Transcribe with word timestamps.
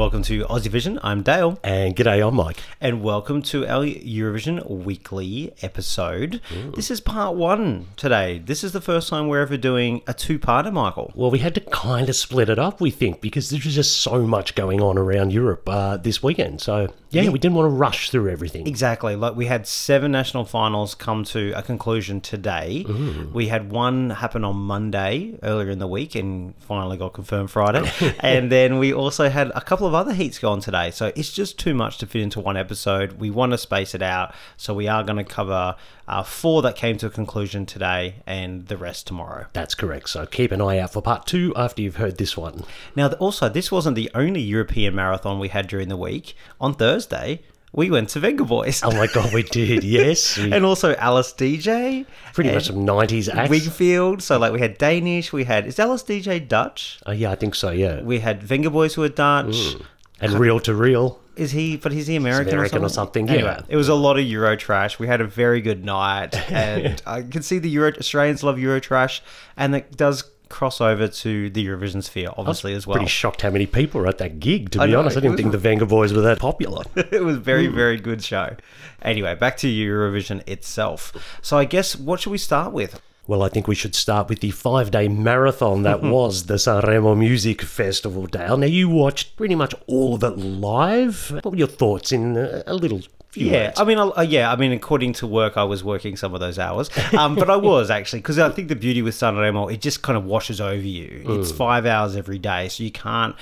Welcome 0.00 0.22
to 0.22 0.44
Aussie 0.44 0.68
Vision. 0.68 0.98
I'm 1.02 1.22
Dale. 1.22 1.58
And 1.62 1.94
g'day, 1.94 2.26
I'm 2.26 2.34
Mike. 2.34 2.56
And 2.80 3.02
welcome 3.02 3.42
to 3.42 3.66
our 3.66 3.84
Eurovision 3.84 4.66
weekly 4.66 5.52
episode. 5.60 6.40
This 6.74 6.90
is 6.90 7.02
part 7.02 7.36
one 7.36 7.88
today. 7.96 8.38
This 8.38 8.64
is 8.64 8.72
the 8.72 8.80
first 8.80 9.10
time 9.10 9.28
we're 9.28 9.42
ever 9.42 9.58
doing 9.58 10.00
a 10.06 10.14
two 10.14 10.38
parter, 10.38 10.72
Michael. 10.72 11.12
Well, 11.14 11.30
we 11.30 11.40
had 11.40 11.54
to 11.56 11.60
kind 11.60 12.08
of 12.08 12.16
split 12.16 12.48
it 12.48 12.58
up, 12.58 12.80
we 12.80 12.90
think, 12.90 13.20
because 13.20 13.50
there's 13.50 13.62
just 13.62 14.00
so 14.00 14.22
much 14.22 14.54
going 14.54 14.80
on 14.80 14.96
around 14.96 15.34
Europe 15.34 15.68
uh, 15.68 15.98
this 15.98 16.22
weekend. 16.22 16.62
So, 16.62 16.88
yeah, 17.10 17.28
we 17.28 17.38
didn't 17.38 17.56
want 17.56 17.66
to 17.66 17.76
rush 17.76 18.08
through 18.08 18.30
everything. 18.30 18.66
Exactly. 18.66 19.16
Like 19.16 19.36
we 19.36 19.46
had 19.46 19.66
seven 19.66 20.12
national 20.12 20.46
finals 20.46 20.94
come 20.94 21.24
to 21.24 21.52
a 21.52 21.62
conclusion 21.62 22.22
today. 22.22 22.86
We 23.34 23.48
had 23.48 23.70
one 23.70 24.10
happen 24.10 24.44
on 24.44 24.56
Monday 24.56 25.38
earlier 25.42 25.70
in 25.70 25.78
the 25.78 25.86
week 25.86 26.14
and 26.14 26.54
finally 26.60 26.96
got 26.96 27.12
confirmed 27.12 27.50
Friday. 27.50 27.90
and 28.20 28.50
then 28.50 28.78
we 28.78 28.94
also 28.94 29.28
had 29.28 29.50
a 29.54 29.60
couple 29.60 29.86
of 29.86 29.89
other 29.94 30.12
heats 30.12 30.38
go 30.38 30.50
on 30.50 30.60
today. 30.60 30.90
So 30.90 31.12
it's 31.14 31.32
just 31.32 31.58
too 31.58 31.74
much 31.74 31.98
to 31.98 32.06
fit 32.06 32.22
into 32.22 32.40
one 32.40 32.56
episode. 32.56 33.12
We 33.14 33.30
want 33.30 33.52
to 33.52 33.58
space 33.58 33.94
it 33.94 34.02
out. 34.02 34.34
So 34.56 34.74
we 34.74 34.88
are 34.88 35.02
going 35.02 35.16
to 35.16 35.24
cover 35.24 35.76
uh, 36.08 36.22
four 36.22 36.62
that 36.62 36.76
came 36.76 36.98
to 36.98 37.06
a 37.06 37.10
conclusion 37.10 37.66
today 37.66 38.16
and 38.26 38.66
the 38.66 38.76
rest 38.76 39.06
tomorrow. 39.06 39.46
That's 39.52 39.74
correct. 39.74 40.08
So 40.08 40.26
keep 40.26 40.52
an 40.52 40.60
eye 40.60 40.78
out 40.78 40.92
for 40.92 41.02
part 41.02 41.26
two 41.26 41.52
after 41.56 41.82
you've 41.82 41.96
heard 41.96 42.18
this 42.18 42.36
one. 42.36 42.64
Now, 42.96 43.10
also, 43.12 43.48
this 43.48 43.70
wasn't 43.70 43.96
the 43.96 44.10
only 44.14 44.40
European 44.40 44.94
marathon 44.94 45.38
we 45.38 45.48
had 45.48 45.68
during 45.68 45.88
the 45.88 45.96
week. 45.96 46.34
On 46.60 46.74
Thursday, 46.74 47.42
we 47.72 47.90
went 47.90 48.08
to 48.10 48.20
Vengaboys. 48.20 48.80
Oh 48.84 48.90
my 48.96 49.06
God, 49.06 49.32
we 49.32 49.42
did, 49.42 49.84
yes. 49.84 50.36
We- 50.38 50.52
and 50.52 50.64
also 50.64 50.94
Alice 50.96 51.32
Deejay. 51.32 52.06
pretty 52.34 52.52
much 52.52 52.66
some 52.66 52.76
90s 52.86 53.32
acts. 53.34 53.50
Wigfield. 53.50 54.22
So, 54.22 54.38
like, 54.38 54.52
we 54.52 54.60
had 54.60 54.76
Danish. 54.78 55.32
We 55.32 55.44
had, 55.44 55.66
is 55.66 55.78
Alice 55.78 56.02
Deejay 56.02 56.48
Dutch? 56.48 56.98
Oh, 57.06 57.12
yeah, 57.12 57.30
I 57.30 57.34
think 57.36 57.54
so, 57.54 57.70
yeah. 57.70 58.00
We 58.02 58.18
had 58.20 58.40
Vengaboys 58.42 58.94
who 58.94 59.02
were 59.02 59.08
Dutch. 59.08 59.54
Mm. 59.54 59.86
And 60.22 60.32
Reel 60.34 60.60
2 60.60 60.74
Real. 60.74 61.18
Is 61.36 61.52
he, 61.52 61.78
but 61.78 61.92
is 61.94 62.06
he 62.06 62.16
American, 62.16 62.52
American 62.52 62.82
or 62.82 62.86
or 62.86 62.88
something? 62.90 63.26
something, 63.28 63.30
Anyway, 63.30 63.56
yeah. 63.58 63.64
it 63.68 63.76
was 63.76 63.88
a 63.88 63.94
lot 63.94 64.18
of 64.18 64.24
Euro 64.26 64.56
trash. 64.56 64.98
We 64.98 65.06
had 65.06 65.22
a 65.22 65.26
very 65.26 65.62
good 65.62 65.82
night. 65.84 66.36
And 66.52 67.00
I 67.06 67.22
can 67.22 67.40
see 67.42 67.58
the 67.58 67.70
Euro, 67.70 67.92
Australians 67.98 68.42
love 68.42 68.58
Euro 68.58 68.80
trash. 68.80 69.22
And 69.56 69.74
it 69.74 69.96
does 69.96 70.24
cross 70.50 70.80
over 70.80 71.08
to 71.08 71.48
the 71.48 71.66
Eurovision 71.66 72.02
sphere, 72.02 72.28
obviously, 72.36 72.74
as 72.74 72.86
well. 72.86 72.96
Pretty 72.96 73.08
shocked 73.08 73.42
how 73.42 73.50
many 73.50 73.66
people 73.66 74.02
were 74.02 74.06
at 74.06 74.18
that 74.18 74.40
gig, 74.40 74.70
to 74.72 74.86
be 74.86 74.94
honest. 74.94 75.16
I 75.16 75.20
didn't 75.20 75.38
think 75.38 75.52
the 75.52 75.58
Vengaboys 75.58 76.14
were 76.14 76.20
that 76.20 76.38
popular. 76.38 76.84
it 76.96 77.24
was 77.24 77.38
very 77.38 77.66
hmm. 77.66 77.74
very 77.74 77.98
good 77.98 78.22
show 78.22 78.56
anyway 79.02 79.34
back 79.34 79.56
to 79.56 79.66
eurovision 79.66 80.46
itself 80.48 81.12
so 81.42 81.56
i 81.56 81.64
guess 81.64 81.96
what 81.96 82.20
should 82.20 82.30
we 82.30 82.38
start 82.38 82.72
with 82.72 83.00
Well, 83.26 83.44
I 83.44 83.48
think 83.48 83.68
we 83.68 83.76
should 83.76 83.94
start 83.94 84.28
with 84.28 84.40
the 84.40 84.50
five 84.50 84.90
day 84.90 85.06
marathon 85.06 85.84
that 85.84 86.02
was 86.16 86.46
the 86.46 86.58
Sanremo 86.58 87.16
Music 87.16 87.62
Festival, 87.62 88.26
Dale. 88.26 88.56
Now, 88.56 88.66
you 88.66 88.88
watched 88.88 89.36
pretty 89.36 89.54
much 89.54 89.72
all 89.86 90.14
of 90.14 90.24
it 90.24 90.36
live. 90.36 91.30
What 91.30 91.52
were 91.52 91.56
your 91.56 91.68
thoughts 91.68 92.10
in 92.10 92.36
a 92.66 92.74
little 92.74 93.02
yeah 93.34 93.72
i 93.76 93.84
mean 93.84 93.98
uh, 93.98 94.26
yeah 94.26 94.50
i 94.50 94.56
mean 94.56 94.72
according 94.72 95.12
to 95.12 95.26
work 95.26 95.56
i 95.56 95.64
was 95.64 95.84
working 95.84 96.16
some 96.16 96.34
of 96.34 96.40
those 96.40 96.58
hours. 96.58 96.90
Um, 97.12 97.34
but 97.34 97.48
i 97.48 97.56
was 97.70 97.90
actually 97.90 98.20
because 98.20 98.38
i 98.38 98.48
think 98.50 98.68
the 98.68 98.76
beauty 98.76 99.02
with 99.02 99.14
sanremo 99.14 99.72
it 99.72 99.80
just 99.80 100.02
kind 100.02 100.16
of 100.16 100.24
washes 100.24 100.60
over 100.60 100.76
you. 100.76 101.24
It's 101.28 101.52
five 101.52 101.86
hours 101.86 102.16
every 102.16 102.38
day 102.38 102.68
so 102.68 102.82
you 102.82 102.90
can't 102.90 103.36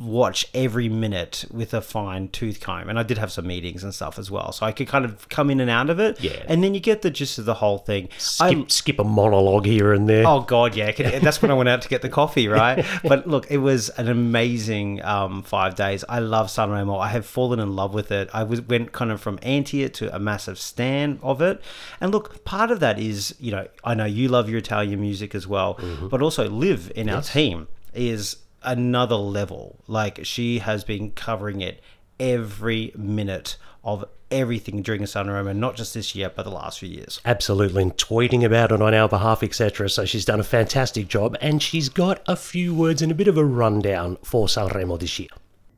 watch 0.00 0.46
every 0.54 0.88
minute 0.88 1.44
with 1.50 1.74
a 1.74 1.80
fine 1.80 2.28
tooth 2.28 2.60
comb 2.60 2.88
and 2.88 2.98
i 2.98 3.02
did 3.02 3.18
have 3.18 3.30
some 3.32 3.46
meetings 3.46 3.82
and 3.84 3.94
stuff 3.94 4.18
as 4.18 4.30
well 4.30 4.50
so 4.52 4.64
i 4.64 4.72
could 4.72 4.88
kind 4.88 5.04
of 5.04 5.28
come 5.28 5.50
in 5.50 5.60
and 5.60 5.70
out 5.70 5.90
of 5.90 5.98
it 6.00 6.20
Yeah. 6.20 6.42
and 6.48 6.62
then 6.64 6.74
you 6.74 6.80
get 6.80 7.02
the 7.02 7.10
gist 7.10 7.38
of 7.38 7.44
the 7.44 7.54
whole 7.54 7.78
thing 7.78 8.08
I- 8.40 8.50
Skip, 8.52 8.70
skip 8.70 8.98
a 8.98 9.04
monologue 9.04 9.66
here 9.66 9.92
and 9.92 10.08
there. 10.08 10.26
Oh 10.26 10.40
God, 10.40 10.74
yeah. 10.76 10.90
That's 11.20 11.42
when 11.42 11.50
I 11.50 11.54
went 11.54 11.68
out 11.68 11.82
to 11.82 11.88
get 11.88 12.02
the 12.02 12.08
coffee, 12.08 12.48
right? 12.62 12.84
but 13.02 13.26
look, 13.26 13.50
it 13.50 13.58
was 13.58 13.88
an 13.90 14.08
amazing 14.08 15.02
um, 15.04 15.42
five 15.42 15.74
days. 15.74 16.04
I 16.08 16.20
love 16.20 16.46
Sanremo. 16.48 16.98
I 17.00 17.08
have 17.08 17.26
fallen 17.26 17.58
in 17.60 17.74
love 17.76 17.94
with 17.94 18.10
it. 18.12 18.28
I 18.32 18.42
was 18.44 18.62
went 18.62 18.92
kind 18.92 19.10
of 19.10 19.20
from 19.20 19.38
anti 19.42 19.82
it 19.82 19.94
to 19.94 20.14
a 20.14 20.18
massive 20.18 20.58
stan 20.58 21.18
of 21.22 21.40
it. 21.42 21.60
And 22.00 22.12
look, 22.12 22.44
part 22.44 22.70
of 22.70 22.80
that 22.80 22.98
is, 22.98 23.34
you 23.40 23.50
know, 23.50 23.66
I 23.84 23.94
know 23.94 24.04
you 24.04 24.28
love 24.28 24.48
your 24.48 24.58
Italian 24.58 25.00
music 25.00 25.34
as 25.34 25.46
well, 25.46 25.78
but 26.10 26.22
also 26.22 26.48
live 26.48 26.90
in 26.94 27.08
our 27.10 27.22
team 27.22 27.68
is 27.94 28.36
another 28.62 29.16
level. 29.16 29.82
Like 29.86 30.20
she 30.24 30.60
has 30.60 30.84
been 30.84 31.10
covering 31.10 31.60
it 31.60 31.80
every 32.18 32.92
minute 32.96 33.56
of 33.84 34.04
everything 34.30 34.82
during 34.82 35.02
Sanremo, 35.02 35.56
not 35.56 35.76
just 35.76 35.94
this 35.94 36.14
year, 36.14 36.30
but 36.34 36.42
the 36.42 36.50
last 36.50 36.80
few 36.80 36.88
years. 36.88 37.20
Absolutely, 37.24 37.82
and 37.82 37.96
tweeting 37.96 38.44
about 38.44 38.72
it 38.72 38.82
on 38.82 38.94
our 38.94 39.08
behalf, 39.08 39.42
etc. 39.42 39.88
So 39.88 40.04
she's 40.04 40.24
done 40.24 40.40
a 40.40 40.44
fantastic 40.44 41.08
job, 41.08 41.36
and 41.40 41.62
she's 41.62 41.88
got 41.88 42.22
a 42.26 42.36
few 42.36 42.74
words 42.74 43.00
and 43.02 43.12
a 43.12 43.14
bit 43.14 43.28
of 43.28 43.38
a 43.38 43.44
rundown 43.44 44.18
for 44.22 44.46
Sanremo 44.46 44.98
this 44.98 45.18
year. 45.18 45.28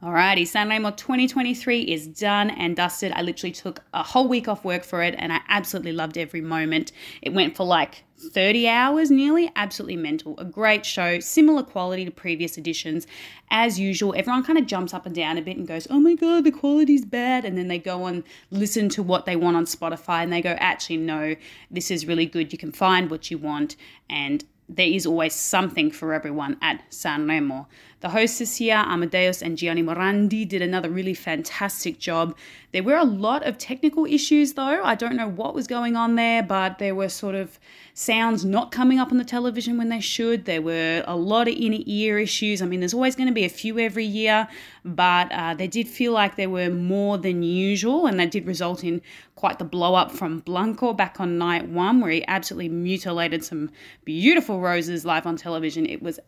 Alrighty, 0.03 0.45
Sanremo 0.45 0.97
2023 0.97 1.83
is 1.83 2.07
done 2.07 2.49
and 2.49 2.75
dusted. 2.75 3.13
I 3.13 3.21
literally 3.21 3.53
took 3.53 3.83
a 3.93 4.03
whole 4.03 4.29
week 4.29 4.49
off 4.49 4.65
work 4.65 4.83
for 4.83 5.03
it 5.03 5.15
and 5.19 5.31
I 5.31 5.41
absolutely 5.47 5.93
loved 5.93 6.17
every 6.17 6.41
moment. 6.41 6.93
It 7.21 7.35
went 7.35 7.55
for 7.55 7.67
like 7.67 8.05
30 8.17 8.67
hours 8.67 9.11
nearly, 9.11 9.53
absolutely 9.57 9.97
mental. 9.97 10.41
A 10.41 10.45
great 10.47 10.87
show, 10.87 11.21
similar 11.21 11.63
quality 11.63 12.07
to 12.07 12.11
previous 12.11 12.57
editions. 12.57 13.07
As 13.51 13.79
usual, 13.79 14.15
everyone 14.17 14.43
kind 14.43 14.59
of 14.59 14.65
jumps 14.65 14.95
up 14.95 15.05
and 15.05 15.15
down 15.15 15.37
a 15.37 15.43
bit 15.43 15.59
and 15.59 15.69
goes, 15.69 15.87
oh 15.91 16.01
my 16.01 16.15
god, 16.15 16.45
the 16.45 16.51
quality's 16.51 17.05
bad. 17.05 17.45
And 17.45 17.59
then 17.59 17.69
they 17.69 17.79
go 17.79 18.07
and 18.07 18.25
listen 18.51 18.89
to 18.91 19.03
what 19.03 19.27
they 19.27 19.37
want 19.37 19.59
on 19.59 19.67
Spotify 19.67 20.23
and 20.23 20.33
they 20.33 20.41
go, 20.41 20.57
actually, 20.61 20.97
no, 20.97 21.37
this 21.71 21.91
is 21.91 22.07
really 22.07 22.25
good. 22.25 22.55
You 22.55 22.59
can 22.59 22.73
find 22.73 23.11
what 23.11 23.31
you 23.31 23.37
want 23.37 23.77
and 24.09 24.47
there 24.71 24.87
is 24.87 25.05
always 25.05 25.35
something 25.35 25.91
for 25.91 26.13
everyone 26.13 26.57
at 26.63 26.89
Sanremo. 26.91 27.67
The 28.01 28.09
hosts 28.09 28.39
this 28.39 28.63
year, 28.63 28.77
Amadeus 28.77 29.43
and 29.43 29.59
Gianni 29.59 29.83
Morandi, 29.83 30.49
did 30.49 30.63
another 30.63 30.89
really 30.89 31.13
fantastic 31.13 31.99
job. 31.99 32.35
There 32.73 32.83
were 32.83 32.97
a 32.97 33.05
lot 33.05 33.47
of 33.47 33.59
technical 33.59 34.07
issues 34.07 34.55
though. 34.55 34.83
I 34.83 34.95
don't 34.95 35.17
know 35.17 35.29
what 35.29 35.55
was 35.55 35.67
going 35.67 35.97
on 35.97 36.15
there, 36.15 36.43
but 36.43 36.79
there 36.79 36.95
were 36.95 37.11
sort 37.11 37.35
of 37.35 37.59
sounds 37.93 38.43
not 38.43 38.71
coming 38.71 38.99
up 38.99 39.13
on 39.13 39.19
the 39.19 39.25
television 39.25 39.77
when 39.77 39.91
they 39.91 40.01
should. 40.01 40.47
There 40.47 40.63
were 40.63 41.05
a 41.07 41.15
lot 41.15 41.47
of 41.47 41.55
inner 41.55 41.81
ear 41.85 42.19
issues. 42.19 42.63
I 42.63 42.67
mean, 42.67 42.81
there's 42.81 42.95
always 42.95 43.17
going 43.17 43.29
to 43.29 43.35
be 43.35 43.45
a 43.45 43.51
few 43.51 43.79
every 43.79 44.07
year, 44.07 44.49
but 44.83 45.31
uh, 45.31 45.53
they 45.53 45.67
did 45.67 45.87
feel 45.87 46.13
like 46.13 46.37
there 46.37 46.49
were 46.49 46.71
more 46.71 47.19
than 47.19 47.43
usual, 47.43 48.07
and 48.07 48.19
that 48.19 48.31
did 48.31 48.47
result 48.47 48.83
in 48.83 49.03
quite 49.35 49.59
the 49.59 49.65
blow 49.65 49.95
up 49.95 50.11
from 50.11 50.39
Blanco 50.39 50.95
back 50.95 51.21
on 51.21 51.37
night 51.37 51.69
one, 51.69 52.01
where 52.01 52.11
he 52.11 52.25
absolutely 52.27 52.71
mutilated 52.71 53.45
some 53.45 53.71
beautiful 54.07 54.61
roses 54.61 55.05
live 55.05 55.27
on 55.27 55.37
television. 55.37 55.85
It 55.85 56.03
was 56.03 56.19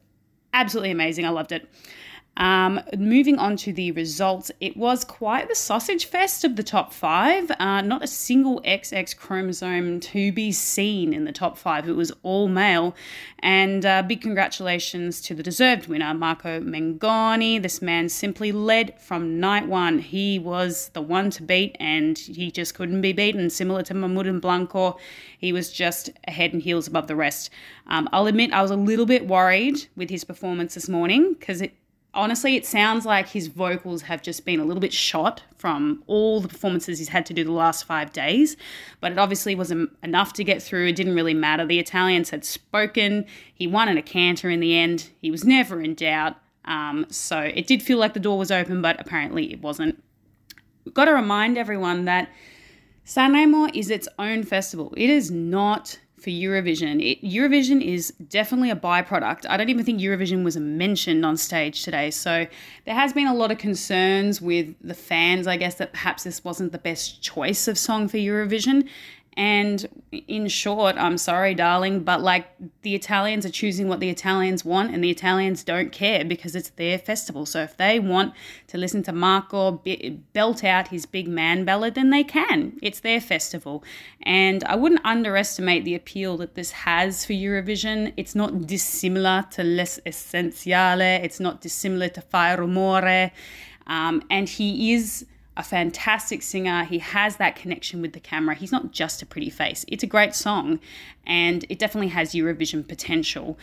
absolutely 0.52 0.90
amazing. 0.90 1.24
I 1.24 1.30
loved 1.30 1.52
it. 1.52 1.68
Um, 2.36 2.80
moving 2.96 3.38
on 3.38 3.56
to 3.58 3.72
the 3.72 3.92
results, 3.92 4.50
it 4.58 4.76
was 4.76 5.04
quite 5.04 5.48
the 5.48 5.54
sausage 5.54 6.06
fest 6.06 6.44
of 6.44 6.56
the 6.56 6.62
top 6.62 6.92
five. 6.92 7.50
Uh, 7.58 7.82
not 7.82 8.02
a 8.02 8.06
single 8.06 8.60
XX 8.62 9.16
chromosome 9.16 10.00
to 10.00 10.32
be 10.32 10.50
seen 10.50 11.12
in 11.12 11.24
the 11.24 11.32
top 11.32 11.58
five. 11.58 11.86
It 11.86 11.92
was 11.92 12.10
all 12.22 12.48
male. 12.48 12.94
And 13.40 13.84
uh, 13.84 14.02
big 14.02 14.22
congratulations 14.22 15.20
to 15.22 15.34
the 15.34 15.42
deserved 15.42 15.88
winner, 15.88 16.14
Marco 16.14 16.60
Mengoni. 16.60 17.60
This 17.60 17.82
man 17.82 18.08
simply 18.08 18.50
led 18.50 18.98
from 18.98 19.38
night 19.38 19.68
one. 19.68 19.98
He 19.98 20.38
was 20.38 20.88
the 20.94 21.02
one 21.02 21.28
to 21.30 21.42
beat, 21.42 21.76
and 21.78 22.16
he 22.16 22.50
just 22.50 22.74
couldn't 22.74 23.02
be 23.02 23.12
beaten. 23.12 23.50
Similar 23.50 23.82
to 23.84 23.94
Mahmoud 23.94 24.26
and 24.26 24.40
Blanco, 24.40 24.96
he 25.36 25.52
was 25.52 25.70
just 25.70 26.10
head 26.28 26.52
and 26.54 26.62
heels 26.62 26.86
above 26.86 27.08
the 27.08 27.16
rest. 27.16 27.50
Um, 27.88 28.08
I'll 28.12 28.26
admit 28.26 28.52
I 28.52 28.62
was 28.62 28.70
a 28.70 28.76
little 28.76 29.06
bit 29.06 29.26
worried 29.26 29.86
with 29.96 30.08
his 30.08 30.24
performance 30.24 30.74
this 30.74 30.88
morning 30.88 31.34
because 31.34 31.60
it 31.60 31.74
honestly, 32.14 32.56
it 32.56 32.66
sounds 32.66 33.04
like 33.04 33.28
his 33.28 33.48
vocals 33.48 34.02
have 34.02 34.22
just 34.22 34.44
been 34.44 34.60
a 34.60 34.64
little 34.64 34.80
bit 34.80 34.92
shot 34.92 35.42
from 35.56 36.02
all 36.06 36.40
the 36.40 36.48
performances 36.48 36.98
he's 36.98 37.08
had 37.08 37.24
to 37.26 37.34
do 37.34 37.44
the 37.44 37.52
last 37.52 37.84
five 37.84 38.12
days. 38.12 38.56
But 39.00 39.12
it 39.12 39.18
obviously 39.18 39.54
wasn't 39.54 39.96
enough 40.02 40.32
to 40.34 40.44
get 40.44 40.62
through. 40.62 40.88
It 40.88 40.96
didn't 40.96 41.14
really 41.14 41.34
matter. 41.34 41.64
The 41.64 41.78
Italians 41.78 42.30
had 42.30 42.44
spoken. 42.44 43.26
He 43.54 43.66
won 43.66 43.88
in 43.88 43.96
a 43.96 44.02
canter 44.02 44.50
in 44.50 44.60
the 44.60 44.76
end. 44.76 45.10
He 45.20 45.30
was 45.30 45.44
never 45.44 45.80
in 45.80 45.94
doubt. 45.94 46.36
Um, 46.64 47.06
so 47.08 47.40
it 47.40 47.66
did 47.66 47.82
feel 47.82 47.98
like 47.98 48.14
the 48.14 48.20
door 48.20 48.38
was 48.38 48.50
open, 48.50 48.82
but 48.82 49.00
apparently 49.00 49.52
it 49.52 49.62
wasn't. 49.62 50.02
We've 50.84 50.94
got 50.94 51.06
to 51.06 51.12
remind 51.12 51.58
everyone 51.58 52.04
that 52.04 52.28
Sanremo 53.06 53.74
is 53.74 53.90
its 53.90 54.08
own 54.18 54.44
festival. 54.44 54.94
It 54.96 55.10
is 55.10 55.30
not 55.30 55.98
for 56.22 56.30
Eurovision. 56.30 57.02
It, 57.02 57.22
Eurovision 57.22 57.82
is 57.82 58.12
definitely 58.28 58.70
a 58.70 58.76
byproduct. 58.76 59.44
I 59.48 59.56
don't 59.56 59.68
even 59.68 59.84
think 59.84 60.00
Eurovision 60.00 60.44
was 60.44 60.56
mentioned 60.56 61.26
on 61.26 61.36
stage 61.36 61.82
today. 61.82 62.10
So 62.10 62.46
there 62.84 62.94
has 62.94 63.12
been 63.12 63.26
a 63.26 63.34
lot 63.34 63.50
of 63.50 63.58
concerns 63.58 64.40
with 64.40 64.74
the 64.80 64.94
fans, 64.94 65.46
I 65.46 65.56
guess, 65.56 65.74
that 65.76 65.92
perhaps 65.92 66.24
this 66.24 66.44
wasn't 66.44 66.72
the 66.72 66.78
best 66.78 67.22
choice 67.22 67.66
of 67.66 67.76
song 67.76 68.08
for 68.08 68.18
Eurovision. 68.18 68.88
And 69.34 70.02
in 70.12 70.48
short, 70.48 70.96
I'm 70.98 71.16
sorry, 71.16 71.54
darling, 71.54 72.00
but 72.04 72.20
like 72.20 72.48
the 72.82 72.94
Italians 72.94 73.46
are 73.46 73.50
choosing 73.50 73.88
what 73.88 74.00
the 74.00 74.10
Italians 74.10 74.62
want, 74.62 74.92
and 74.92 75.02
the 75.02 75.10
Italians 75.10 75.64
don't 75.64 75.90
care 75.90 76.22
because 76.24 76.54
it's 76.54 76.68
their 76.70 76.98
festival. 76.98 77.46
So 77.46 77.62
if 77.62 77.76
they 77.78 77.98
want 77.98 78.34
to 78.68 78.76
listen 78.76 79.02
to 79.04 79.12
Marco 79.12 79.82
belt 80.34 80.64
out 80.64 80.88
his 80.88 81.06
big 81.06 81.28
man 81.28 81.64
ballad, 81.64 81.94
then 81.94 82.10
they 82.10 82.24
can. 82.24 82.78
It's 82.82 83.00
their 83.00 83.20
festival. 83.20 83.82
And 84.22 84.64
I 84.64 84.76
wouldn't 84.76 85.04
underestimate 85.04 85.84
the 85.84 85.94
appeal 85.94 86.36
that 86.38 86.54
this 86.54 86.72
has 86.72 87.24
for 87.24 87.32
Eurovision. 87.32 88.12
It's 88.18 88.34
not 88.34 88.66
dissimilar 88.66 89.46
to 89.52 89.64
L'Essenziale, 89.64 91.24
it's 91.24 91.40
not 91.40 91.62
dissimilar 91.62 92.08
to 92.10 92.20
Fai 92.20 92.54
Rumore. 92.56 93.30
Um, 93.86 94.22
and 94.30 94.48
he 94.48 94.92
is 94.92 95.26
a 95.56 95.62
fantastic 95.62 96.42
singer. 96.42 96.84
He 96.84 96.98
has 96.98 97.36
that 97.36 97.56
connection 97.56 98.00
with 98.00 98.12
the 98.12 98.20
camera. 98.20 98.54
He's 98.54 98.72
not 98.72 98.92
just 98.92 99.22
a 99.22 99.26
pretty 99.26 99.50
face. 99.50 99.84
It's 99.88 100.02
a 100.02 100.06
great 100.06 100.34
song 100.34 100.80
and 101.26 101.64
it 101.68 101.78
definitely 101.78 102.08
has 102.08 102.32
Eurovision 102.32 102.86
potential. 102.86 103.58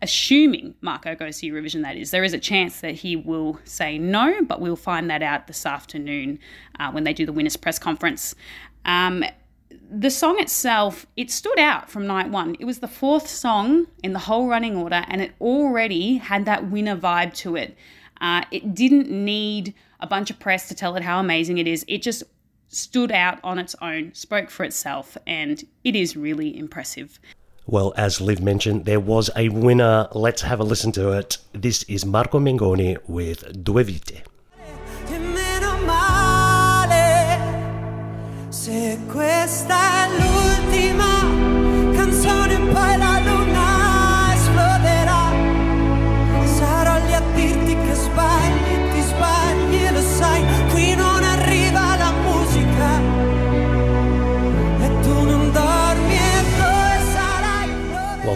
Assuming 0.00 0.74
Marco 0.80 1.14
goes 1.14 1.38
to 1.38 1.50
Eurovision, 1.50 1.82
that 1.82 1.96
is, 1.96 2.10
there 2.10 2.24
is 2.24 2.34
a 2.34 2.38
chance 2.38 2.80
that 2.80 2.96
he 2.96 3.14
will 3.14 3.60
say 3.64 3.98
no, 3.98 4.42
but 4.42 4.60
we'll 4.60 4.74
find 4.74 5.08
that 5.10 5.22
out 5.22 5.46
this 5.46 5.64
afternoon 5.64 6.40
uh, 6.80 6.90
when 6.90 7.04
they 7.04 7.12
do 7.12 7.24
the 7.24 7.32
winners' 7.32 7.56
press 7.56 7.78
conference. 7.78 8.34
Um, 8.84 9.24
the 9.90 10.10
song 10.10 10.40
itself, 10.40 11.06
it 11.16 11.30
stood 11.30 11.58
out 11.58 11.88
from 11.88 12.06
night 12.06 12.30
one. 12.30 12.56
It 12.58 12.64
was 12.64 12.80
the 12.80 12.88
fourth 12.88 13.28
song 13.28 13.86
in 14.02 14.12
the 14.12 14.18
whole 14.18 14.48
running 14.48 14.76
order, 14.76 15.04
and 15.06 15.20
it 15.20 15.32
already 15.40 16.16
had 16.16 16.46
that 16.46 16.70
winner 16.70 16.96
vibe 16.96 17.34
to 17.34 17.56
it. 17.56 17.76
Uh, 18.20 18.44
it 18.50 18.74
didn't 18.74 19.10
need 19.10 19.74
a 20.00 20.06
bunch 20.06 20.30
of 20.30 20.38
press 20.38 20.68
to 20.68 20.74
tell 20.74 20.96
it 20.96 21.02
how 21.02 21.18
amazing 21.18 21.58
it 21.58 21.66
is. 21.66 21.84
It 21.88 22.02
just 22.02 22.22
stood 22.68 23.12
out 23.12 23.38
on 23.44 23.58
its 23.58 23.74
own, 23.82 24.14
spoke 24.14 24.50
for 24.50 24.64
itself, 24.64 25.16
and 25.26 25.64
it 25.84 25.94
is 25.94 26.16
really 26.16 26.56
impressive. 26.56 27.18
Well, 27.66 27.92
as 27.96 28.20
Liv 28.20 28.40
mentioned, 28.40 28.86
there 28.86 28.98
was 28.98 29.30
a 29.36 29.48
winner. 29.48 30.08
Let's 30.12 30.42
have 30.42 30.58
a 30.58 30.64
listen 30.64 30.90
to 30.92 31.12
it. 31.12 31.38
This 31.52 31.84
is 31.84 32.04
Marco 32.04 32.40
Mengoni 32.40 32.98
with 33.06 33.62
Due 33.62 33.84
Vite. 33.84 34.22
Meno 35.08 35.78
male 35.86 37.38
se 38.48 38.98
questa 39.06 39.76
è 39.76 40.08
l'ultima 40.18 41.20
canzone 41.94 42.58
poi 42.72 42.96
la 42.98 43.11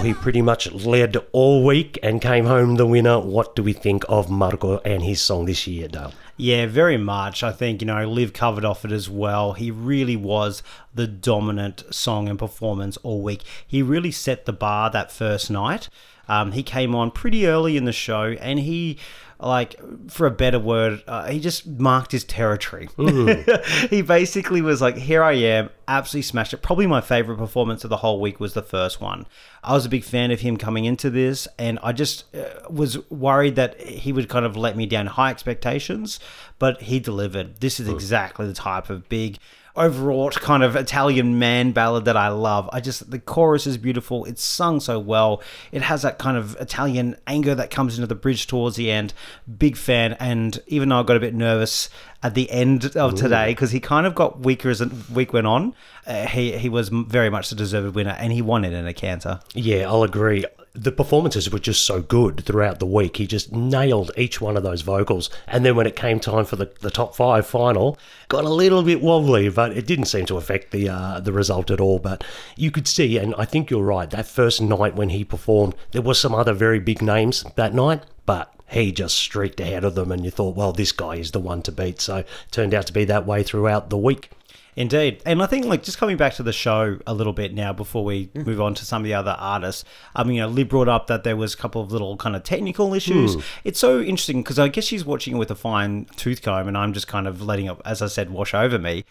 he 0.07 0.15
pretty 0.15 0.41
much 0.41 0.71
led 0.73 1.17
all 1.33 1.65
week 1.65 1.99
and 2.03 2.23
came 2.23 2.47
home 2.47 2.77
the 2.77 2.87
winner. 2.87 3.19
What 3.19 3.57
do 3.57 3.63
we 3.63 3.73
think 3.73 4.05
of 4.09 4.31
Marco 4.31 4.79
and 4.79 5.03
his 5.03 5.21
song 5.21 5.47
this 5.47 5.67
year, 5.67 5.89
Dale? 5.89 6.13
Yeah, 6.37 6.67
very 6.67 6.97
much. 6.97 7.43
I 7.43 7.51
think, 7.51 7.81
you 7.83 7.87
know, 7.87 8.09
Liv 8.09 8.33
covered 8.33 8.65
off 8.65 8.85
it 8.85 8.93
as 8.93 9.11
well. 9.11 9.55
He 9.55 9.71
really 9.71 10.17
was 10.17 10.63
the 10.95 11.07
dominant 11.07 11.83
song 11.91 12.29
and 12.29 12.39
performance 12.39 12.97
all 12.99 13.21
week. 13.21 13.43
He 13.67 13.83
really 13.83 14.13
set 14.13 14.45
the 14.45 14.53
bar 14.53 14.91
that 14.91 15.11
first 15.11 15.51
night. 15.51 15.89
Um, 16.29 16.53
he 16.53 16.63
came 16.63 16.95
on 16.95 17.11
pretty 17.11 17.47
early 17.47 17.77
in 17.77 17.85
the 17.85 17.93
show 17.93 18.37
and 18.41 18.59
he, 18.61 18.99
like, 19.39 19.77
for 20.11 20.27
a 20.27 20.31
better 20.31 20.59
word, 20.59 21.03
uh, 21.07 21.27
he 21.27 21.41
just 21.41 21.67
marked 21.67 22.13
his 22.13 22.25
territory. 22.25 22.89
he 23.91 24.03
basically 24.03 24.63
was 24.63 24.81
like, 24.81 24.97
here 24.97 25.23
I 25.23 25.33
am, 25.33 25.71
absolutely 25.87 26.23
smashed 26.23 26.55
it. 26.55 26.63
Probably 26.63 26.87
my 26.87 27.01
favorite 27.01 27.37
performance 27.37 27.85
of 27.85 27.91
the 27.91 27.99
whole 27.99 28.21
week 28.21 28.41
was 28.41 28.55
the 28.55 28.63
first 28.63 29.01
one. 29.01 29.27
I 29.63 29.75
was 29.75 29.85
a 29.85 29.91
big 29.91 30.05
fan 30.05 30.31
of 30.31 30.41
him 30.41 30.57
coming 30.57 30.85
into 30.85 31.11
this, 31.11 31.47
and 31.59 31.79
I 31.83 31.93
just 31.93 32.25
uh, 32.35 32.45
was 32.71 32.99
worried 33.11 33.57
that 33.57 33.81
he 33.81 34.13
would 34.13 34.29
kind 34.29 34.47
of 34.47 34.57
let 34.57 34.77
me 34.77 34.87
down 34.87 35.07
high 35.07 35.31
expectations, 35.31 36.19
but 36.59 36.83
he 36.83 36.99
delivered. 36.99 37.61
This 37.61 37.79
is 37.79 37.89
exactly 37.89 38.47
the 38.47 38.55
type 38.55 38.89
of 38.89 39.09
big 39.09 39.39
overwrought 39.77 40.41
kind 40.41 40.63
of 40.63 40.77
Italian 40.77 41.39
man 41.39 41.73
ballad 41.73 42.05
that 42.07 42.17
I 42.17 42.29
love. 42.29 42.69
I 42.73 42.81
just 42.81 43.11
the 43.11 43.19
chorus 43.19 43.67
is 43.67 43.77
beautiful. 43.79 44.25
It's 44.25 44.43
sung 44.43 44.81
so 44.81 44.99
well. 44.99 45.43
It 45.73 45.83
has 45.83 46.03
that 46.03 46.19
kind 46.19 46.37
of 46.37 46.57
Italian 46.61 47.17
anger 47.27 47.55
that 47.55 47.71
comes 47.71 47.97
into 47.97 48.07
the 48.07 48.15
bridge 48.15 48.47
towards 48.47 48.77
the 48.77 48.91
end. 48.91 49.13
Big 49.59 49.77
fan. 49.77 50.15
And 50.15 50.61
even 50.67 50.89
though 50.89 51.01
I 51.01 51.03
got 51.03 51.17
a 51.17 51.21
bit 51.21 51.35
nervous 51.35 51.89
at 52.23 52.35
the 52.35 52.51
end 52.51 52.97
of 52.97 53.15
today 53.15 53.51
because 53.51 53.71
he 53.71 53.81
kind 53.81 54.07
of 54.07 54.15
got 54.15 54.41
weaker 54.41 54.71
as 54.71 54.81
the 54.81 54.91
week 55.13 55.33
went 55.33 55.47
on, 55.47 55.75
uh, 56.07 56.27
he 56.27 56.57
he 56.57 56.69
was 56.69 56.89
very 56.89 57.31
much 57.31 57.51
the 57.51 57.57
deserved 57.57 57.95
winner 57.95 58.17
and 58.19 58.33
he 58.33 58.43
won 58.43 58.65
it 58.65 58.73
in 58.73 58.87
a 58.87 58.95
canter. 58.95 59.41
Yeah, 59.55 59.89
I'll 59.89 60.03
agree. 60.03 60.45
The 60.77 60.93
performances 60.93 61.51
were 61.51 61.59
just 61.59 61.87
so 61.87 62.03
good 62.03 62.45
throughout 62.45 62.81
the 62.81 62.87
week. 62.87 63.17
He 63.17 63.27
just 63.27 63.51
nailed 63.51 64.11
each 64.17 64.41
one 64.41 64.57
of 64.57 64.63
those 64.63 64.83
vocals. 64.83 65.31
And 65.47 65.65
then 65.65 65.75
when 65.75 65.87
it 65.87 65.97
came 65.97 66.21
time 66.21 66.45
for 66.45 66.57
the, 66.57 66.71
the 66.81 66.91
top 66.91 67.17
five 67.17 67.47
final, 67.47 67.97
got 68.29 68.45
a 68.45 68.51
little 68.51 68.83
bit 68.83 69.01
wobbly, 69.01 69.49
but 69.49 69.77
it 69.77 69.87
didn't 69.87 70.05
seem 70.05 70.27
to 70.27 70.37
affect 70.37 70.73
the 70.73 70.89
uh, 70.89 71.21
the 71.21 71.33
result 71.33 71.71
at 71.71 71.81
all. 71.81 71.99
But 71.99 72.23
you 72.57 72.71
could 72.71 72.87
see, 72.87 73.17
and 73.17 73.35
I 73.37 73.47
think 73.47 73.71
you're 73.71 73.83
right, 73.83 74.11
that 74.11 74.27
first 74.27 74.61
night 74.61 74.95
when 74.95 75.09
he 75.09 75.25
performed, 75.25 75.75
there 75.93 76.03
was 76.03 76.21
some 76.21 76.35
other 76.35 76.53
very 76.53 76.79
big 76.79 77.01
names 77.01 77.45
that 77.57 77.73
night, 77.73 78.03
but 78.27 78.53
he 78.69 78.93
just 78.93 79.17
streaked 79.17 79.61
ahead 79.61 79.85
of 79.85 79.95
them, 79.95 80.11
and 80.13 80.25
you 80.25 80.31
thought, 80.31 80.57
well, 80.57 80.73
this 80.73 80.93
guy 80.93 81.15
is 81.15 81.31
the 81.31 81.41
one 81.41 81.63
to 81.63 81.73
beat. 81.73 82.01
So 82.01 82.25
turned 82.51 82.75
out 82.75 82.87
to 82.87 82.93
be 82.93 83.05
that 83.05 83.27
way 83.27 83.43
throughout 83.43 83.91
the 83.91 83.99
week. 83.99 84.31
Indeed. 84.77 85.23
And 85.25 85.43
I 85.43 85.47
think, 85.47 85.65
like, 85.65 85.83
just 85.83 85.97
coming 85.97 86.19
back 86.19 86.35
to 86.35 86.43
the 86.43 86.53
show 86.53 86.99
a 87.07 87.15
little 87.15 87.33
bit 87.33 87.55
now 87.55 87.73
before 87.73 88.05
we 88.05 88.27
mm. 88.27 88.47
move 88.47 88.61
on 88.61 88.75
to 88.75 88.85
some 88.85 89.01
of 89.01 89.05
the 89.05 89.15
other 89.15 89.35
artists, 89.39 89.85
I 90.15 90.23
mean, 90.23 90.37
you 90.37 90.43
know, 90.43 90.49
Liv 90.49 90.69
brought 90.69 90.89
up 90.89 91.07
that 91.07 91.25
there 91.25 91.37
was 91.37 91.55
a 91.55 91.57
couple 91.57 91.81
of 91.81 91.91
little 91.91 92.17
kind 92.19 92.37
of 92.37 92.43
technical 92.43 92.93
issues. 92.93 93.37
It's 93.65 93.81
so 93.81 94.01
interesting 94.01 94.43
because 94.43 94.59
I 94.59 94.69
guess 94.69 94.85
she's 94.85 95.05
watching 95.05 95.37
it 95.37 95.39
with 95.39 95.51
a 95.51 95.55
fine 95.55 96.05
tooth 96.17 96.43
comb 96.43 96.69
and 96.69 96.77
I'm 96.77 96.93
just 96.93 97.09
kind 97.09 97.27
of 97.27 97.41
letting 97.41 97.67
it, 97.67 97.79
as 97.87 98.03
I 98.03 98.07
said, 98.07 98.29
wash 98.31 98.53
over 98.53 98.79
me. 98.79 99.07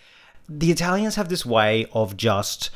The 0.47 0.71
Italians 0.71 1.15
have 1.15 1.29
this 1.29 1.43
way 1.43 1.87
of 1.93 2.15
just 2.15 2.69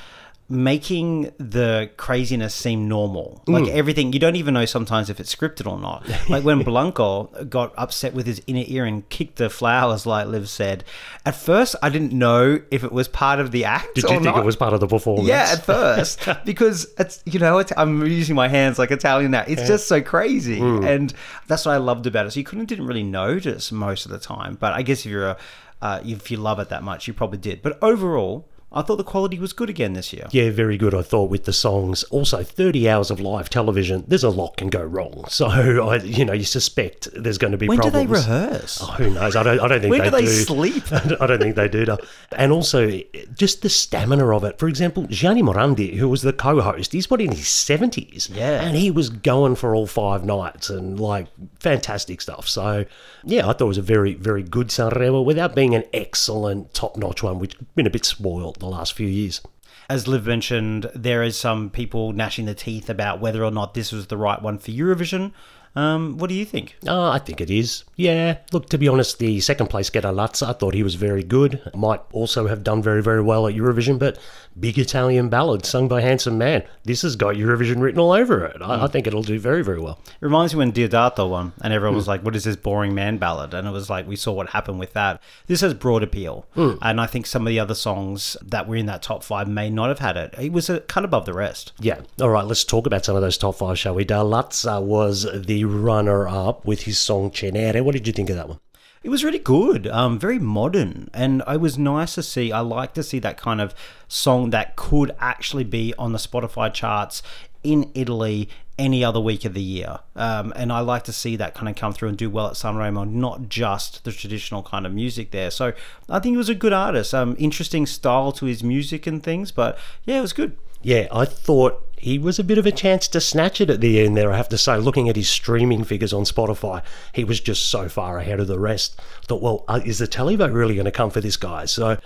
making 0.50 1.31
the 1.38 1.92
craziness 1.96 2.56
seem 2.56 2.88
normal. 2.88 3.44
Like 3.46 3.68
everything, 3.68 4.13
you 4.13 4.19
don't 4.19 4.36
even 4.36 4.56
know 4.56 4.66
sometimes 4.66 5.10
if 5.10 5.19
it's 5.19 5.34
scripted 5.34 5.69
or 5.69 5.80
not. 5.80 6.07
Like 6.30 6.44
when 6.44 6.62
Blanco 6.62 7.24
got 7.46 7.74
upset 7.75 8.13
with 8.13 8.28
his 8.28 8.42
inner 8.46 8.63
ear 8.68 8.86
and 8.86 9.07
kicked 9.10 9.38
the 9.38 9.50
flowers, 9.50 10.06
like 10.06 10.28
Liv 10.28 10.48
said. 10.48 10.84
At 11.25 11.34
first, 11.34 11.75
I 11.81 11.90
didn't 11.90 12.13
know 12.13 12.62
if 12.69 12.84
it 12.84 12.92
was 12.92 13.07
part 13.07 13.40
of 13.40 13.51
the 13.51 13.66
act. 13.66 13.96
Did 13.96 14.04
you 14.04 14.10
think 14.10 14.24
not. 14.24 14.38
it 14.38 14.46
was 14.46 14.56
part 14.56 14.74
of 14.74 14.80
the 14.80 14.88
performance? 14.88 15.28
Yeah, 15.28 15.48
at 15.51 15.66
first, 15.66 16.19
because 16.46 16.88
it's 17.00 17.24
you 17.25 17.40
know 17.40 17.57
it's, 17.57 17.72
I'm 17.78 18.06
using 18.06 18.36
my 18.36 18.48
hands 18.48 18.78
like 18.78 18.92
Italian 18.92 19.31
now. 19.31 19.44
It's 19.48 19.68
just 19.68 19.88
so 19.88 20.02
crazy, 20.02 20.60
and 20.60 21.13
that's 21.48 21.66
what 21.66 21.72
I 21.72 21.78
loved 21.78 22.06
about 22.06 22.28
it. 22.28 22.31
So 22.31 22.40
you 22.40 22.44
couldn't 22.44 22.66
didn't 22.66 22.85
really 22.85 23.04
notice 23.04 23.71
most 23.71 24.06
of 24.06 24.12
the 24.12 24.19
time, 24.19 24.56
but 24.59 24.74
I 24.74 24.83
guess 24.83 25.00
if 25.00 25.12
you're 25.12 25.30
a 25.30 25.38
uh, 25.81 26.02
if 26.04 26.30
you 26.30 26.38
love 26.38 26.59
it 26.59 26.69
that 26.69 26.83
much, 26.83 27.07
you 27.07 27.14
probably 27.14 27.38
did. 27.40 27.62
But 27.62 27.78
overall, 27.81 28.47
I 28.71 28.83
thought 28.83 28.97
the 28.97 29.04
quality 29.04 29.40
was 29.40 29.52
good 29.52 29.69
again 29.69 29.94
this 29.94 30.14
year. 30.14 30.28
Yeah, 30.31 30.52
very 30.52 30.78
good, 30.78 30.94
I 30.94 31.02
thought, 31.02 31.30
with 31.31 31.45
the 31.45 31.54
songs. 31.54 32.04
Also, 32.04 32.44
30 32.44 32.88
hours 32.88 33.09
of 33.09 33.19
live 33.19 33.49
television, 33.49 34.04
there's 34.07 34.23
a 34.23 34.30
lot 34.30 34.57
can 34.57 34.68
go 34.69 34.83
wrong. 34.83 35.26
So, 35.30 35.47
I, 35.47 35.95
you 35.97 36.23
know, 36.26 36.33
you 36.33 36.44
suspect 36.44 37.07
there's 37.14 37.38
going 37.40 37.52
to 37.54 37.57
be 37.57 37.68
When 37.68 37.78
do 37.80 37.90
problems. 37.90 38.26
they 38.26 38.31
rehearse? 38.31 38.80
Oh, 38.81 38.85
who 38.92 39.09
knows? 39.11 39.35
I 39.35 39.44
don't, 39.44 39.59
I 39.59 39.68
don't 39.68 39.80
think 39.81 39.92
when 39.92 40.02
they 40.02 40.09
do 40.09 40.11
they 40.18 40.21
do. 40.21 40.28
they 40.28 40.33
sleep? 40.44 40.83
I 41.21 41.26
don't 41.28 41.40
think 41.40 41.56
they 41.56 41.68
do. 41.68 41.85
though. 41.85 41.97
And 42.33 42.52
also, 42.52 42.99
just 43.33 43.61
the 43.64 43.69
stamina 43.69 44.35
of 44.35 44.44
it. 44.44 44.59
For 44.59 44.68
example, 44.68 45.07
Gianni 45.07 45.42
Morandi, 45.42 45.95
who 45.95 46.07
was 46.09 46.21
the 46.21 46.33
co-host, 46.33 46.92
he's 46.92 47.09
what 47.09 47.21
in 47.21 47.31
his 47.31 47.47
seventies, 47.47 48.30
Yeah. 48.31 48.61
and 48.61 48.76
he 48.78 48.92
was 48.92 49.09
going 49.09 49.56
for 49.56 49.73
all 49.73 49.88
five 49.88 50.26
nights 50.26 50.69
and 50.69 50.99
like 50.99 51.28
fantastic 51.59 52.21
stuff. 52.21 52.47
So, 52.47 52.85
yeah, 53.23 53.44
I 53.47 53.54
thought 53.54 53.61
it 53.61 53.66
was 53.66 53.78
a 53.78 53.81
very, 53.81 54.14
very 54.14 54.44
good 54.44 54.68
Sanremo 54.68 55.23
without 55.26 55.56
being 55.56 55.73
an 55.76 55.83
excellent, 55.94 56.73
top-notch 56.73 57.23
one, 57.23 57.40
which 57.40 57.56
been 57.76 57.88
a 57.88 57.92
bit 57.92 58.06
spoiled 58.06 58.58
the 58.59 58.68
last 58.68 58.94
few 58.94 59.07
years. 59.07 59.42
As 59.89 60.07
Liv 60.07 60.28
mentioned, 60.28 60.92
there 60.94 61.23
is 61.23 61.35
some 61.35 61.71
people 61.71 62.13
gnashing 62.13 62.45
their 62.45 62.54
teeth 62.54 62.89
about 62.89 63.19
whether 63.19 63.44
or 63.44 63.49
not 63.49 63.73
this 63.73 63.92
was 63.92 64.07
the 64.07 64.18
right 64.18 64.42
one 64.42 64.59
for 64.59 64.71
Eurovision. 64.71 65.31
Um, 65.80 66.18
what 66.18 66.28
do 66.30 66.36
you 66.36 66.45
think? 66.45 66.76
Oh, 66.88 67.09
I 67.09 67.19
think 67.19 67.40
it 67.40 67.50
is. 67.50 67.83
Yeah. 67.95 68.38
Look, 68.52 68.69
to 68.69 68.78
be 68.78 68.88
honest, 68.88 69.19
the 69.19 69.40
second 69.40 69.68
place 69.68 69.90
getter 69.90 70.09
Lazza, 70.09 70.50
I 70.50 70.54
thought 70.54 70.74
he 70.74 70.83
was 70.83 70.95
very 70.95 71.24
good. 71.24 71.62
Might 71.74 72.02
also 72.12 72.48
have 72.48 72.64
done 72.64 72.81
very, 72.81 73.02
very 73.02 73.21
well 73.21 73.48
at 73.48 73.56
Eurovision, 73.56 73.98
but 73.98 74.18
big 74.59 74.78
Italian 74.78 75.30
ballad 75.30 75.66
sung 75.66 75.88
by 75.88 76.02
Handsome 76.02 76.38
Man. 76.38 76.64
This 76.83 77.02
has 77.04 77.16
got 77.16 77.36
Eurovision 77.36 77.81
written 77.81 78.00
all 78.00 78.12
over 78.12 78.45
it. 78.45 78.62
I, 78.62 78.86
I 78.86 78.88
think 78.88 79.07
it'll 79.07 79.21
do 79.24 79.40
very, 79.40 79.64
very 79.64 79.80
well. 79.80 80.00
It 80.06 80.26
reminds 80.26 80.54
me 80.54 80.59
when 80.59 80.74
Diodato 80.74 81.30
won, 81.30 81.54
and 81.62 81.71
everyone 81.74 81.95
was 81.95 82.07
like, 82.07 82.24
"What 82.24 82.36
is 82.36 82.44
this 82.44 82.56
boring 82.57 82.94
man 82.94 83.18
ballad?" 83.18 83.54
And 83.54 83.68
it 83.68 83.71
was 83.71 83.90
like 83.90 84.07
we 84.07 84.16
saw 84.18 84.33
what 84.33 84.50
happened 84.50 84.80
with 84.80 84.94
that. 84.94 85.21
This 85.48 85.62
has 85.62 85.74
broad 85.74 86.04
appeal, 86.04 86.45
and 86.56 87.00
I 87.00 87.06
think 87.06 87.26
some 87.26 87.44
of 87.48 87.52
the 87.52 87.59
other 87.59 87.76
songs 87.76 88.36
that 88.45 88.68
were 88.68 88.76
in 88.76 88.88
that 88.88 89.02
top 89.02 89.24
five 89.24 89.48
may 89.48 89.69
not 89.69 89.88
have 89.90 90.00
had 90.00 90.18
it. 90.18 90.36
It 90.38 90.52
was 90.52 90.69
a 90.69 90.81
cut 90.81 91.06
above 91.06 91.26
the 91.26 91.33
rest. 91.33 91.71
Yeah. 91.80 92.02
All 92.19 92.30
right, 92.30 92.45
let's 92.45 92.64
talk 92.64 92.86
about 92.86 93.06
some 93.06 93.16
of 93.16 93.21
those 93.21 93.38
top 93.38 93.56
five, 93.56 93.80
shall 93.80 93.95
we? 93.95 94.04
Da 94.04 94.24
Lazza 94.24 94.81
was 94.81 95.26
the 95.33 95.64
runner 95.69 96.28
up 96.28 96.66
with 96.66 96.83
his 96.83 96.97
song 96.97 97.31
Cenere. 97.31 97.81
What 97.81 97.94
did 97.94 98.07
you 98.07 98.14
think 98.14 98.30
of 98.30 98.35
that 98.35 98.49
one? 98.49 98.59
It 99.02 99.09
was 99.09 99.23
really 99.23 99.40
good, 99.40 99.88
um, 99.88 100.19
very 100.19 100.40
modern, 100.40 101.09
and 101.14 101.42
it 101.47 101.61
was 101.61 101.78
nice 101.78 102.16
to 102.16 102.23
see. 102.23 102.52
I 102.52 102.59
like 102.59 102.94
to 102.95 103.04
see 103.04 103.19
that 103.19 103.38
kind 103.38 103.61
of 103.61 103.73
song 104.09 104.49
that 104.49 104.76
could 104.76 105.16
actually 105.19 105.64
be 105.64 105.94
on 105.97 106.11
the 106.11 106.18
Spotify 106.18 106.73
charts 106.73 107.23
in 107.64 107.92
Italy 107.94 108.49
any 108.78 109.04
other 109.04 109.19
week 109.19 109.45
of 109.45 109.54
the 109.54 109.61
year. 109.61 109.99
Um, 110.16 110.54
and 110.56 110.71
I 110.71 110.80
like 110.80 111.04
to 111.04 111.14
see 111.14 111.35
that 111.35 111.54
kind 111.54 111.69
of 111.69 111.76
come 111.76 111.94
through 111.94 112.09
and 112.09 112.18
do 112.18 112.30
well 112.30 112.47
at 112.47 112.54
Sanremo, 112.54 113.09
not 113.09 113.49
just 113.49 114.06
the 114.06 114.11
traditional 114.11 114.64
kind 114.64 114.85
of 114.85 114.94
music 114.94 115.31
there. 115.31 115.52
So 115.52 115.73
I 116.07 116.19
think 116.19 116.33
he 116.33 116.38
was 116.38 116.49
a 116.49 116.56
good 116.56 116.73
artist. 116.73 117.14
Um, 117.14 117.35
interesting 117.38 117.85
style 117.85 118.31
to 118.33 118.45
his 118.45 118.64
music 118.64 119.06
and 119.06 119.21
things, 119.21 119.52
but 119.52 119.78
yeah, 120.06 120.19
it 120.19 120.21
was 120.21 120.33
good. 120.33 120.57
Yeah, 120.81 121.07
I 121.12 121.26
thought 121.26 121.86
he 121.98 122.18
was 122.18 122.40
a 122.40 122.44
bit 122.44 122.57
of 122.57 122.66
a 122.66 122.71
chance 122.71 123.07
to 123.09 123.19
snatch 123.19 123.59
it 123.59 123.69
at 123.69 123.81
the 123.81 124.00
end 124.00 124.16
there, 124.16 124.31
I 124.31 124.38
have 124.38 124.50
to 124.50 124.57
say. 124.57 124.78
Looking 124.78 125.09
at 125.09 125.18
his 125.18 125.30
streaming 125.30 125.83
figures 125.83 126.14
on 126.14 126.24
Spotify, 126.24 126.81
he 127.14 127.26
was 127.26 127.42
just 127.42 127.69
so 127.69 127.90
far 127.90 128.19
ahead 128.19 128.40
of 128.40 128.48
the 128.48 128.59
rest. 128.59 129.00
I 129.00 129.26
thought, 129.26 129.42
well, 129.42 129.66
uh, 129.68 129.81
is 129.83 130.00
the 130.00 130.07
televote 130.07 130.54
really 130.54 130.76
going 130.76 130.86
to 130.86 130.92
come 130.92 131.09
for 131.09 131.19
this 131.19 131.36
guy? 131.36 131.66
So, 131.66 131.98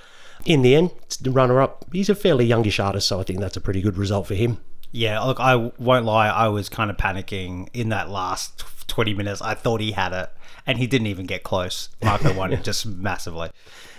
in 0.46 0.64
the 0.64 0.76
end, 0.76 0.92
the 1.22 1.30
runner 1.30 1.62
up, 1.62 1.86
he's 1.94 2.10
a 2.10 2.16
fairly 2.16 2.46
youngish 2.46 2.80
artist, 2.80 3.08
so 3.08 3.20
I 3.20 3.24
think 3.24 3.40
that's 3.40 3.56
a 3.56 3.62
pretty 3.62 3.82
good 3.82 3.98
result 3.98 4.28
for 4.28 4.34
him. 4.34 4.58
Yeah, 4.92 5.20
look, 5.22 5.40
I 5.40 5.56
won't 5.56 6.06
lie. 6.06 6.28
I 6.28 6.48
was 6.48 6.70
kind 6.70 6.90
of 6.90 6.98
panicking 6.98 7.70
in 7.74 7.90
that 7.90 8.10
last 8.10 8.64
20 8.88 9.14
minutes. 9.14 9.42
I 9.42 9.54
thought 9.54 9.80
he 9.80 9.92
had 9.92 10.12
it, 10.12 10.30
and 10.66 10.80
he 10.80 10.88
didn't 10.88 11.08
even 11.08 11.26
get 11.28 11.44
close. 11.44 11.90
Marco 12.04 12.34
won 12.34 12.52
it 12.54 12.64
just 12.64 12.86
massively. 12.86 13.50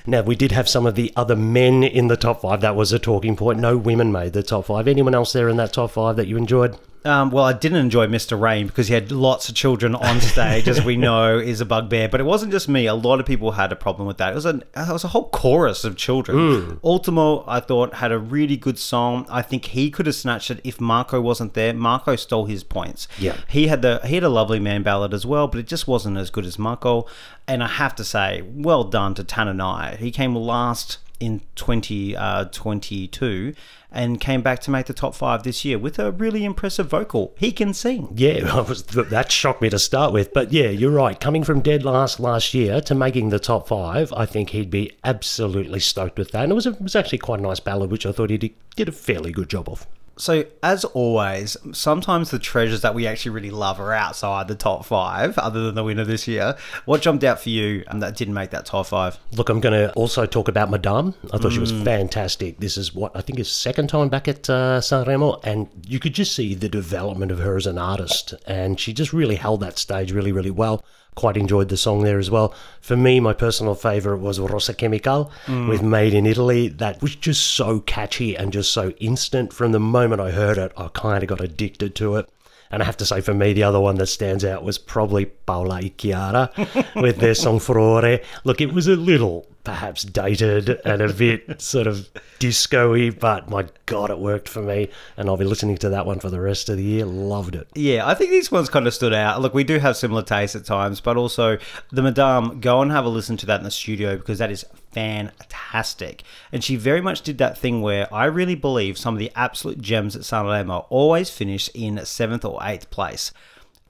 Now, 0.07 0.21
we 0.21 0.37
did 0.37 0.53
have 0.53 0.69
some 0.69 0.85
of 0.85 0.97
the 0.97 1.13
other 1.17 1.35
men 1.35 1.83
in 1.83 2.09
the 2.09 2.17
top 2.17 2.43
five. 2.43 2.61
That 2.61 2.77
was 2.77 2.93
a 2.93 2.99
talking 2.99 3.37
point. 3.37 3.59
No 3.59 3.79
women 3.79 4.13
made 4.13 4.35
the 4.35 4.43
top 4.43 4.67
five. 4.67 4.87
Anyone 4.87 5.15
else 5.15 5.33
there 5.33 5.49
in 5.49 5.57
that 5.57 5.73
top 5.73 5.93
five 5.93 6.17
that 6.17 6.27
you 6.27 6.37
enjoyed? 6.37 6.77
Um, 7.07 7.31
well, 7.31 7.45
I 7.45 7.53
didn't 7.53 7.79
enjoy 7.79 8.07
Mr. 8.07 8.41
Rain 8.41 8.67
because 8.67 8.89
he 8.89 8.95
had 8.95 9.13
lots 9.13 9.49
of 9.49 9.55
children 9.55 9.95
on 9.95 10.21
stage, 10.23 10.69
as 10.69 10.83
we 10.83 10.97
know 11.09 11.39
is 11.39 11.61
a 11.61 11.67
bugbear. 11.67 12.09
But 12.09 12.21
it 12.21 12.25
wasn't 12.25 12.51
just 12.51 12.69
me; 12.69 12.87
a 12.87 12.95
lot 12.95 13.21
of 13.21 13.27
people 13.27 13.53
had 13.53 13.73
a 13.73 13.77
problem 13.77 14.09
with 14.09 14.17
that. 14.19 14.33
It 14.33 14.35
was 14.35 14.47
a 14.47 14.63
it 14.75 14.89
was 14.93 15.05
a 15.05 15.09
whole 15.09 15.29
chorus 15.29 15.85
of 15.85 15.97
children. 15.97 16.81
Ultimo, 16.83 17.45
I 17.47 17.61
thought, 17.61 17.95
had 17.95 18.11
a 18.11 18.19
really 18.19 18.57
good 18.57 18.79
song. 18.79 19.27
I 19.29 19.43
think 19.43 19.67
he 19.67 19.91
could 19.91 20.07
have 20.07 20.15
snatched 20.15 20.51
it 20.51 20.61
if 20.65 20.81
Marco 20.81 21.21
wasn't 21.21 21.55
there. 21.55 21.75
Marco 21.75 22.17
stole 22.17 22.47
his 22.47 22.65
points. 22.65 23.07
Yeah. 23.19 23.37
he 23.49 23.67
had 23.67 23.83
the 23.83 24.01
he 24.05 24.15
had 24.15 24.25
a 24.25 24.29
lovely 24.31 24.59
man 24.61 24.83
ballad 24.83 25.13
as 25.13 25.27
well, 25.27 25.47
but 25.47 25.61
it 25.61 25.67
just 25.67 25.87
wasn't 25.87 26.17
as 26.17 26.31
good 26.31 26.47
as 26.47 26.59
Marco. 26.59 27.07
And 27.47 27.63
I 27.63 27.69
have 27.69 27.95
to 27.97 28.05
say, 28.05 28.43
well 28.55 28.85
done 28.85 29.15
to 29.17 29.25
Tananai. 29.25 29.99
He 29.99 30.11
came 30.11 30.35
last 30.35 30.99
in 31.21 31.41
2022 31.55 33.55
uh, 33.57 33.61
and 33.91 34.21
came 34.21 34.43
back 34.43 34.61
to 34.61 34.71
make 34.71 34.87
the 34.87 34.93
top 34.93 35.15
five 35.15 35.45
this 35.45 35.65
year 35.65 35.79
with 35.79 35.99
a 35.99 36.11
really 36.11 36.45
impressive 36.45 36.89
vocal. 36.89 37.33
He 37.39 37.53
can 37.53 37.73
sing. 37.73 38.13
Yeah, 38.15 38.41
that 39.11 39.31
shocked 39.31 39.63
me 39.63 39.71
to 39.71 39.79
start 39.79 40.13
with. 40.13 40.33
But 40.33 40.53
yeah, 40.53 40.69
you're 40.69 40.91
right. 40.91 41.19
Coming 41.19 41.45
from 41.45 41.61
dead 41.61 41.85
last 41.85 42.19
last 42.19 42.55
year 42.55 42.81
to 42.83 42.95
making 42.95 43.31
the 43.31 43.39
top 43.39 43.69
five, 43.69 44.13
I 44.13 44.27
think 44.27 44.51
he'd 44.51 44.71
be 44.71 44.93
absolutely 45.05 45.81
stoked 45.81 46.19
with 46.19 46.33
that. 46.33 46.43
And 46.43 46.53
it 46.53 46.57
was, 46.57 46.67
a, 46.67 46.71
it 46.71 46.83
was 46.83 46.97
actually 46.97 47.19
quite 47.19 47.39
a 47.39 47.43
nice 47.43 47.61
ballad, 47.61 47.91
which 47.91 48.07
I 48.07 48.13
thought 48.13 48.31
he 48.31 48.39
did, 48.39 48.55
did 48.77 48.89
a 48.89 48.93
fairly 48.93 49.33
good 49.33 49.49
job 49.49 49.69
of. 49.69 49.87
So, 50.17 50.45
as 50.63 50.85
always, 50.85 51.57
sometimes 51.73 52.31
the 52.31 52.39
treasures 52.39 52.83
that 52.83 52.95
we 52.95 53.07
actually 53.07 53.33
really 53.33 53.51
love 53.51 53.81
are 53.81 53.93
outside 53.93 54.49
the 54.49 54.55
top 54.55 54.85
five, 54.85 55.37
other 55.39 55.65
than 55.65 55.75
the 55.75 55.85
winner 55.85 56.05
this 56.05 56.29
year. 56.29 56.57
What 56.85 57.03
jumped 57.03 57.25
out 57.25 57.41
for 57.41 57.51
you 57.51 57.85
and 57.89 58.03
that 58.03 58.17
didn't 58.17 58.35
make 58.35 58.51
that 58.51 58.67
top 58.67 58.87
five? 58.87 59.19
Look, 59.33 59.49
I'm 59.49 59.61
going 59.61 59.73
to 59.73 59.93
also 59.95 60.27
talk 60.27 60.49
about 60.49 60.71
Madame. 60.71 61.15
I 61.33 61.39
thought 61.39 61.53
she 61.53 61.59
was 61.59 61.73
fantastic. 61.73 62.59
This 62.59 62.77
is 62.77 62.95
what 62.95 63.13
I 63.17 63.21
think 63.21 63.39
is 63.39 63.51
second 63.51 63.89
time 63.89 64.09
back 64.09 64.29
at 64.29 64.49
uh, 64.49 64.81
Sanremo, 64.81 65.41
and 65.43 65.69
you 65.87 65.99
could 65.99 66.15
just 66.15 66.35
see 66.35 66.55
the 66.55 66.69
development 66.69 67.33
of 67.33 67.41
her 67.41 67.57
as 67.57 67.67
an 67.67 67.79
artist, 67.79 68.35
and 68.47 68.79
she 68.79 68.93
just 68.93 69.13
really 69.13 69.37
held 69.37 69.61
that 69.61 69.79
stage 69.79 70.13
really, 70.13 70.33
really 70.33 70.51
well. 70.51 70.85
Quite 71.15 71.37
enjoyed 71.37 71.69
the 71.69 71.77
song 71.77 72.03
there 72.03 72.19
as 72.19 72.31
well. 72.31 72.55
For 72.81 72.97
me, 72.97 73.21
my 73.21 73.33
personal 73.33 73.75
favourite 73.75 74.21
was 74.21 74.41
Rosa 74.41 74.75
Chemical 74.75 75.31
mm. 75.47 75.69
with 75.69 75.83
Made 75.83 76.13
in 76.13 76.27
Italy. 76.27 76.69
That 76.69 77.01
was 77.01 77.15
just 77.15 77.43
so 77.43 77.81
catchy 77.81 78.37
and 78.37 78.53
just 78.53 78.73
so 78.73 78.91
instant. 78.99 79.53
From 79.53 79.73
the 79.73 79.81
moment 79.81 80.21
I 80.21 80.33
heard 80.33 80.59
it, 80.59 80.73
I 80.77 80.89
kind 80.89 81.23
of 81.23 81.29
got 81.29 81.41
addicted 81.41 81.95
to 81.97 82.17
it. 82.17 82.29
And 82.71 82.83
I 82.83 82.87
have 82.87 82.97
to 82.97 83.07
say, 83.07 83.21
for 83.21 83.35
me, 83.35 83.53
the 83.53 83.63
other 83.63 83.79
one 83.79 83.97
that 83.97 84.07
stands 84.07 84.45
out 84.45 84.65
was 84.65 84.79
probably 84.79 85.27
Paola 85.27 85.83
Chiara 85.91 86.51
with 86.97 87.19
their 87.19 87.35
song 87.35 87.61
Furore. 87.61 88.19
Look, 88.43 88.61
it 88.61 88.73
was 88.73 88.89
a 88.89 88.97
little 88.97 89.47
perhaps 89.65 90.05
dated 90.05 90.69
and 90.85 91.01
a 91.03 91.13
bit 91.13 91.61
sort 91.61 91.87
of 91.87 92.09
disco-y, 92.39 93.11
but 93.11 93.49
my 93.49 93.67
God, 93.87 94.11
it 94.11 94.19
worked 94.19 94.49
for 94.49 94.63
me. 94.63 94.91
And 95.17 95.29
I'll 95.29 95.37
be 95.37 95.45
listening 95.45 95.79
to 95.79 95.89
that 95.89 96.07
one 96.07 96.21
for 96.21 96.31
the 96.31 96.41
rest 96.41 96.69
of 96.69 96.77
the 96.77 96.83
year. 96.83 97.07
Loved 97.07 97.55
it. 97.55 97.69
Yeah, 97.75 98.07
I 98.07 98.15
think 98.15 98.31
these 98.31 98.53
ones 98.53 98.69
kind 98.69 98.87
of 98.87 98.95
stood 98.95 99.15
out. 99.15 99.41
Look, 99.41 99.55
we 99.55 99.65
do 99.65 99.79
have 99.79 99.97
similar 99.97 100.23
tastes 100.23 100.55
at 100.55 100.65
times, 100.65 101.01
but 101.01 101.17
also 101.17 101.59
the 101.91 102.03
Madame, 102.03 102.61
go 102.61 102.83
and 102.83 102.93
have 102.93 103.05
a 103.05 103.09
listen 103.09 103.37
to 103.39 103.47
that 103.47 103.61
in 103.61 103.65
the 103.65 103.71
studio 103.71 104.17
because 104.17 104.39
that 104.39 104.51
is 104.51 104.65
fantastic. 104.93 106.23
And 106.53 106.63
she 106.63 106.77
very 106.77 107.01
much 107.01 107.23
did 107.23 107.39
that 107.39 107.59
thing 107.59 107.83
where 107.83 108.13
I 108.15 108.27
really 108.27 108.55
believe 108.55 108.99
some 108.99 109.15
of 109.15 109.19
the 109.19 109.33
absolute 109.35 109.81
gems 109.81 110.15
at 110.15 110.23
Sanremo 110.23 110.87
always 110.91 111.31
finish 111.31 111.69
in 111.75 112.05
seventh 112.05 112.45
or 112.45 112.59
eighth 112.63 112.91
place. 112.91 113.33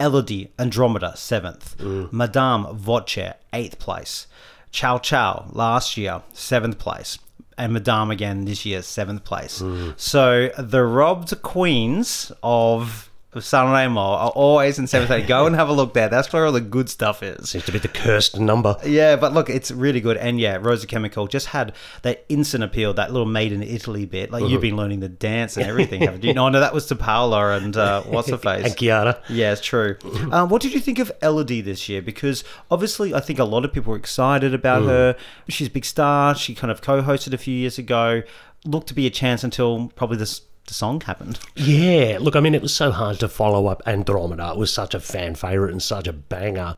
Elodie, 0.00 0.52
Andromeda, 0.58 1.16
seventh. 1.16 1.78
Mm. 1.78 2.12
Madame, 2.12 2.76
Voce, 2.76 3.32
eighth 3.52 3.78
place. 3.78 4.26
Ciao 4.74 4.98
Ciao, 4.98 5.46
last 5.52 5.96
year, 5.96 6.22
seventh 6.32 6.80
place. 6.80 7.20
And 7.56 7.72
Madame 7.72 8.10
again 8.10 8.44
this 8.44 8.66
year, 8.66 8.82
seventh 8.82 9.22
place. 9.22 9.62
Mm. 9.62 9.94
So 9.96 10.50
the 10.58 10.82
robbed 10.82 11.40
queens 11.42 12.32
of 12.42 13.08
of 13.36 13.42
Sanremo 13.42 13.96
are 13.96 14.30
always 14.30 14.78
in 14.78 14.86
seventh 14.86 15.08
place. 15.08 15.26
Go 15.26 15.46
and 15.46 15.54
have 15.56 15.68
a 15.68 15.72
look 15.72 15.94
there. 15.94 16.08
That's 16.08 16.32
where 16.32 16.46
all 16.46 16.52
the 16.52 16.60
good 16.60 16.88
stuff 16.88 17.22
is. 17.22 17.50
Seems 17.50 17.64
to 17.66 17.72
be 17.72 17.78
the 17.78 17.88
cursed 17.88 18.38
number. 18.38 18.76
Yeah, 18.84 19.16
but 19.16 19.32
look, 19.32 19.50
it's 19.50 19.70
really 19.70 20.00
good. 20.00 20.16
And 20.16 20.40
yeah, 20.40 20.58
Rosa 20.60 20.86
Chemical 20.86 21.26
just 21.26 21.48
had 21.48 21.74
that 22.02 22.24
instant 22.28 22.64
appeal, 22.64 22.94
that 22.94 23.12
little 23.12 23.26
made 23.26 23.52
in 23.52 23.62
Italy 23.62 24.06
bit. 24.06 24.30
Like 24.30 24.44
you've 24.48 24.60
been 24.60 24.76
learning 24.76 25.00
the 25.00 25.08
dance 25.08 25.56
and 25.56 25.66
everything, 25.68 26.02
haven't 26.02 26.24
you? 26.24 26.34
No, 26.34 26.48
no, 26.48 26.60
that 26.60 26.74
was 26.74 26.86
to 26.86 26.96
Paola 26.96 27.56
and 27.56 27.76
uh, 27.76 28.02
what's 28.02 28.30
her 28.30 28.38
face? 28.38 28.64
And 28.64 28.76
Chiara. 28.76 29.20
Yeah, 29.28 29.52
it's 29.52 29.60
true. 29.60 29.96
Um, 30.34 30.48
what 30.48 30.62
did 30.62 30.72
you 30.72 30.80
think 30.80 30.98
of 30.98 31.12
Elodie 31.22 31.60
this 31.60 31.88
year? 31.88 32.00
Because 32.00 32.42
obviously, 32.70 33.14
I 33.14 33.20
think 33.20 33.38
a 33.38 33.44
lot 33.44 33.64
of 33.64 33.72
people 33.72 33.90
were 33.92 33.96
excited 33.96 34.54
about 34.54 34.84
her. 34.84 35.16
She's 35.48 35.68
a 35.68 35.70
big 35.70 35.84
star. 35.84 36.34
She 36.34 36.54
kind 36.54 36.70
of 36.70 36.80
co-hosted 36.80 37.32
a 37.34 37.38
few 37.38 37.54
years 37.54 37.78
ago. 37.78 38.22
Looked 38.64 38.88
to 38.88 38.94
be 38.94 39.06
a 39.06 39.10
chance 39.10 39.44
until 39.44 39.88
probably 39.94 40.16
this 40.16 40.40
the 40.66 40.74
song 40.74 41.00
happened. 41.00 41.38
Yeah, 41.54 42.18
look, 42.20 42.36
I 42.36 42.40
mean, 42.40 42.54
it 42.54 42.62
was 42.62 42.74
so 42.74 42.90
hard 42.90 43.20
to 43.20 43.28
follow 43.28 43.66
up 43.66 43.82
Andromeda. 43.86 44.52
It 44.52 44.58
was 44.58 44.72
such 44.72 44.94
a 44.94 45.00
fan 45.00 45.34
favourite 45.34 45.72
and 45.72 45.82
such 45.82 46.06
a 46.06 46.12
banger. 46.12 46.76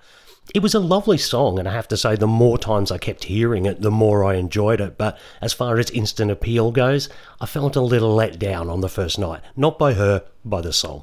It 0.55 0.63
was 0.63 0.75
a 0.75 0.81
lovely 0.81 1.19
song, 1.19 1.59
and 1.59 1.69
I 1.69 1.73
have 1.73 1.89
to 1.89 1.97
say, 1.97 2.15
the 2.15 2.27
more 2.27 2.57
times 2.57 2.93
I 2.93 2.99
kept 2.99 3.25
hearing 3.25 3.67
it, 3.67 3.83
the 3.83 3.91
more 3.91 4.25
I 4.25 4.35
enjoyed 4.35 4.81
it. 4.81 4.97
But 4.97 5.19
as 5.41 5.53
far 5.53 5.79
as 5.79 5.91
instant 5.91 6.31
appeal 6.31 6.71
goes, 6.71 7.09
I 7.41 7.47
felt 7.47 7.75
a 7.75 7.81
little 7.81 8.15
let 8.15 8.39
down 8.39 8.71
on 8.71 8.81
the 8.81 8.89
first 8.89 9.19
night. 9.19 9.41
Not 9.57 9.79
by 9.79 9.95
her, 9.95 10.25
by 10.45 10.61
the 10.61 10.73
song. 10.73 11.03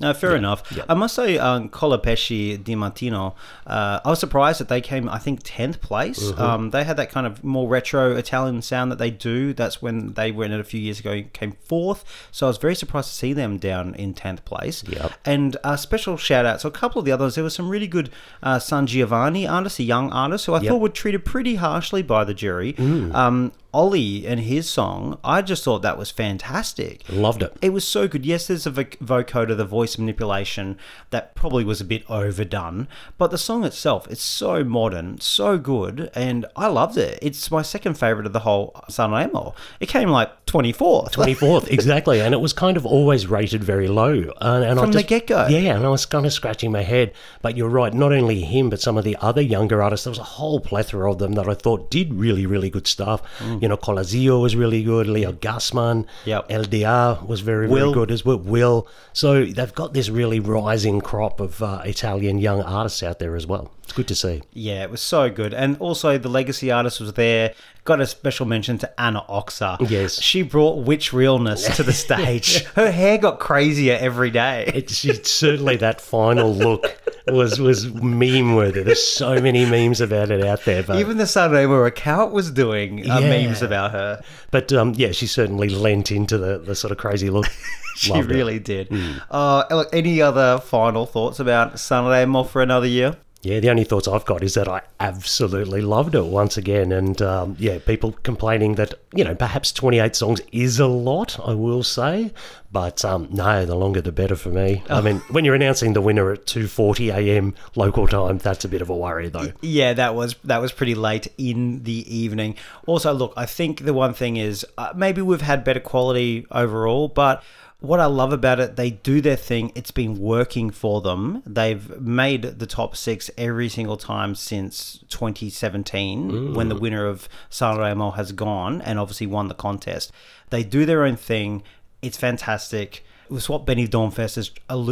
No, 0.00 0.14
fair 0.14 0.34
enough. 0.34 0.62
I 0.88 0.94
must 0.94 1.14
say, 1.14 1.36
um, 1.38 1.68
Colapesce 1.68 2.58
Dimartino, 2.62 3.34
uh, 3.66 4.00
I 4.04 4.08
was 4.08 4.18
surprised 4.18 4.60
that 4.60 4.68
they 4.68 4.80
came, 4.80 5.08
I 5.08 5.18
think, 5.18 5.42
10th 5.42 5.80
place. 5.80 6.32
Um, 6.38 6.70
they 6.70 6.84
had 6.84 6.96
that 6.96 7.10
kind 7.10 7.26
of 7.26 7.44
more 7.44 7.68
retro 7.68 8.16
Italian 8.16 8.62
sound 8.62 8.90
that 8.92 8.98
they 8.98 9.10
do. 9.10 9.52
That's 9.52 9.82
when 9.82 10.14
they 10.14 10.32
went 10.32 10.52
it 10.52 10.60
a 10.60 10.64
few 10.64 10.80
years 10.80 11.00
ago, 11.00 11.12
and 11.12 11.32
came 11.32 11.52
fourth. 11.52 12.04
So 12.32 12.46
I 12.46 12.48
was 12.48 12.56
very 12.58 12.74
surprised 12.74 13.08
to 13.10 13.14
see 13.14 13.32
them 13.32 13.58
down 13.58 13.94
in 13.94 14.14
10th 14.14 14.44
place. 14.44 14.82
Yep. 14.88 15.12
And 15.24 15.56
a 15.62 15.76
special 15.76 16.16
shout 16.16 16.46
out. 16.46 16.60
So 16.60 16.68
a 16.68 16.72
couple 16.72 16.98
of 16.98 17.04
the 17.04 17.12
others, 17.12 17.34
there 17.34 17.44
was 17.44 17.54
some 17.54 17.68
really 17.68 17.86
good 17.86 18.10
uh, 18.42 18.58
San 18.58 18.86
Giovanni 18.86 19.46
artists, 19.46 19.78
a 19.80 19.82
young 19.82 20.10
artist 20.12 20.46
who 20.46 20.54
I 20.54 20.60
thought 20.60 20.80
were 20.80 20.88
treated 20.88 21.24
pretty 21.24 21.56
harshly 21.56 22.02
by 22.02 22.24
the 22.24 22.34
jury. 22.34 22.74
Um, 22.78 23.52
Olly 23.72 24.26
and 24.26 24.40
his 24.40 24.68
song, 24.68 25.18
I 25.22 25.42
just 25.42 25.64
thought 25.64 25.82
that 25.82 25.98
was 25.98 26.10
fantastic. 26.10 27.04
Loved 27.08 27.42
it. 27.42 27.56
It 27.62 27.70
was 27.70 27.86
so 27.86 28.08
good. 28.08 28.26
Yes, 28.26 28.46
there's 28.46 28.66
a 28.66 28.72
vocoder, 28.72 29.56
the 29.56 29.64
voice 29.64 29.98
manipulation 29.98 30.78
that 31.10 31.34
probably 31.34 31.64
was 31.64 31.80
a 31.80 31.84
bit 31.84 32.08
overdone, 32.10 32.88
but 33.18 33.30
the 33.30 33.38
song 33.38 33.64
itself, 33.64 34.08
it's 34.10 34.22
so 34.22 34.64
modern, 34.64 35.20
so 35.20 35.58
good, 35.58 36.10
and 36.14 36.46
I 36.56 36.66
loved 36.66 36.96
it. 36.96 37.18
It's 37.22 37.50
my 37.50 37.62
second 37.62 37.94
favorite 37.94 38.26
of 38.26 38.32
the 38.32 38.40
whole 38.40 38.72
Sanremo. 38.90 39.54
It 39.78 39.88
came 39.88 40.08
like 40.08 40.46
24th. 40.46 41.12
24th, 41.12 41.68
exactly. 41.70 42.20
And 42.20 42.34
it 42.34 42.40
was 42.40 42.52
kind 42.52 42.76
of 42.76 42.84
always 42.84 43.26
rated 43.26 43.62
very 43.62 43.88
low. 43.88 44.12
And, 44.40 44.64
and 44.64 44.78
I 44.78 44.82
From 44.82 44.92
the 44.92 45.02
get-go. 45.02 45.46
Yeah, 45.48 45.76
and 45.76 45.86
I 45.86 45.88
was 45.88 46.06
kind 46.06 46.26
of 46.26 46.32
scratching 46.32 46.72
my 46.72 46.82
head. 46.82 47.12
But 47.42 47.56
you're 47.56 47.68
right, 47.68 47.92
not 47.94 48.12
only 48.12 48.40
him, 48.40 48.70
but 48.70 48.80
some 48.80 48.98
of 48.98 49.04
the 49.04 49.16
other 49.20 49.40
younger 49.40 49.82
artists, 49.82 50.04
there 50.04 50.10
was 50.10 50.18
a 50.18 50.24
whole 50.24 50.60
plethora 50.60 51.10
of 51.10 51.18
them 51.18 51.32
that 51.32 51.48
I 51.48 51.54
thought 51.54 51.90
did 51.90 52.14
really, 52.14 52.46
really 52.46 52.70
good 52.70 52.86
stuff. 52.86 53.22
Mm. 53.38 53.59
You 53.60 53.68
know, 53.68 53.76
Colla 53.76 54.04
Zio 54.04 54.38
was 54.40 54.56
really 54.56 54.82
good, 54.82 55.06
Leo 55.06 55.32
Gassmann, 55.32 56.06
Yep. 56.24 56.48
LDA 56.48 57.26
was 57.26 57.40
very, 57.40 57.68
Will. 57.68 57.92
very 57.92 57.92
good 57.94 58.10
as 58.10 58.24
well. 58.24 58.38
Will. 58.38 58.88
So 59.12 59.44
they've 59.44 59.74
got 59.74 59.92
this 59.94 60.08
really 60.08 60.40
rising 60.40 61.00
crop 61.00 61.40
of 61.40 61.62
uh, 61.62 61.82
Italian 61.84 62.38
young 62.38 62.62
artists 62.62 63.02
out 63.02 63.18
there 63.18 63.36
as 63.36 63.46
well. 63.46 63.70
It's 63.84 63.92
good 63.92 64.08
to 64.08 64.14
see. 64.14 64.42
Yeah, 64.52 64.84
it 64.84 64.90
was 64.90 65.00
so 65.00 65.28
good. 65.30 65.52
And 65.52 65.76
also, 65.78 66.16
the 66.16 66.28
legacy 66.28 66.70
artist 66.70 67.00
was 67.00 67.14
there. 67.14 67.54
Got 67.84 68.00
a 68.00 68.06
special 68.06 68.46
mention 68.46 68.78
to 68.78 69.00
Anna 69.00 69.24
Oxa. 69.28 69.90
Yes. 69.90 70.20
She 70.22 70.42
brought 70.42 70.84
witch 70.84 71.12
realness 71.12 71.74
to 71.76 71.82
the 71.82 71.92
stage. 72.06 72.62
Her 72.74 72.90
hair 72.92 73.18
got 73.18 73.40
crazier 73.40 73.96
every 74.00 74.30
day. 74.30 74.70
It's 74.74 75.28
certainly 75.30 75.76
that 75.76 76.00
final 76.00 76.54
look 76.54 76.84
was 77.26 77.60
was 77.60 77.92
meme 77.92 78.54
worthy. 78.54 78.82
There's 78.82 79.02
so 79.06 79.40
many 79.40 79.64
memes 79.66 80.00
about 80.00 80.30
it 80.30 80.44
out 80.44 80.64
there, 80.64 80.82
but 80.82 80.98
Even 80.98 81.18
the 81.18 81.24
Sanremo 81.24 81.86
account 81.86 82.32
was 82.32 82.50
doing 82.50 83.10
uh, 83.10 83.18
Yeah. 83.18 83.28
memes 83.46 83.62
about 83.62 83.92
her. 83.92 84.22
but 84.50 84.72
um, 84.72 84.94
yeah, 84.96 85.12
she 85.12 85.26
certainly 85.26 85.68
lent 85.68 86.10
into 86.10 86.38
the, 86.38 86.58
the 86.58 86.74
sort 86.74 86.90
of 86.92 86.98
crazy 86.98 87.30
look. 87.30 87.46
She 87.96 88.12
Loved 88.12 88.30
it. 88.30 88.34
really 88.34 88.58
did. 88.58 88.88
Uh, 89.30 89.64
look, 89.70 89.88
any 89.92 90.22
other 90.22 90.58
final 90.60 91.04
thoughts 91.04 91.38
about 91.38 91.74
Sanremo 91.74 92.48
for 92.48 92.62
another 92.62 92.86
year? 92.86 93.16
Yeah, 93.42 93.60
the 93.60 93.70
only 93.70 93.84
thoughts 93.84 94.06
I've 94.06 94.26
got 94.26 94.42
is 94.42 94.54
that 94.54 94.68
I 94.68 94.82
absolutely 94.98 95.80
loved 95.80 96.14
it 96.14 96.24
once 96.24 96.58
again. 96.58 96.92
And 96.92 97.20
um, 97.22 97.56
yeah, 97.58 97.78
people 97.78 98.12
complaining 98.22 98.74
that, 98.74 98.94
you 99.14 99.24
know, 99.24 99.34
perhaps 99.34 99.72
28 99.72 100.14
songs 100.14 100.42
is 100.52 100.78
a 100.78 100.86
lot, 100.86 101.40
I 101.42 101.54
will 101.54 101.82
say. 101.82 102.32
But 102.70 103.02
um, 103.02 103.28
no, 103.32 103.64
the 103.64 103.74
longer 103.74 104.02
the 104.02 104.12
better 104.12 104.36
for 104.36 104.50
me. 104.50 104.82
I 104.90 105.00
mean, 105.00 105.16
when 105.30 105.46
you're 105.46 105.54
announcing 105.54 105.94
the 105.94 106.02
winner 106.02 106.30
at 106.32 106.44
2.40 106.44 107.14
a.m. 107.14 107.54
local 107.76 108.06
time, 108.06 108.38
that's 108.38 108.64
a 108.64 108.68
bit 108.68 108.82
of 108.82 108.90
a 108.90 108.96
worry, 108.96 109.28
though. 109.28 109.52
Yeah, 109.62 109.94
that 109.94 110.14
was 110.14 110.36
that 110.44 110.60
was 110.60 110.70
pretty 110.70 110.94
late 110.94 111.26
in 111.38 111.82
the 111.84 112.14
evening. 112.14 112.56
Also, 112.86 113.12
look, 113.12 113.32
I 113.36 113.46
think 113.46 113.84
the 113.84 113.94
one 113.94 114.12
thing 114.12 114.36
is 114.36 114.66
uh, 114.76 114.92
maybe 114.94 115.22
we've 115.22 115.40
had 115.40 115.64
better 115.64 115.80
quality 115.80 116.46
overall, 116.50 117.08
but 117.08 117.42
what 117.80 117.98
I 117.98 118.06
love 118.06 118.32
about 118.32 118.60
it, 118.60 118.76
they 118.76 118.90
do 118.90 119.20
their 119.20 119.36
thing. 119.36 119.72
It's 119.74 119.90
been 119.90 120.18
working 120.18 120.70
for 120.70 121.00
them. 121.00 121.42
They've 121.46 121.98
made 121.98 122.42
the 122.42 122.66
top 122.66 122.94
six 122.94 123.30
every 123.38 123.68
single 123.70 123.96
time 123.96 124.34
since 124.34 124.98
2017, 125.08 126.54
when 126.54 126.68
the 126.68 126.74
mm. 126.74 126.80
winner 126.80 127.06
of 127.06 127.28
Sanremo 127.50 128.14
has 128.16 128.32
gone 128.32 128.82
and 128.82 128.98
obviously 128.98 129.26
won 129.26 129.48
the 129.48 129.54
contest. 129.54 130.12
They 130.50 130.62
do 130.62 130.84
their 130.84 131.04
own 131.04 131.16
thing. 131.16 131.62
It's 132.02 132.18
fantastic. 132.18 133.04
It 133.30 133.32
was 133.32 133.48
what 133.48 133.64
Benidorm 133.64 134.12
Fest 134.12 134.36
is 134.36 134.50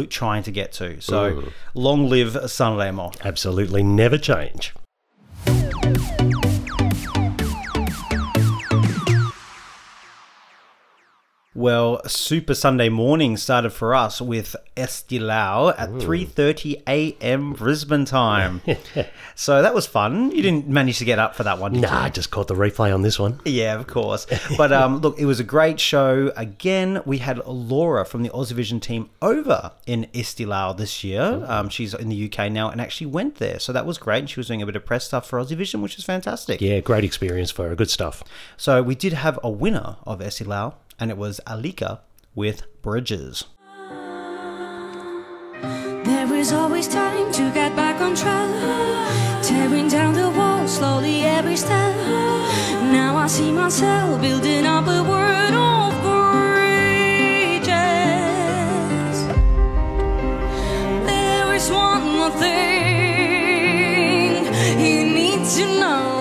trying 0.09 0.43
to 0.43 0.51
get 0.51 0.71
to. 0.73 0.99
So, 1.01 1.33
mm. 1.33 1.53
long 1.75 2.09
live 2.09 2.33
Sanremo. 2.33 3.15
Absolutely 3.21 3.83
never 3.83 4.17
change. 4.17 4.73
Well, 11.59 11.99
Super 12.07 12.55
Sunday 12.55 12.87
morning 12.87 13.35
started 13.35 13.71
for 13.71 13.93
us 13.93 14.21
with 14.21 14.55
Eesti 14.77 15.19
Laul 15.19 15.75
at 15.77 15.89
3:30 15.89 16.83
a.m. 16.87 17.51
Brisbane 17.51 18.05
time. 18.05 18.61
so 19.35 19.61
that 19.61 19.73
was 19.73 19.85
fun. 19.85 20.31
You 20.31 20.41
didn't 20.41 20.69
manage 20.69 20.99
to 20.99 21.05
get 21.05 21.19
up 21.19 21.35
for 21.35 21.43
that 21.43 21.59
one, 21.59 21.73
did 21.73 21.81
Nah, 21.81 22.03
I 22.03 22.09
just 22.11 22.31
caught 22.31 22.47
the 22.47 22.55
replay 22.55 22.93
on 22.93 23.01
this 23.01 23.19
one. 23.19 23.41
Yeah, 23.43 23.77
of 23.77 23.87
course. 23.87 24.25
But 24.55 24.71
um, 24.71 24.99
look, 24.99 25.19
it 25.19 25.25
was 25.25 25.41
a 25.41 25.43
great 25.43 25.81
show. 25.81 26.31
Again, 26.37 27.01
we 27.05 27.17
had 27.17 27.45
Laura 27.45 28.05
from 28.05 28.23
the 28.23 28.29
Ozvision 28.29 28.81
team 28.81 29.09
over 29.21 29.73
in 29.85 30.07
Eesti 30.13 30.45
Laul 30.45 30.77
this 30.77 31.03
year. 31.03 31.43
Um, 31.45 31.67
she's 31.67 31.93
in 31.93 32.07
the 32.07 32.31
UK 32.31 32.49
now 32.49 32.69
and 32.69 32.79
actually 32.79 33.07
went 33.07 33.35
there, 33.35 33.59
so 33.59 33.73
that 33.73 33.85
was 33.85 33.97
great. 33.97 34.19
And 34.19 34.29
she 34.29 34.39
was 34.39 34.47
doing 34.47 34.61
a 34.61 34.65
bit 34.65 34.77
of 34.77 34.85
press 34.85 35.03
stuff 35.03 35.27
for 35.27 35.37
Ozvision, 35.39 35.81
which 35.81 35.97
is 35.97 36.05
fantastic. 36.05 36.61
Yeah, 36.61 36.79
great 36.79 37.03
experience 37.03 37.51
for 37.51 37.67
her. 37.67 37.75
Good 37.75 37.89
stuff. 37.89 38.23
So 38.55 38.81
we 38.81 38.95
did 38.95 39.11
have 39.11 39.37
a 39.43 39.49
winner 39.49 39.97
of 40.05 40.19
Eesti 40.19 40.45
Laul, 40.45 40.75
and 40.99 41.09
it 41.09 41.17
was 41.17 41.39
Alika 41.47 42.01
with 42.35 42.63
Bridges. 42.81 43.45
There 45.61 46.33
is 46.35 46.51
always 46.51 46.87
time 46.87 47.31
to 47.33 47.51
get 47.53 47.75
back 47.75 48.01
on 48.01 48.15
track. 48.15 48.49
Tearing 49.43 49.87
down 49.87 50.13
the 50.13 50.29
walls 50.29 50.75
slowly 50.77 51.23
every 51.23 51.55
step. 51.55 51.95
Now 52.91 53.15
I 53.17 53.27
see 53.27 53.51
myself 53.51 54.21
building 54.21 54.65
up 54.65 54.87
a 54.87 55.03
world 55.03 55.53
of 55.53 55.93
bridges. 56.01 57.69
There 61.05 61.53
is 61.55 61.69
one 61.71 62.03
more 62.03 62.31
thing 62.31 62.49
you 64.79 65.05
need 65.05 65.45
to 65.55 65.65
know. 65.79 66.18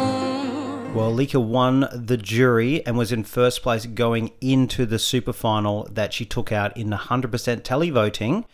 Well, 0.94 1.12
Lika 1.12 1.38
won 1.38 1.86
the 1.92 2.16
jury 2.16 2.84
and 2.84 2.98
was 2.98 3.12
in 3.12 3.22
first 3.22 3.62
place 3.62 3.86
going 3.86 4.32
into 4.40 4.84
the 4.84 4.98
super 4.98 5.32
final 5.32 5.86
that 5.92 6.12
she 6.12 6.24
took 6.24 6.50
out 6.50 6.76
in 6.76 6.90
100% 6.90 7.62
televoting. 7.62 8.44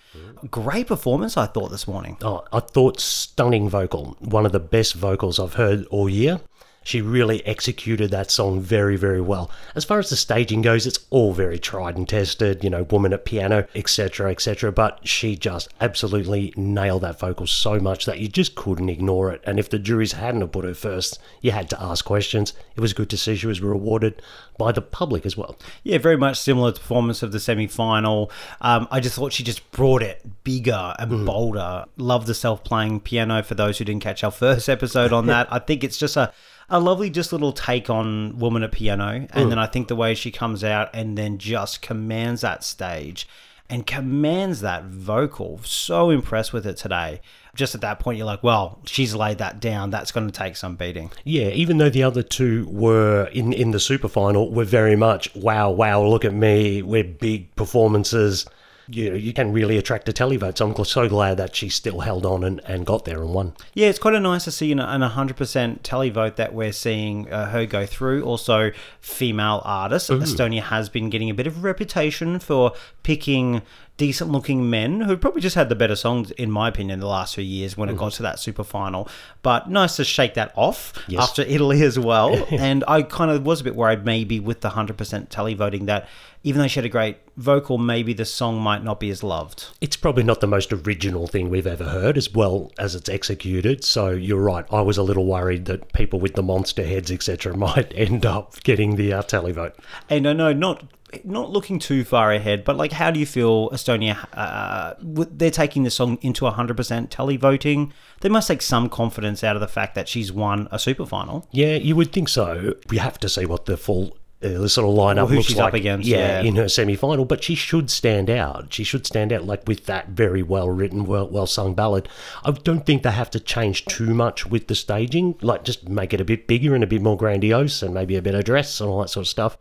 Great 0.50 0.86
performance, 0.86 1.38
I 1.38 1.46
thought, 1.46 1.70
this 1.70 1.88
morning. 1.88 2.18
Oh, 2.22 2.44
I 2.52 2.60
thought 2.60 3.00
stunning 3.00 3.68
vocal. 3.70 4.16
One 4.18 4.44
of 4.44 4.52
the 4.52 4.60
best 4.60 4.94
vocals 4.94 5.38
I've 5.38 5.54
heard 5.54 5.86
all 5.86 6.08
year. 6.08 6.40
She 6.84 7.00
really 7.00 7.44
executed 7.46 8.10
that 8.10 8.30
song 8.30 8.60
very, 8.60 8.96
very 8.96 9.20
well. 9.20 9.50
As 9.74 9.84
far 9.84 9.98
as 9.98 10.10
the 10.10 10.16
staging 10.16 10.62
goes, 10.62 10.86
it's 10.86 11.04
all 11.10 11.32
very 11.32 11.58
tried 11.58 11.96
and 11.96 12.08
tested, 12.08 12.62
you 12.62 12.70
know, 12.70 12.84
woman 12.84 13.12
at 13.12 13.24
piano, 13.24 13.66
etc., 13.74 14.30
etc. 14.30 14.70
But 14.70 15.06
she 15.06 15.34
just 15.36 15.68
absolutely 15.80 16.52
nailed 16.56 17.02
that 17.02 17.18
vocal 17.18 17.46
so 17.46 17.80
much 17.80 18.04
that 18.04 18.20
you 18.20 18.28
just 18.28 18.54
couldn't 18.54 18.88
ignore 18.88 19.32
it. 19.32 19.42
And 19.44 19.58
if 19.58 19.70
the 19.70 19.78
juries 19.78 20.12
hadn't 20.12 20.42
have 20.42 20.52
put 20.52 20.64
her 20.64 20.74
first, 20.74 21.18
you 21.40 21.50
had 21.50 21.70
to 21.70 21.82
ask 21.82 22.04
questions. 22.04 22.52
It 22.76 22.80
was 22.80 22.92
good 22.92 23.10
to 23.10 23.16
see 23.16 23.34
she 23.34 23.46
was 23.46 23.60
rewarded 23.60 24.20
by 24.58 24.72
the 24.72 24.82
public 24.82 25.26
as 25.26 25.36
well. 25.36 25.56
Yeah, 25.82 25.98
very 25.98 26.16
much 26.16 26.38
similar 26.38 26.70
to 26.70 26.74
the 26.74 26.80
performance 26.80 27.22
of 27.22 27.32
the 27.32 27.40
semi 27.40 27.66
final. 27.66 28.30
Um, 28.60 28.86
I 28.90 29.00
just 29.00 29.16
thought 29.16 29.32
she 29.32 29.42
just 29.42 29.68
brought 29.72 30.02
it 30.02 30.22
bigger 30.44 30.94
and 30.98 31.26
bolder. 31.26 31.86
Love 31.96 32.26
the 32.26 32.34
self 32.34 32.62
playing 32.62 33.00
piano 33.00 33.42
for 33.42 33.54
those 33.54 33.78
who 33.78 33.84
didn't 33.84 34.02
catch 34.02 34.22
our 34.22 34.30
first 34.44 34.68
episode 34.68 35.12
on 35.12 35.26
that. 35.26 35.52
I 35.52 35.58
think 35.58 35.82
it's 35.82 35.98
just 35.98 36.16
a, 36.16 36.32
a 36.68 36.80
lovely, 36.80 37.10
just 37.10 37.32
little 37.32 37.52
take 37.52 37.90
on 37.90 38.38
Woman 38.38 38.62
at 38.62 38.72
Piano. 38.72 39.26
And 39.30 39.50
then 39.50 39.58
hmm. 39.58 39.64
I 39.64 39.66
think 39.66 39.88
the 39.88 39.96
way 39.96 40.14
she 40.14 40.30
comes 40.30 40.64
out 40.64 40.90
and 40.94 41.16
then 41.16 41.38
just 41.38 41.82
commands 41.82 42.40
that 42.42 42.64
stage 42.64 43.28
and 43.70 43.86
commands 43.86 44.60
that 44.60 44.84
vocal. 44.84 45.60
So 45.64 46.10
impressed 46.10 46.52
with 46.52 46.66
it 46.66 46.76
today. 46.76 47.20
Just 47.54 47.74
at 47.74 47.80
that 47.82 47.98
point, 47.98 48.18
you're 48.18 48.26
like, 48.26 48.42
well, 48.42 48.80
she's 48.84 49.14
laid 49.14 49.38
that 49.38 49.60
down. 49.60 49.90
That's 49.90 50.12
going 50.12 50.26
to 50.26 50.32
take 50.32 50.56
some 50.56 50.76
beating. 50.76 51.10
Yeah, 51.22 51.48
even 51.48 51.78
though 51.78 51.88
the 51.88 52.02
other 52.02 52.22
two 52.22 52.66
were 52.68 53.26
in, 53.32 53.52
in 53.52 53.70
the 53.70 53.80
super 53.80 54.08
final, 54.08 54.50
were 54.50 54.64
very 54.64 54.96
much 54.96 55.34
wow, 55.34 55.70
wow, 55.70 56.02
look 56.02 56.24
at 56.24 56.34
me, 56.34 56.82
we're 56.82 57.04
big 57.04 57.54
performances. 57.56 58.46
You 58.88 59.10
know, 59.10 59.16
you 59.16 59.32
can 59.32 59.52
really 59.52 59.78
attract 59.78 60.08
a 60.08 60.12
televote. 60.12 60.58
So 60.58 60.70
I'm 60.70 60.84
so 60.84 61.08
glad 61.08 61.36
that 61.38 61.56
she 61.56 61.68
still 61.68 62.00
held 62.00 62.26
on 62.26 62.44
and, 62.44 62.60
and 62.66 62.84
got 62.84 63.04
there 63.04 63.22
and 63.22 63.32
won. 63.32 63.54
Yeah, 63.74 63.88
it's 63.88 63.98
quite 63.98 64.14
a 64.14 64.20
nice 64.20 64.44
to 64.44 64.50
see 64.50 64.70
an, 64.72 64.80
an 64.80 65.00
100% 65.00 65.80
televote 65.80 66.36
that 66.36 66.52
we're 66.54 66.72
seeing 66.72 67.32
uh, 67.32 67.50
her 67.50 67.66
go 67.66 67.86
through. 67.86 68.24
Also, 68.24 68.72
female 69.00 69.62
artists. 69.64 70.10
Estonia 70.10 70.62
has 70.62 70.88
been 70.88 71.10
getting 71.10 71.30
a 71.30 71.34
bit 71.34 71.46
of 71.46 71.56
a 71.58 71.60
reputation 71.60 72.38
for 72.38 72.72
picking 73.02 73.62
decent 73.96 74.28
looking 74.30 74.68
men 74.68 75.02
who 75.02 75.16
probably 75.16 75.40
just 75.40 75.54
had 75.54 75.68
the 75.68 75.74
better 75.74 75.94
songs, 75.94 76.32
in 76.32 76.50
my 76.50 76.68
opinion, 76.68 76.98
the 76.98 77.06
last 77.06 77.36
few 77.36 77.44
years 77.44 77.76
when 77.76 77.88
it 77.88 77.96
got 77.96 78.12
to 78.12 78.22
that 78.22 78.40
super 78.40 78.64
final. 78.64 79.08
But 79.42 79.70
nice 79.70 79.96
to 79.96 80.04
shake 80.04 80.34
that 80.34 80.52
off 80.56 80.92
Yes. 81.06 81.22
after 81.22 81.42
Italy 81.42 81.80
as 81.82 81.96
well. 81.98 82.44
and 82.50 82.82
I 82.88 83.02
kind 83.02 83.30
of 83.30 83.46
was 83.46 83.60
a 83.60 83.64
bit 83.64 83.76
worried 83.76 84.04
maybe 84.04 84.40
with 84.40 84.62
the 84.62 84.70
100% 84.70 85.28
televoting 85.28 85.86
that 85.86 86.08
even 86.44 86.60
though 86.60 86.68
she 86.68 86.76
had 86.76 86.84
a 86.84 86.90
great 86.90 87.16
vocal, 87.36 87.78
maybe 87.78 88.12
the 88.12 88.26
song 88.26 88.60
might 88.60 88.84
not 88.84 89.00
be 89.00 89.10
as 89.10 89.22
loved. 89.22 89.66
It's 89.80 89.96
probably 89.96 90.22
not 90.22 90.40
the 90.40 90.46
most 90.46 90.72
original 90.72 91.26
thing 91.26 91.48
we've 91.48 91.66
ever 91.66 91.84
heard, 91.84 92.18
as 92.18 92.32
well 92.32 92.70
as 92.78 92.94
it's 92.94 93.08
executed. 93.08 93.82
So 93.82 94.10
you're 94.10 94.42
right. 94.42 94.66
I 94.70 94.82
was 94.82 94.98
a 94.98 95.02
little 95.02 95.24
worried 95.24 95.64
that 95.64 95.92
people 95.94 96.20
with 96.20 96.34
the 96.34 96.42
monster 96.42 96.84
heads, 96.84 97.10
etc., 97.10 97.56
might 97.64 97.92
end 97.96 98.26
up 98.26 98.62
getting 98.62 98.96
the 98.96 99.14
uh, 99.14 99.22
vote. 99.22 99.74
And 100.08 100.28
I 100.28 100.34
know 100.34 100.52
not 100.52 100.84
not 101.22 101.50
looking 101.50 101.78
too 101.78 102.02
far 102.04 102.32
ahead, 102.32 102.64
but 102.64 102.76
like, 102.76 102.92
how 102.92 103.10
do 103.10 103.20
you 103.20 103.26
feel 103.26 103.70
Estonia? 103.70 104.26
Uh, 104.32 104.94
they're 105.00 105.50
taking 105.50 105.84
the 105.84 105.90
song 105.90 106.18
into 106.22 106.44
100% 106.44 107.08
tally 107.08 107.36
voting. 107.36 107.92
They 108.20 108.28
must 108.28 108.48
take 108.48 108.62
some 108.62 108.88
confidence 108.88 109.44
out 109.44 109.54
of 109.54 109.60
the 109.60 109.68
fact 109.68 109.94
that 109.94 110.08
she's 110.08 110.32
won 110.32 110.66
a 110.72 110.78
super 110.78 111.06
final. 111.06 111.46
Yeah, 111.52 111.76
you 111.76 111.94
would 111.94 112.12
think 112.12 112.28
so. 112.28 112.74
We 112.90 112.98
have 112.98 113.18
to 113.20 113.28
see 113.28 113.46
what 113.46 113.66
the 113.66 113.76
full 113.76 114.16
Uh, 114.44 114.60
the 114.60 114.68
sort 114.68 114.86
of 114.86 114.94
lineup 114.94 115.16
Well, 115.16 115.26
who 115.28 115.34
looks 115.36 115.46
she's 115.46 115.56
like. 115.56 115.68
up 115.68 115.74
against, 115.74 116.06
yeah, 116.06 116.42
yeah. 116.42 116.48
in 116.48 116.56
her 116.56 116.68
semi-final. 116.68 117.24
But 117.24 117.42
she 117.42 117.54
should 117.54 117.90
stand 117.90 118.28
out. 118.28 118.72
She 118.74 118.84
should 118.84 119.06
stand 119.06 119.32
out, 119.32 119.44
like 119.44 119.66
with 119.66 119.86
that 119.86 120.08
very 120.08 120.42
well 120.42 120.68
written, 120.68 121.06
well 121.06 121.28
well 121.28 121.46
sung 121.46 121.74
ballad. 121.74 122.08
I 122.44 122.50
don't 122.50 122.84
think 122.84 123.02
they 123.02 123.10
have 123.12 123.30
to 123.30 123.40
change 123.40 123.86
too 123.86 124.12
much 124.12 124.44
with 124.46 124.66
the 124.66 124.74
staging. 124.74 125.36
Like 125.40 125.64
just 125.64 125.88
make 125.88 126.12
it 126.12 126.20
a 126.20 126.24
bit 126.24 126.46
bigger 126.46 126.74
and 126.74 126.84
a 126.84 126.86
bit 126.86 127.00
more 127.00 127.16
grandiose, 127.16 127.82
and 127.82 127.94
maybe 127.94 128.16
a 128.16 128.22
better 128.22 128.42
dress 128.42 128.80
and 128.80 128.90
all 128.90 129.00
that 129.00 129.08
sort 129.08 129.24
of 129.24 129.28
stuff. 129.28 129.56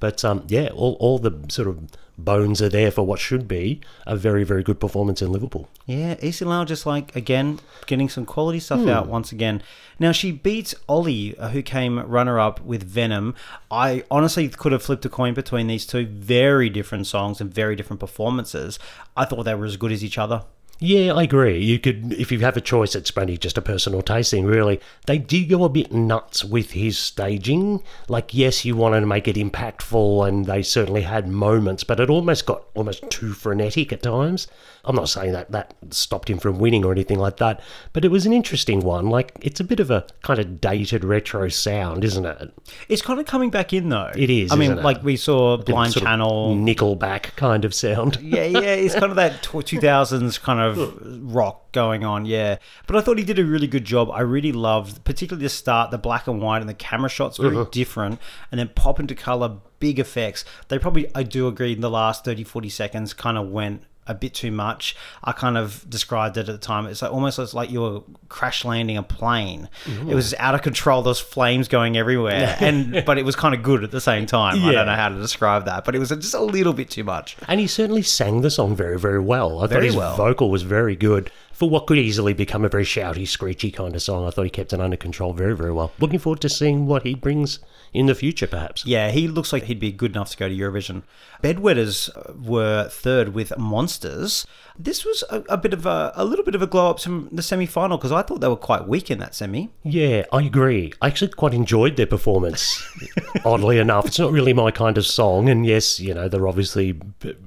But 0.00 0.24
um, 0.24 0.44
yeah, 0.48 0.68
all 0.74 0.96
all 1.00 1.18
the 1.18 1.32
sort 1.48 1.68
of 1.68 1.88
bones 2.18 2.60
are 2.60 2.68
there 2.68 2.90
for 2.90 3.04
what 3.04 3.20
should 3.20 3.46
be 3.46 3.80
a 4.04 4.16
very 4.16 4.42
very 4.42 4.62
good 4.62 4.80
performance 4.80 5.22
in 5.22 5.30
Liverpool. 5.30 5.68
Yeah, 5.86 6.16
Eesti 6.16 6.46
Laul 6.46 6.66
just 6.66 6.84
like 6.84 7.14
again 7.14 7.60
getting 7.86 8.08
some 8.08 8.26
quality 8.26 8.60
stuff 8.60 8.86
out 8.86 9.06
once 9.06 9.32
again. 9.32 9.62
Now 10.00 10.12
she 10.12 10.32
beats 10.32 10.74
Ollie, 10.88 11.36
uh, 11.38 11.50
who 11.50 11.62
came 11.62 11.98
runner 12.00 12.38
up 12.38 12.60
with 12.60 12.82
Venom. 12.82 13.34
I 13.70 14.04
honestly 14.10 14.48
could 14.48 14.72
have 14.72 14.82
flipped 14.82 15.04
a 15.04 15.08
coin 15.08 15.34
between 15.34 15.66
these 15.66 15.86
two 15.86 16.06
very 16.06 16.68
different 16.68 17.06
songs 17.06 17.40
and 17.40 17.52
very 17.52 17.76
different 17.76 18.00
performances. 18.00 18.78
I 19.16 19.24
thought 19.24 19.44
they 19.44 19.54
were 19.54 19.66
as 19.66 19.76
good 19.76 19.92
as 19.92 20.04
each 20.04 20.18
other. 20.18 20.44
Yeah, 20.80 21.14
I 21.14 21.24
agree. 21.24 21.58
You 21.58 21.80
could, 21.80 22.12
if 22.12 22.30
you 22.30 22.38
have 22.40 22.56
a 22.56 22.60
choice, 22.60 22.94
it's 22.94 23.12
only 23.16 23.36
just 23.36 23.58
a 23.58 23.62
personal 23.62 24.00
tasting, 24.00 24.46
really. 24.46 24.80
They 25.06 25.18
did 25.18 25.48
go 25.48 25.64
a 25.64 25.68
bit 25.68 25.90
nuts 25.92 26.44
with 26.44 26.70
his 26.70 26.96
staging. 26.96 27.82
Like, 28.06 28.32
yes, 28.32 28.64
you 28.64 28.76
wanted 28.76 29.00
to 29.00 29.06
make 29.06 29.26
it 29.26 29.34
impactful, 29.34 30.28
and 30.28 30.46
they 30.46 30.62
certainly 30.62 31.02
had 31.02 31.26
moments, 31.26 31.82
but 31.82 31.98
it 31.98 32.08
almost 32.10 32.46
got 32.46 32.62
almost 32.74 33.10
too 33.10 33.32
frenetic 33.32 33.92
at 33.92 34.04
times. 34.04 34.46
I'm 34.88 34.96
not 34.96 35.10
saying 35.10 35.32
that 35.32 35.50
that 35.52 35.74
stopped 35.90 36.30
him 36.30 36.38
from 36.38 36.58
winning 36.58 36.82
or 36.82 36.92
anything 36.92 37.18
like 37.18 37.36
that, 37.36 37.60
but 37.92 38.06
it 38.06 38.08
was 38.08 38.24
an 38.24 38.32
interesting 38.32 38.80
one. 38.80 39.10
Like, 39.10 39.32
it's 39.42 39.60
a 39.60 39.64
bit 39.64 39.80
of 39.80 39.90
a 39.90 40.06
kind 40.22 40.40
of 40.40 40.62
dated 40.62 41.04
retro 41.04 41.50
sound, 41.50 42.04
isn't 42.04 42.24
it? 42.24 42.52
It's 42.88 43.02
kind 43.02 43.20
of 43.20 43.26
coming 43.26 43.50
back 43.50 43.74
in 43.74 43.90
though. 43.90 44.10
It 44.16 44.30
is, 44.30 44.50
I 44.50 44.56
mean, 44.56 44.72
it? 44.72 44.82
like 44.82 45.04
we 45.04 45.16
saw 45.16 45.58
Blind 45.58 45.92
Channel. 45.92 46.56
Nickelback 46.56 47.36
kind 47.36 47.66
of 47.66 47.74
sound. 47.74 48.18
yeah, 48.22 48.44
yeah, 48.44 48.60
it's 48.60 48.94
kind 48.94 49.10
of 49.10 49.16
that 49.16 49.42
2000s 49.42 50.40
kind 50.42 50.60
of 50.60 51.34
rock 51.34 51.70
going 51.72 52.02
on, 52.02 52.24
yeah. 52.24 52.56
But 52.86 52.96
I 52.96 53.02
thought 53.02 53.18
he 53.18 53.24
did 53.24 53.38
a 53.38 53.44
really 53.44 53.66
good 53.66 53.84
job. 53.84 54.10
I 54.10 54.20
really 54.22 54.52
loved, 54.52 55.04
particularly 55.04 55.44
the 55.44 55.50
start, 55.50 55.90
the 55.90 55.98
black 55.98 56.26
and 56.26 56.40
white 56.40 56.60
and 56.60 56.68
the 56.68 56.74
camera 56.74 57.10
shots, 57.10 57.36
very 57.36 57.54
uh-huh. 57.54 57.68
different, 57.70 58.20
and 58.50 58.58
then 58.58 58.68
pop 58.74 58.98
into 58.98 59.14
color, 59.14 59.58
big 59.80 59.98
effects. 59.98 60.46
They 60.68 60.78
probably, 60.78 61.10
I 61.14 61.24
do 61.24 61.46
agree, 61.46 61.72
in 61.72 61.82
the 61.82 61.90
last 61.90 62.24
30, 62.24 62.44
40 62.44 62.68
seconds 62.70 63.12
kind 63.12 63.36
of 63.36 63.48
went 63.48 63.82
a 64.08 64.14
bit 64.14 64.34
too 64.34 64.50
much. 64.50 64.96
I 65.22 65.32
kind 65.32 65.56
of 65.56 65.88
described 65.88 66.36
it 66.36 66.48
at 66.48 66.52
the 66.52 66.58
time. 66.58 66.86
It's 66.86 67.02
like 67.02 67.12
almost 67.12 67.38
as 67.38 67.54
like 67.54 67.70
you 67.70 67.82
were 67.82 68.00
crash 68.28 68.64
landing 68.64 68.96
a 68.96 69.02
plane. 69.02 69.68
It 69.86 70.14
was 70.14 70.34
out 70.38 70.54
of 70.54 70.62
control. 70.62 71.02
Those 71.02 71.20
flames 71.20 71.68
going 71.68 71.96
everywhere, 71.96 72.56
and 72.60 73.04
but 73.04 73.18
it 73.18 73.24
was 73.24 73.36
kind 73.36 73.54
of 73.54 73.62
good 73.62 73.84
at 73.84 73.90
the 73.90 74.00
same 74.00 74.26
time. 74.26 74.64
I 74.64 74.72
don't 74.72 74.86
know 74.86 74.94
how 74.94 75.08
to 75.08 75.16
describe 75.16 75.66
that, 75.66 75.84
but 75.84 75.94
it 75.94 75.98
was 75.98 76.08
just 76.08 76.34
a 76.34 76.40
little 76.40 76.72
bit 76.72 76.90
too 76.90 77.04
much. 77.04 77.36
And 77.46 77.60
he 77.60 77.66
certainly 77.66 78.02
sang 78.02 78.40
the 78.40 78.50
song 78.50 78.74
very, 78.74 78.98
very 78.98 79.20
well. 79.20 79.62
I 79.62 79.66
thought 79.66 79.82
his 79.82 79.96
well. 79.96 80.16
vocal 80.16 80.50
was 80.50 80.62
very 80.62 80.96
good 80.96 81.30
for 81.58 81.68
what 81.68 81.88
could 81.88 81.98
easily 81.98 82.32
become 82.32 82.64
a 82.64 82.68
very 82.68 82.84
shouty, 82.84 83.26
screechy 83.26 83.72
kind 83.72 83.96
of 83.96 84.00
song. 84.00 84.24
I 84.24 84.30
thought 84.30 84.44
he 84.44 84.50
kept 84.50 84.72
it 84.72 84.80
under 84.80 84.96
control 84.96 85.32
very, 85.32 85.56
very 85.56 85.72
well. 85.72 85.90
Looking 85.98 86.20
forward 86.20 86.40
to 86.42 86.48
seeing 86.48 86.86
what 86.86 87.02
he 87.02 87.16
brings 87.16 87.58
in 87.92 88.06
the 88.06 88.14
future, 88.14 88.46
perhaps. 88.46 88.86
Yeah, 88.86 89.10
he 89.10 89.26
looks 89.26 89.52
like 89.52 89.64
he'd 89.64 89.80
be 89.80 89.90
good 89.90 90.12
enough 90.12 90.30
to 90.30 90.36
go 90.36 90.48
to 90.48 90.54
Eurovision. 90.54 91.02
Bedwetters 91.42 92.10
were 92.40 92.88
third 92.88 93.34
with 93.34 93.58
Monsters. 93.58 94.46
This 94.78 95.04
was 95.04 95.24
a, 95.30 95.42
a 95.48 95.56
bit 95.56 95.72
of 95.72 95.84
a, 95.84 96.12
a 96.14 96.24
little 96.24 96.44
bit 96.44 96.54
of 96.54 96.62
a 96.62 96.66
glow 96.68 96.90
up 96.90 97.00
from 97.00 97.28
the 97.32 97.42
semi 97.42 97.66
final 97.66 97.96
because 97.96 98.12
I 98.12 98.22
thought 98.22 98.40
they 98.40 98.46
were 98.46 98.54
quite 98.54 98.86
weak 98.86 99.10
in 99.10 99.18
that 99.18 99.34
semi. 99.34 99.70
Yeah, 99.82 100.26
I 100.32 100.42
agree. 100.42 100.92
I 101.02 101.08
actually 101.08 101.32
quite 101.32 101.54
enjoyed 101.54 101.96
their 101.96 102.06
performance. 102.06 102.80
Oddly 103.44 103.78
enough, 103.78 104.06
it's 104.06 104.18
not 104.20 104.30
really 104.30 104.52
my 104.52 104.70
kind 104.70 104.96
of 104.96 105.04
song, 105.04 105.48
and 105.48 105.66
yes, 105.66 105.98
you 105.98 106.14
know, 106.14 106.28
they're 106.28 106.46
obviously 106.46 107.00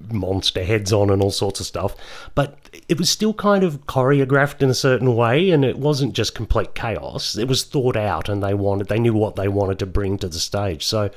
monster 0.10 0.66
heads 0.66 0.92
on 0.92 1.10
and 1.10 1.22
all 1.22 1.32
sorts 1.32 1.62
of 1.62 1.66
stuff, 1.66 1.96
but 2.36 2.58
it 2.90 2.98
was 2.98 3.10
still 3.10 3.34
kind 3.34 3.64
of 3.64 3.86
choreographed 4.02 4.62
in 4.62 4.70
a 4.70 4.74
certain 4.74 5.16
way, 5.16 5.52
and 5.52 5.64
it 5.64 5.78
wasn't 5.78 6.14
just 6.14 6.34
complete 6.34 6.74
chaos. 6.74 7.38
It 7.38 7.48
was 7.48 7.64
thought 7.64 7.96
out, 7.96 8.30
and 8.30 8.42
they 8.42 8.54
wanted, 8.54 8.88
they 8.88 9.00
knew 9.00 9.14
what 9.14 9.36
they 9.36 9.48
wanted 9.48 9.80
to 9.80 9.86
bring 9.86 10.18
to 10.20 10.28
the 10.28 10.40
stage. 10.40 10.86
So, 10.86 11.12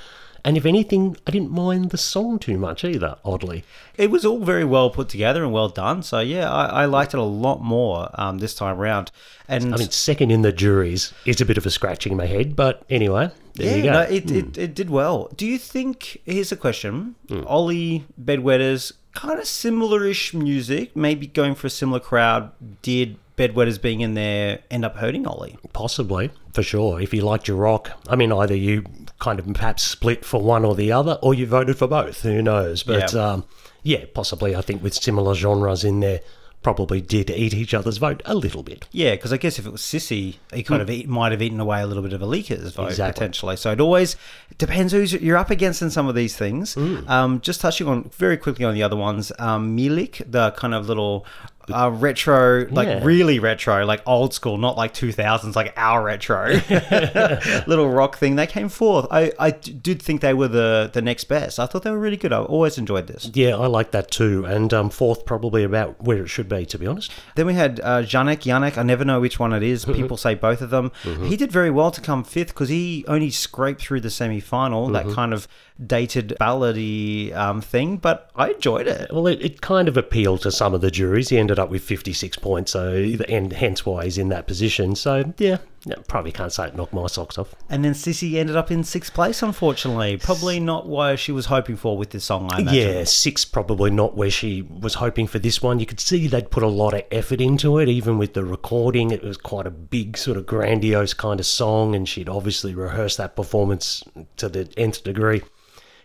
and 0.44 0.56
if 0.56 0.66
anything, 0.66 1.16
I 1.26 1.30
didn't 1.30 1.50
mind 1.50 1.90
the 1.90 1.96
song 1.96 2.38
too 2.38 2.58
much 2.58 2.84
either. 2.84 3.16
Oddly, 3.24 3.64
It 3.96 4.10
was 4.10 4.24
all 4.24 4.40
very 4.40 4.64
well 4.64 4.90
put 4.90 5.08
together 5.08 5.42
and 5.42 5.52
well 5.52 5.68
done. 5.70 6.02
So 6.02 6.20
yeah, 6.20 6.52
I, 6.52 6.82
I 6.82 6.84
liked 6.84 7.14
it 7.14 7.18
a 7.18 7.22
lot 7.22 7.62
more 7.62 8.10
um, 8.14 8.38
this 8.38 8.54
time 8.54 8.76
round. 8.76 9.10
And 9.48 9.74
I 9.74 9.78
mean, 9.78 9.90
second 9.90 10.30
in 10.30 10.42
the 10.42 10.52
juries 10.52 11.12
is 11.24 11.40
a 11.40 11.46
bit 11.46 11.56
of 11.56 11.66
a 11.66 11.70
scratching 11.70 12.12
in 12.12 12.18
my 12.18 12.26
head, 12.26 12.56
but 12.56 12.82
anyway, 12.90 13.30
there 13.54 13.70
yeah, 13.70 13.76
you 13.76 13.82
go. 13.84 13.92
no, 13.92 14.00
it, 14.02 14.30
it, 14.30 14.58
it 14.58 14.74
did 14.74 14.90
well. 14.90 15.30
Do 15.36 15.46
you 15.46 15.58
think? 15.58 16.20
Here's 16.24 16.52
a 16.52 16.56
question: 16.56 17.14
Ollie 17.46 18.04
Bedwetters, 18.22 18.92
kind 19.14 19.38
of 19.38 19.46
similar-ish 19.46 20.34
music, 20.34 20.94
maybe 20.96 21.26
going 21.26 21.54
for 21.54 21.66
a 21.66 21.70
similar 21.70 22.00
crowd. 22.00 22.52
Did 22.82 23.16
Bedwetters 23.36 23.80
being 23.80 24.00
in 24.00 24.14
there 24.14 24.60
end 24.70 24.84
up 24.84 24.96
hurting 24.96 25.26
Ollie? 25.26 25.58
Possibly, 25.72 26.30
for 26.52 26.62
sure. 26.62 27.00
If 27.00 27.12
you 27.12 27.22
liked 27.22 27.48
your 27.48 27.56
rock, 27.56 27.90
I 28.08 28.16
mean, 28.16 28.32
either 28.32 28.54
you 28.56 28.84
kind 29.24 29.38
of 29.38 29.46
perhaps 29.54 29.82
split 29.82 30.24
for 30.24 30.40
one 30.40 30.64
or 30.64 30.74
the 30.74 30.92
other, 30.92 31.18
or 31.22 31.32
you 31.34 31.46
voted 31.46 31.76
for 31.78 31.88
both. 31.88 32.22
Who 32.22 32.42
knows? 32.42 32.82
But 32.82 33.12
Yeah. 33.12 33.20
um, 33.32 33.44
yeah, 33.82 34.04
possibly. 34.12 34.54
I 34.54 34.60
think 34.60 34.82
with 34.82 34.94
similar 34.94 35.34
genres 35.34 35.82
in 35.84 36.00
there, 36.00 36.20
probably 36.62 37.00
did 37.02 37.28
eat 37.30 37.52
each 37.52 37.74
other's 37.74 37.98
vote 37.98 38.22
a 38.24 38.34
little 38.34 38.62
bit. 38.62 38.86
Yeah, 38.90 39.10
because 39.16 39.32
I 39.34 39.36
guess 39.36 39.58
if 39.58 39.66
it 39.66 39.72
was 39.72 39.82
Sissi, 39.82 40.36
he 40.52 40.62
kind 40.62 40.80
of 40.80 40.88
eat, 40.88 41.06
might 41.06 41.30
have 41.32 41.42
eaten 41.42 41.60
away 41.60 41.82
a 41.82 41.86
little 41.86 42.02
bit 42.02 42.14
of 42.14 42.22
Alika's 42.22 42.72
vote 42.74 42.88
Exactly. 42.88 43.12
potentially. 43.12 43.56
So 43.56 43.70
it 43.72 43.80
always 43.80 44.16
depends 44.56 44.92
who's 44.94 45.12
you're 45.12 45.36
up 45.36 45.50
against 45.50 45.82
in 45.82 45.90
some 45.90 46.08
of 46.08 46.14
these 46.14 46.36
things. 46.36 46.74
Um, 47.06 47.40
just 47.42 47.60
touching 47.60 47.86
on 47.86 48.10
very 48.16 48.38
quickly 48.38 48.64
on 48.64 48.72
the 48.74 48.82
other 48.82 48.96
ones, 48.96 49.30
um, 49.38 49.76
Milik, 49.76 50.22
the 50.30 50.52
kind 50.52 50.72
of 50.74 50.88
little. 50.88 51.26
Uh, 51.72 51.90
retro, 51.90 52.66
like 52.70 52.88
Yeah. 52.88 53.04
really 53.04 53.38
retro, 53.38 53.84
like 53.86 54.02
old 54.06 54.34
school, 54.34 54.58
not 54.58 54.76
like 54.76 54.92
2000s, 54.94 55.54
like 55.56 55.72
our 55.76 56.02
retro 56.02 56.60
little 57.66 57.88
rock 57.90 58.16
thing. 58.18 58.36
They 58.36 58.46
came 58.46 58.68
fourth. 58.68 59.06
I 59.10 59.50
did 59.50 60.00
think 60.02 60.20
they 60.20 60.34
were 60.34 60.48
the, 60.48 60.90
the 60.92 61.02
next 61.02 61.24
best. 61.24 61.58
I 61.58 61.66
thought 61.66 61.82
they 61.82 61.90
were 61.90 61.98
really 61.98 62.16
good. 62.16 62.32
I 62.32 62.38
always 62.40 62.78
enjoyed 62.78 63.06
this. 63.06 63.30
Yeah, 63.34 63.56
I 63.56 63.66
like 63.66 63.90
that 63.92 64.10
too. 64.10 64.44
And 64.44 64.72
um, 64.74 64.90
fourth, 64.90 65.24
probably 65.24 65.64
about 65.64 66.02
where 66.02 66.22
it 66.22 66.28
should 66.28 66.48
be, 66.48 66.66
to 66.66 66.78
be 66.78 66.86
honest. 66.86 67.10
Then 67.36 67.46
we 67.46 67.54
had 67.54 67.80
uh, 67.80 68.02
Janek, 68.02 68.40
Janek. 68.42 68.76
I 68.78 68.82
never 68.82 69.04
know 69.04 69.20
which 69.20 69.38
one 69.38 69.52
it 69.52 69.62
is. 69.62 69.84
People 69.84 70.16
say 70.16 70.34
both 70.34 70.60
of 70.60 70.70
them. 70.70 70.92
He 71.24 71.36
did 71.36 71.50
very 71.52 71.70
well 71.70 71.90
to 71.90 72.00
come 72.00 72.24
fifth 72.24 72.48
because 72.48 72.68
he 72.68 73.04
only 73.08 73.30
scraped 73.30 73.80
through 73.82 74.00
the 74.00 74.10
semi 74.10 74.40
final, 74.40 74.88
that 74.88 75.08
kind 75.10 75.32
of 75.32 75.48
dated 75.84 76.36
ballady 76.40 77.34
um, 77.34 77.60
thing, 77.60 77.96
but 77.96 78.30
I 78.36 78.50
enjoyed 78.50 78.86
it. 78.86 79.12
Well, 79.12 79.26
it, 79.26 79.40
it 79.42 79.60
kind 79.60 79.88
of 79.88 79.96
appealed 79.96 80.42
to 80.42 80.52
some 80.52 80.72
of 80.72 80.80
the 80.80 80.90
juries. 80.90 81.30
He 81.30 81.38
ended 81.38 81.53
up 81.58 81.70
with 81.70 81.82
56 81.82 82.36
points, 82.38 82.72
so 82.72 82.92
and 83.28 83.52
hence 83.52 83.84
why 83.84 84.04
he's 84.04 84.18
in 84.18 84.28
that 84.28 84.46
position. 84.46 84.94
So, 84.96 85.32
yeah, 85.38 85.58
yeah, 85.86 85.96
probably 86.08 86.32
can't 86.32 86.52
say 86.52 86.68
it 86.68 86.76
knocked 86.76 86.94
my 86.94 87.06
socks 87.06 87.36
off. 87.36 87.54
And 87.68 87.84
then 87.84 87.92
Sissi 87.92 88.36
ended 88.36 88.56
up 88.56 88.70
in 88.70 88.84
sixth 88.84 89.12
place, 89.12 89.42
unfortunately. 89.42 90.16
Probably 90.16 90.58
not 90.58 90.86
what 90.86 91.18
she 91.18 91.32
was 91.32 91.46
hoping 91.46 91.76
for 91.76 91.96
with 91.98 92.10
this 92.10 92.24
song, 92.24 92.50
I 92.50 92.60
imagine. 92.60 92.96
Yeah, 92.96 93.04
six 93.04 93.44
probably 93.44 93.90
not 93.90 94.16
where 94.16 94.30
she 94.30 94.62
was 94.62 94.94
hoping 94.94 95.26
for 95.26 95.38
this 95.38 95.62
one. 95.62 95.80
You 95.80 95.86
could 95.86 96.00
see 96.00 96.26
they'd 96.26 96.50
put 96.50 96.62
a 96.62 96.68
lot 96.68 96.94
of 96.94 97.02
effort 97.10 97.40
into 97.40 97.78
it, 97.78 97.88
even 97.88 98.16
with 98.16 98.32
the 98.32 98.44
recording. 98.44 99.10
It 99.10 99.22
was 99.22 99.36
quite 99.36 99.66
a 99.66 99.70
big, 99.70 100.16
sort 100.16 100.38
of 100.38 100.46
grandiose 100.46 101.14
kind 101.14 101.38
of 101.38 101.46
song, 101.46 101.94
and 101.94 102.08
she'd 102.08 102.28
obviously 102.28 102.74
rehearsed 102.74 103.18
that 103.18 103.36
performance 103.36 104.02
to 104.36 104.48
the 104.48 104.72
nth 104.76 105.04
degree. 105.04 105.42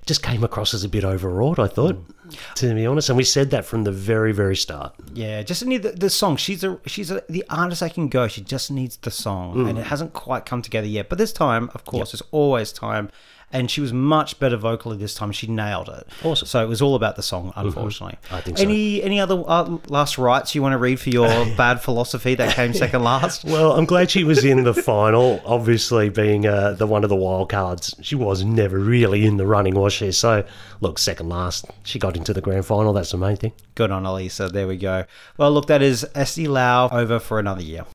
Just 0.09 0.23
came 0.23 0.43
across 0.43 0.73
as 0.73 0.83
a 0.83 0.89
bit 0.89 1.03
overwrought, 1.03 1.59
I 1.59 1.67
thought, 1.67 1.95
mm. 1.95 2.53
to 2.55 2.73
be 2.73 2.87
honest. 2.87 3.09
And 3.09 3.17
we 3.17 3.23
said 3.23 3.51
that 3.51 3.63
from 3.63 3.83
the 3.83 3.91
very, 3.91 4.31
very 4.31 4.55
start. 4.55 4.95
Yeah, 5.13 5.43
just 5.43 5.63
need 5.63 5.83
the, 5.83 5.91
the 5.91 6.09
song. 6.09 6.35
She's 6.35 6.63
a 6.63 6.79
she's 6.87 7.11
a, 7.11 7.23
the 7.29 7.45
artist 7.47 7.81
that 7.81 7.93
can 7.93 8.07
go. 8.07 8.27
She 8.27 8.41
just 8.41 8.71
needs 8.71 8.97
the 8.97 9.11
song, 9.11 9.53
mm. 9.53 9.69
and 9.69 9.77
it 9.77 9.85
hasn't 9.85 10.13
quite 10.13 10.47
come 10.47 10.63
together 10.63 10.87
yet. 10.87 11.09
But 11.09 11.19
this 11.19 11.31
time, 11.31 11.69
of 11.75 11.85
course, 11.85 12.11
there's 12.11 12.23
always 12.31 12.71
time. 12.71 13.11
And 13.51 13.69
she 13.71 13.81
was 13.81 13.91
much 13.91 14.39
better 14.39 14.57
vocally 14.57 14.97
this 14.97 15.15
time. 15.15 15.31
She 15.31 15.47
nailed 15.47 15.89
it. 15.89 16.07
Awesome. 16.23 16.47
So 16.47 16.63
it 16.63 16.67
was 16.67 16.81
all 16.81 16.95
about 16.95 17.15
the 17.15 17.23
song, 17.23 17.51
unfortunately. 17.55 18.17
I 18.31 18.41
think 18.41 18.57
so. 18.57 18.63
Any 18.63 19.01
any 19.01 19.19
other 19.19 19.43
uh, 19.47 19.77
last 19.87 20.17
rights 20.17 20.53
you 20.53 20.61
want 20.61 20.73
to 20.73 20.77
read 20.77 20.99
for 20.99 21.09
your 21.09 21.27
bad 21.57 21.81
philosophy 21.81 22.35
that 22.35 22.53
came 22.55 22.73
second 22.73 23.03
last? 23.03 23.43
Well, 23.43 23.73
I'm 23.73 23.85
glad 23.85 24.11
she 24.11 24.23
was 24.23 24.45
in 24.45 24.63
the 24.63 24.73
final. 24.89 25.41
Obviously, 25.45 26.09
being 26.09 26.45
uh, 26.45 26.73
the 26.73 26.85
one 26.85 27.03
of 27.03 27.09
the 27.09 27.15
wild 27.15 27.49
cards, 27.49 27.95
she 28.01 28.15
was 28.15 28.43
never 28.43 28.77
really 28.77 29.25
in 29.25 29.37
the 29.37 29.47
running, 29.47 29.73
was 29.73 29.93
she? 29.93 30.11
So, 30.11 30.43
look, 30.81 30.99
second 30.99 31.29
last, 31.29 31.65
she 31.83 31.97
got 31.97 32.15
into 32.15 32.33
the 32.33 32.41
grand 32.41 32.65
final. 32.65 32.93
That's 32.93 33.11
the 33.11 33.17
main 33.17 33.37
thing. 33.37 33.53
Good 33.75 33.91
on 33.91 34.05
Elisa. 34.05 34.47
There 34.49 34.67
we 34.67 34.77
go. 34.77 35.05
Well, 35.37 35.51
look, 35.51 35.67
that 35.67 35.81
is 35.81 36.05
Eesti 36.13 36.47
Laul 36.47 36.91
over 36.91 37.19
for 37.19 37.39
another 37.39 37.63
year. 37.63 37.85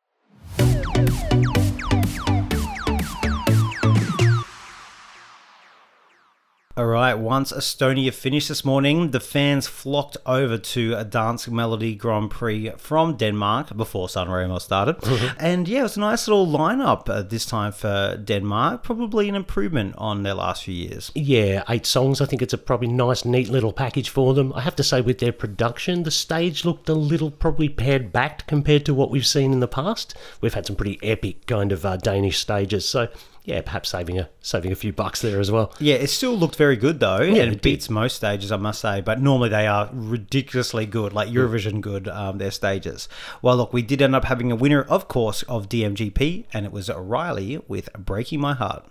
All 6.76 6.86
right, 6.86 7.14
once 7.14 7.52
Estonia 7.52 8.12
finished 8.12 8.48
this 8.48 8.64
morning, 8.64 9.12
the 9.12 9.20
fans 9.20 9.68
flocked 9.68 10.16
over 10.26 10.58
to 10.58 10.94
a 10.94 11.04
Dansk 11.04 11.48
Melodi 11.48 11.96
Grand 11.96 12.32
Prix 12.32 12.72
from 12.78 13.16
Denmark 13.16 13.76
before 13.76 14.08
Sanremo 14.08 14.60
started. 14.60 14.96
And 15.38 15.68
yeah, 15.68 15.80
it 15.80 15.82
was 15.84 15.96
a 15.96 16.00
nice 16.00 16.26
little 16.26 16.48
lineup 16.48 17.08
uh, 17.08 17.22
this 17.22 17.46
time 17.46 17.70
for 17.70 18.16
Denmark. 18.16 18.82
Probably 18.82 19.28
an 19.28 19.36
improvement 19.36 19.94
on 19.98 20.24
their 20.24 20.34
last 20.34 20.64
few 20.64 20.74
years. 20.74 21.12
Yeah, 21.14 21.62
eight 21.68 21.86
songs. 21.86 22.20
I 22.20 22.26
think 22.26 22.42
it's 22.42 22.52
a 22.52 22.58
probably 22.58 22.88
nice, 22.88 23.24
neat 23.24 23.50
little 23.50 23.72
package 23.72 24.08
for 24.08 24.34
them. 24.34 24.52
I 24.54 24.62
have 24.62 24.74
to 24.76 24.82
say, 24.82 25.00
with 25.00 25.20
their 25.20 25.32
production, 25.32 26.02
the 26.02 26.10
stage 26.10 26.64
looked 26.64 26.88
a 26.88 26.94
little 26.94 27.30
probably 27.30 27.68
pared 27.68 28.10
back 28.10 28.48
compared 28.48 28.84
to 28.86 28.94
what 28.94 29.12
we've 29.12 29.26
seen 29.26 29.52
in 29.52 29.60
the 29.60 29.68
past. 29.68 30.16
We've 30.40 30.54
had 30.54 30.66
some 30.66 30.74
pretty 30.74 30.98
epic 31.04 31.46
kind 31.46 31.70
of 31.70 31.86
uh, 31.86 31.98
Danish 31.98 32.38
stages, 32.38 32.88
so 32.88 33.08
yeah, 33.44 33.60
perhaps 33.60 33.90
saving 33.90 34.18
a 34.18 34.30
saving 34.40 34.72
a 34.72 34.74
few 34.74 34.92
bucks 34.92 35.20
there 35.20 35.38
as 35.38 35.50
well. 35.50 35.72
Yeah, 35.78 35.96
it 35.96 36.08
still 36.08 36.34
looked 36.34 36.56
very 36.56 36.76
good 36.76 36.98
though, 36.98 37.20
Yeah, 37.20 37.42
and 37.42 37.52
it 37.52 37.60
beats 37.60 37.90
most 37.90 38.16
stages, 38.16 38.50
I 38.50 38.56
must 38.56 38.80
say. 38.80 39.02
But 39.02 39.20
normally 39.20 39.50
they 39.50 39.66
are 39.66 39.90
ridiculously 39.92 40.86
good, 40.86 41.12
like 41.12 41.28
Eurovision 41.28 41.82
good. 41.82 42.08
Um, 42.08 42.38
their 42.38 42.50
stages. 42.50 43.06
Well, 43.42 43.56
look, 43.56 43.72
we 43.72 43.82
did 43.82 44.00
end 44.00 44.16
up 44.16 44.24
having 44.24 44.50
a 44.50 44.56
winner, 44.56 44.82
of 44.82 45.08
course, 45.08 45.42
of 45.42 45.68
DMGP, 45.68 46.46
and 46.54 46.64
it 46.64 46.72
was 46.72 46.88
Reiley 46.88 47.62
with 47.68 47.92
"Breaking 47.92 48.40
My 48.40 48.54
Heart." 48.54 48.86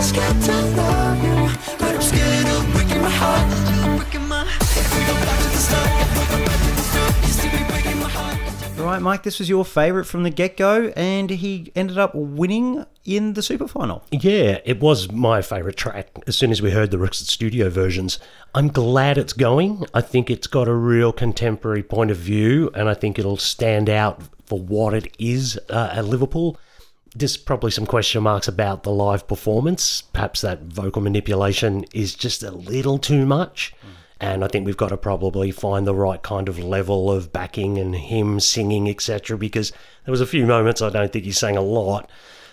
I'm 0.00 0.06
scared 0.06 0.40
to 0.44 0.52
love 0.52 1.22
you, 1.22 1.50
but 1.78 1.94
I'm 1.94 2.00
scared 2.00 2.46
of 2.46 2.72
breaking 2.72 3.02
my 3.02 3.10
heart. 3.10 3.52
If 3.52 3.60
we 3.60 4.00
go 4.00 4.00
back 4.00 4.08
to 4.08 4.24
the 4.24 4.30
start, 4.30 4.30
but 4.40 4.40
this 4.40 4.56
time 4.56 4.72
we're 4.80 4.80
falling 4.80 4.80
apart. 4.80 4.80
I'm 4.80 4.80
not 4.80 4.80
scared 4.80 4.80
to 4.80 4.80
love 4.80 4.80
you, 4.80 4.80
but 4.80 4.80
I'm 4.80 4.80
scared 4.80 4.80
of 4.80 4.80
breaking 4.80 4.80
my 4.80 4.80
heart. 4.80 4.80
Breaking 4.80 4.80
my 4.80 4.80
If 4.80 4.88
we 4.96 5.04
go 5.04 5.12
back 5.12 5.38
to 5.38 5.48
the 5.50 5.60
start, 5.60 5.88
if 6.00 6.08
we 6.16 6.24
go 6.30 6.44
back 6.46 6.60
to 6.60 6.72
the 6.72 6.82
start, 6.88 7.12
you 7.20 7.28
still 7.28 7.50
be 7.50 7.64
breaking 7.68 7.98
my 8.00 8.08
heart. 8.08 8.78
Right, 8.78 9.02
Mike, 9.02 9.22
this 9.24 9.38
was 9.38 9.50
your 9.50 9.64
favourite 9.66 10.06
from 10.06 10.22
the 10.22 10.30
get 10.30 10.56
go, 10.56 10.90
and 10.96 11.28
he 11.28 11.70
ended 11.76 11.98
up 11.98 12.14
winning 12.14 12.86
in 13.04 13.34
the 13.34 13.42
super 13.42 13.68
final. 13.68 14.02
Yeah, 14.10 14.60
it 14.64 14.80
was 14.80 15.12
my 15.12 15.42
favourite 15.42 15.76
track 15.76 16.08
as 16.26 16.34
soon 16.34 16.50
as 16.50 16.62
we 16.62 16.70
heard 16.70 16.90
the 16.92 16.98
Rooks 16.98 17.18
Studio 17.18 17.68
versions. 17.68 18.18
I'm 18.54 18.68
glad 18.68 19.18
it's 19.18 19.34
going. 19.34 19.84
I 19.92 20.00
think 20.00 20.30
it's 20.30 20.46
got 20.46 20.66
a 20.66 20.72
real 20.72 21.12
contemporary 21.12 21.82
point 21.82 22.10
of 22.10 22.16
view, 22.16 22.70
and 22.74 22.88
I 22.88 22.94
think 22.94 23.18
it'll 23.18 23.36
stand 23.36 23.90
out 23.90 24.22
for 24.46 24.58
what 24.58 24.94
it 24.94 25.14
is 25.18 25.60
uh, 25.68 25.90
at 25.92 26.06
Liverpool. 26.06 26.58
There's 27.14 27.36
probably 27.36 27.72
some 27.72 27.86
question 27.86 28.22
marks 28.22 28.46
about 28.46 28.84
the 28.84 28.92
live 28.92 29.26
performance. 29.26 30.02
Perhaps 30.02 30.42
that 30.42 30.62
vocal 30.62 31.02
manipulation 31.02 31.84
is 31.92 32.14
just 32.14 32.42
a 32.42 32.52
little 32.52 32.98
too 32.98 33.26
much. 33.26 33.74
And 34.20 34.44
I 34.44 34.48
think 34.48 34.66
we've 34.66 34.76
got 34.76 34.90
to 34.90 34.98
probably 34.98 35.50
find 35.50 35.86
the 35.86 35.94
right 35.94 36.22
kind 36.22 36.48
of 36.48 36.58
level 36.58 37.10
of 37.10 37.32
backing 37.32 37.78
and 37.78 37.96
him 37.96 38.38
singing, 38.38 38.88
etc. 38.88 39.38
Because 39.38 39.72
there 40.04 40.12
was 40.12 40.20
a 40.20 40.26
few 40.26 40.46
moments 40.46 40.82
I 40.82 40.90
don't 40.90 41.10
think 41.10 41.24
he 41.24 41.32
sang 41.32 41.56
a 41.56 41.62
lot. 41.62 42.08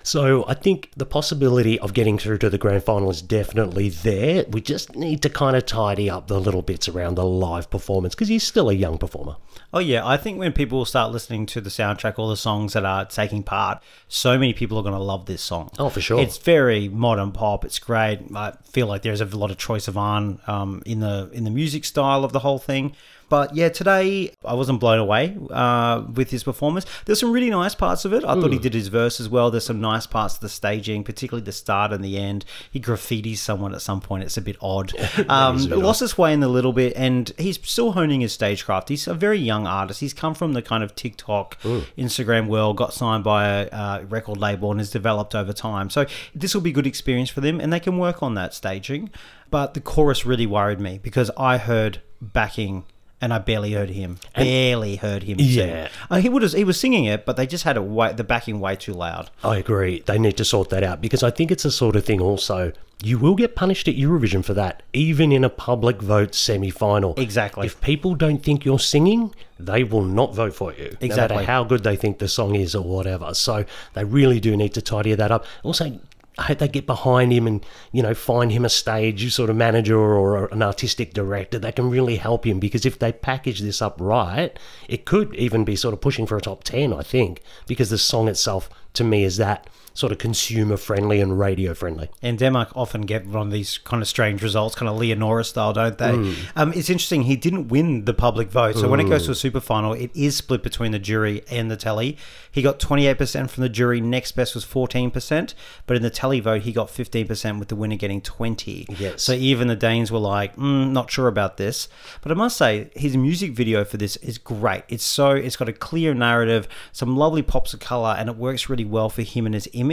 So 0.07 0.45
I 0.47 0.53
think 0.53 0.91
the 0.95 1.05
possibility 1.05 1.77
of 1.79 1.93
getting 1.93 2.17
through 2.17 2.37
to 2.37 2.49
the 2.49 2.57
grand 2.57 2.85
final 2.85 3.09
is 3.09 3.21
definitely 3.21 3.89
there. 3.89 4.45
We 4.49 4.61
just 4.61 4.95
need 4.95 5.21
to 5.23 5.29
kind 5.29 5.57
of 5.57 5.65
tidy 5.65 6.09
up 6.09 6.27
the 6.27 6.39
little 6.39 6.61
bits 6.61 6.87
around 6.87 7.15
the 7.15 7.25
live 7.25 7.69
performance 7.69 8.15
because 8.15 8.29
he's 8.29 8.43
still 8.43 8.69
a 8.69 8.73
young 8.73 8.97
performer. 8.97 9.35
Oh 9.73 9.79
yeah, 9.79 10.07
I 10.07 10.15
think 10.15 10.39
when 10.39 10.53
people 10.53 10.85
start 10.85 11.11
listening 11.11 11.45
to 11.47 11.59
the 11.59 11.69
soundtrack, 11.69 12.17
all 12.17 12.29
the 12.29 12.37
songs 12.37 12.71
that 12.71 12.85
are 12.85 13.03
taking 13.03 13.43
part, 13.43 13.83
so 14.07 14.37
many 14.37 14.53
people 14.53 14.77
are 14.77 14.81
going 14.81 14.95
to 14.95 14.99
love 14.99 15.25
this 15.25 15.41
song. 15.41 15.71
Oh, 15.77 15.89
for 15.89 15.99
sure. 15.99 16.21
It's 16.21 16.37
very 16.37 16.87
modern 16.87 17.33
pop. 17.33 17.65
It's 17.65 17.77
great. 17.77 18.19
I 18.33 18.53
feel 18.63 18.87
like 18.87 19.01
there's 19.01 19.19
a 19.19 19.25
lot 19.25 19.51
of 19.51 19.57
choice 19.57 19.89
of 19.89 19.97
on 19.97 20.39
um, 20.47 20.83
in 20.85 21.01
the 21.01 21.29
in 21.33 21.43
the 21.43 21.51
music 21.51 21.83
style 21.83 22.23
of 22.23 22.31
the 22.31 22.39
whole 22.39 22.59
thing. 22.59 22.95
But 23.29 23.55
yeah, 23.55 23.69
today 23.69 24.31
I 24.45 24.53
wasn't 24.53 24.79
blown 24.79 24.99
away 24.99 25.37
uh, 25.49 26.03
with 26.13 26.31
his 26.31 26.43
performance. 26.43 26.85
There's 27.05 27.19
some 27.19 27.31
really 27.31 27.49
nice 27.49 27.75
parts 27.75 28.05
of 28.05 28.13
it. 28.13 28.23
I 28.23 28.35
thought 28.35 28.51
he 28.51 28.59
did 28.59 28.73
his 28.73 28.87
verse 28.87 29.19
as 29.19 29.27
well. 29.27 29.51
There's 29.51 29.65
some 29.65 29.81
nice 29.81 30.07
parts 30.07 30.35
of 30.35 30.41
the 30.41 30.49
staging, 30.49 31.03
particularly 31.03 31.43
the 31.43 31.51
start 31.51 31.91
and 31.91 32.03
the 32.03 32.17
end. 32.17 32.45
He 32.71 32.79
graffitis 32.79 33.37
someone 33.37 33.73
at 33.73 33.81
some 33.81 33.99
point. 34.01 34.23
It's 34.23 34.37
a 34.37 34.41
bit 34.41 34.57
odd. 34.61 34.93
Um, 35.29 35.57
is 35.57 35.65
a 35.65 35.69
bit 35.69 35.79
lost 35.79 35.99
his 35.99 36.17
way 36.17 36.31
in 36.31 36.41
a 36.43 36.47
little 36.47 36.71
bit, 36.71 36.93
and 36.95 37.31
he's 37.37 37.59
still 37.67 37.93
honing 37.93 38.21
his 38.21 38.33
stagecraft. 38.33 38.87
He's 38.89 39.07
a 39.07 39.13
very 39.13 39.39
young 39.39 39.67
artist. 39.67 39.99
He's 39.99 40.13
come 40.13 40.33
from 40.33 40.53
the 40.53 40.61
kind 40.61 40.83
of 40.83 40.95
TikTok, 40.95 41.59
Instagram 41.97 42.47
world, 42.47 42.77
got 42.77 42.93
signed 42.93 43.23
by 43.23 43.47
a 43.47 43.67
uh, 43.69 44.05
record 44.07 44.37
label, 44.37 44.71
and 44.71 44.79
has 44.79 44.89
developed 44.89 45.35
over 45.35 45.53
time. 45.53 45.89
So 45.89 46.05
this 46.33 46.53
will 46.53 46.61
be 46.61 46.69
a 46.69 46.73
good 46.73 46.87
experience 46.87 47.29
for 47.29 47.41
them, 47.41 47.59
and 47.59 47.73
they 47.73 47.79
can 47.79 47.97
work 47.97 48.23
on 48.23 48.35
that 48.35 48.53
staging. 48.53 49.09
But 49.49 49.73
the 49.73 49.81
chorus 49.81 50.25
really 50.25 50.45
worried 50.45 50.79
me 50.79 50.99
because 51.01 51.31
I 51.37 51.57
heard 51.57 52.01
backing. 52.21 52.85
And 53.19 53.33
I 53.33 53.39
barely 53.39 53.73
heard 53.73 53.89
him. 53.89 54.19
barely 54.35 54.97
heard 54.97 55.23
him. 55.23 55.39
sing. 55.39 55.47
Yeah. 55.47 55.87
Uh, 56.09 56.17
he 56.17 56.29
would 56.29 56.43
have, 56.43 56.51
he 56.53 56.63
was 56.63 56.79
singing 56.79 57.05
it, 57.05 57.25
but 57.25 57.35
they 57.35 57.47
just 57.47 57.63
had 57.63 57.75
it 57.75 57.83
way, 57.83 58.13
the 58.13 58.23
backing 58.23 58.59
way 58.59 58.75
too 58.75 58.93
loud. 58.93 59.31
I 59.43 59.57
agree. 59.57 60.03
They 60.05 60.19
need 60.19 60.37
to 60.37 60.45
sort 60.45 60.69
that 60.69 60.83
out 60.83 61.01
because 61.01 61.23
I 61.23 61.31
think 61.31 61.49
it's 61.49 61.65
a 61.65 61.71
sort 61.71 61.95
of 61.95 62.05
thing 62.05 62.21
also. 62.21 62.73
You 63.03 63.17
will 63.19 63.35
get 63.35 63.55
punished 63.55 63.87
at 63.87 63.95
Eurovision 63.95 64.43
for 64.43 64.53
that, 64.55 64.81
even 64.93 65.31
in 65.31 65.43
a 65.43 65.49
public 65.49 66.01
vote 66.01 66.33
semi 66.35 66.69
final. 66.71 67.13
Exactly. 67.17 67.65
If 67.65 67.79
people 67.81 68.13
don't 68.15 68.41
think 68.43 68.65
you're 68.65 68.79
singing, 68.79 69.33
they 69.59 69.83
will 69.83 70.03
not 70.03 70.33
vote 70.35 70.53
for 70.55 70.73
you. 70.73 70.89
No 70.91 70.97
Exactly. 71.01 71.37
matter 71.37 71.47
how 71.47 71.63
good 71.63 71.83
they 71.83 71.95
think 71.95 72.19
the 72.19 72.27
song 72.27 72.55
is 72.55 72.75
or 72.75 72.83
whatever. 72.83 73.33
So 73.33 73.65
they 73.93 74.03
really 74.03 74.39
do 74.39 74.55
need 74.57 74.73
to 74.75 74.81
tidy 74.81 75.13
that 75.15 75.31
up. 75.31 75.45
Also, 75.63 75.99
I 76.37 76.43
hope 76.43 76.59
they 76.59 76.67
get 76.67 76.85
behind 76.85 77.33
him 77.33 77.47
and, 77.47 77.65
you 77.91 78.03
know, 78.03 78.13
find 78.13 78.51
him 78.51 78.63
a 78.63 78.69
stage 78.69 79.33
sort 79.33 79.49
of 79.49 79.55
manager 79.55 79.97
or 79.97 80.45
an 80.45 80.61
artistic 80.61 81.13
director 81.13 81.57
that 81.57 81.75
can 81.75 81.89
really 81.89 82.17
help 82.17 82.45
him. 82.45 82.59
Because 82.59 82.85
if 82.85 82.99
they 82.99 83.11
package 83.11 83.59
this 83.61 83.81
up 83.81 83.97
right, 83.99 84.57
it 84.87 85.05
could 85.05 85.33
even 85.35 85.65
be 85.65 85.75
sort 85.75 85.93
of 85.93 86.01
pushing 86.01 86.27
for 86.27 86.37
a 86.37 86.41
top 86.41 86.63
10, 86.63 86.93
I 86.93 87.01
think, 87.01 87.41
because 87.65 87.89
the 87.89 87.97
song 87.97 88.27
itself 88.27 88.69
to 88.93 89.03
me 89.03 89.23
is 89.23 89.37
that 89.37 89.67
sort 89.97 90.11
of 90.11 90.19
consumer 90.19 90.77
friendly 90.77 91.19
and 91.19 91.39
radio 91.39 91.73
friendly. 91.73 92.07
And 92.21 92.37
Denmark 92.37 92.69
often 92.75 93.01
get 93.01 93.25
one 93.25 93.47
of 93.47 93.51
these 93.51 93.79
kind 93.79 93.99
of 94.03 94.07
strange 94.07 94.43
results, 94.43 94.75
kind 94.75 94.87
of 94.87 94.95
Leonora 94.97 95.43
style, 95.43 95.73
don't 95.73 95.97
they? 95.97 96.35
Um, 96.55 96.71
it's 96.73 96.91
interesting. 96.91 97.23
He 97.23 97.35
didn't 97.35 97.69
win 97.69 98.05
the 98.05 98.13
public 98.13 98.51
vote, 98.51 98.75
so 98.75 98.87
when 98.89 98.99
it 98.99 99.09
goes 99.09 99.25
to 99.25 99.31
a 99.31 99.35
super 99.35 99.59
final, 99.59 99.93
it 99.93 100.11
is 100.13 100.37
split 100.37 100.61
between 100.61 100.91
the 100.91 100.99
jury 100.99 101.43
and 101.49 101.71
the 101.71 101.75
telly. 101.75 102.15
He 102.51 102.61
got 102.61 102.79
twenty 102.79 103.07
eight 103.07 103.17
percent 103.17 103.49
from 103.49 103.63
the 103.63 103.69
jury. 103.69 103.99
Next 103.99 104.33
best 104.33 104.53
was 104.53 104.63
fourteen 104.63 105.09
percent, 105.09 105.55
but 105.87 105.97
in 105.97 106.03
the 106.03 106.11
telly 106.11 106.39
vote, 106.41 106.61
he 106.61 106.71
got 106.71 106.91
fifteen 106.91 107.25
percent, 107.25 107.57
with 107.57 107.69
the 107.69 107.75
winner 107.75 107.95
getting 107.95 108.21
twenty. 108.21 108.85
Yes. 108.99 109.23
So 109.23 109.33
even 109.33 109.67
the 109.67 109.75
Danes 109.75 110.11
were 110.11 110.19
like, 110.19 110.55
mm, 110.57 110.91
not 110.91 111.09
sure 111.09 111.27
about 111.27 111.57
this. 111.57 111.89
But 112.21 112.31
I 112.31 112.35
must 112.35 112.57
say, 112.57 112.91
his 112.95 113.17
music 113.17 113.53
video 113.53 113.83
for 113.83 113.97
this 113.97 114.15
is 114.17 114.37
great. 114.37 114.83
It's 114.89 115.03
so 115.03 115.31
it's 115.31 115.55
got 115.55 115.69
a 115.69 115.73
clear 115.73 116.13
narrative, 116.13 116.67
some 116.91 117.17
lovely 117.17 117.41
pops 117.41 117.73
of 117.73 117.79
color, 117.79 118.15
and 118.15 118.29
it 118.29 118.37
works 118.37 118.69
really 118.69 118.85
well 118.85 119.09
for 119.09 119.23
him 119.23 119.47
and 119.47 119.55
his 119.55 119.67
image. 119.73 119.86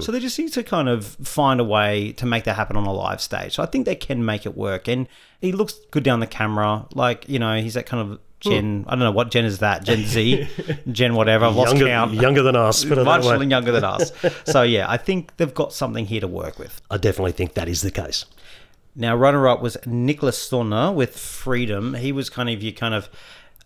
So 0.00 0.12
they 0.12 0.20
just 0.20 0.38
need 0.38 0.52
to 0.52 0.62
kind 0.62 0.88
of 0.88 1.06
find 1.06 1.60
a 1.60 1.64
way 1.64 2.12
to 2.12 2.26
make 2.26 2.44
that 2.44 2.56
happen 2.56 2.76
on 2.76 2.86
a 2.86 2.92
live 2.92 3.20
stage. 3.20 3.54
So 3.54 3.62
I 3.62 3.66
think 3.66 3.86
they 3.86 3.94
can 3.94 4.24
make 4.24 4.46
it 4.46 4.56
work, 4.56 4.88
and 4.88 5.08
he 5.40 5.52
looks 5.52 5.74
good 5.90 6.02
down 6.02 6.20
the 6.20 6.26
camera. 6.26 6.86
Like 6.94 7.28
you 7.28 7.38
know, 7.38 7.60
he's 7.60 7.74
that 7.74 7.86
kind 7.86 8.10
of 8.10 8.20
Gen. 8.40 8.84
I 8.86 8.92
don't 8.92 9.00
know 9.00 9.10
what 9.10 9.30
Gen 9.30 9.44
is 9.44 9.58
that. 9.58 9.84
Gen 9.84 10.04
Z, 10.04 10.48
Gen 10.92 11.14
whatever. 11.14 11.46
I've 11.46 11.56
lost 11.56 11.72
younger, 11.72 11.86
count. 11.86 12.14
younger 12.14 12.42
than 12.42 12.54
us, 12.54 12.84
put 12.84 12.92
it 12.92 12.96
that 12.96 13.04
Much 13.04 13.24
way. 13.24 13.46
younger 13.46 13.72
than 13.72 13.84
us. 13.84 14.12
So 14.44 14.62
yeah, 14.62 14.88
I 14.88 14.96
think 14.96 15.36
they've 15.36 15.52
got 15.52 15.72
something 15.72 16.06
here 16.06 16.20
to 16.20 16.28
work 16.28 16.58
with. 16.58 16.80
I 16.90 16.96
definitely 16.96 17.32
think 17.32 17.54
that 17.54 17.68
is 17.68 17.82
the 17.82 17.90
case. 17.90 18.24
Now, 18.94 19.14
runner 19.14 19.46
up 19.46 19.62
was 19.62 19.76
Nicholas 19.86 20.38
Storner 20.38 20.92
with 20.92 21.16
Freedom. 21.16 21.94
He 21.94 22.10
was 22.10 22.30
kind 22.30 22.48
of 22.48 22.62
your 22.62 22.72
kind 22.72 22.94
of, 22.94 23.08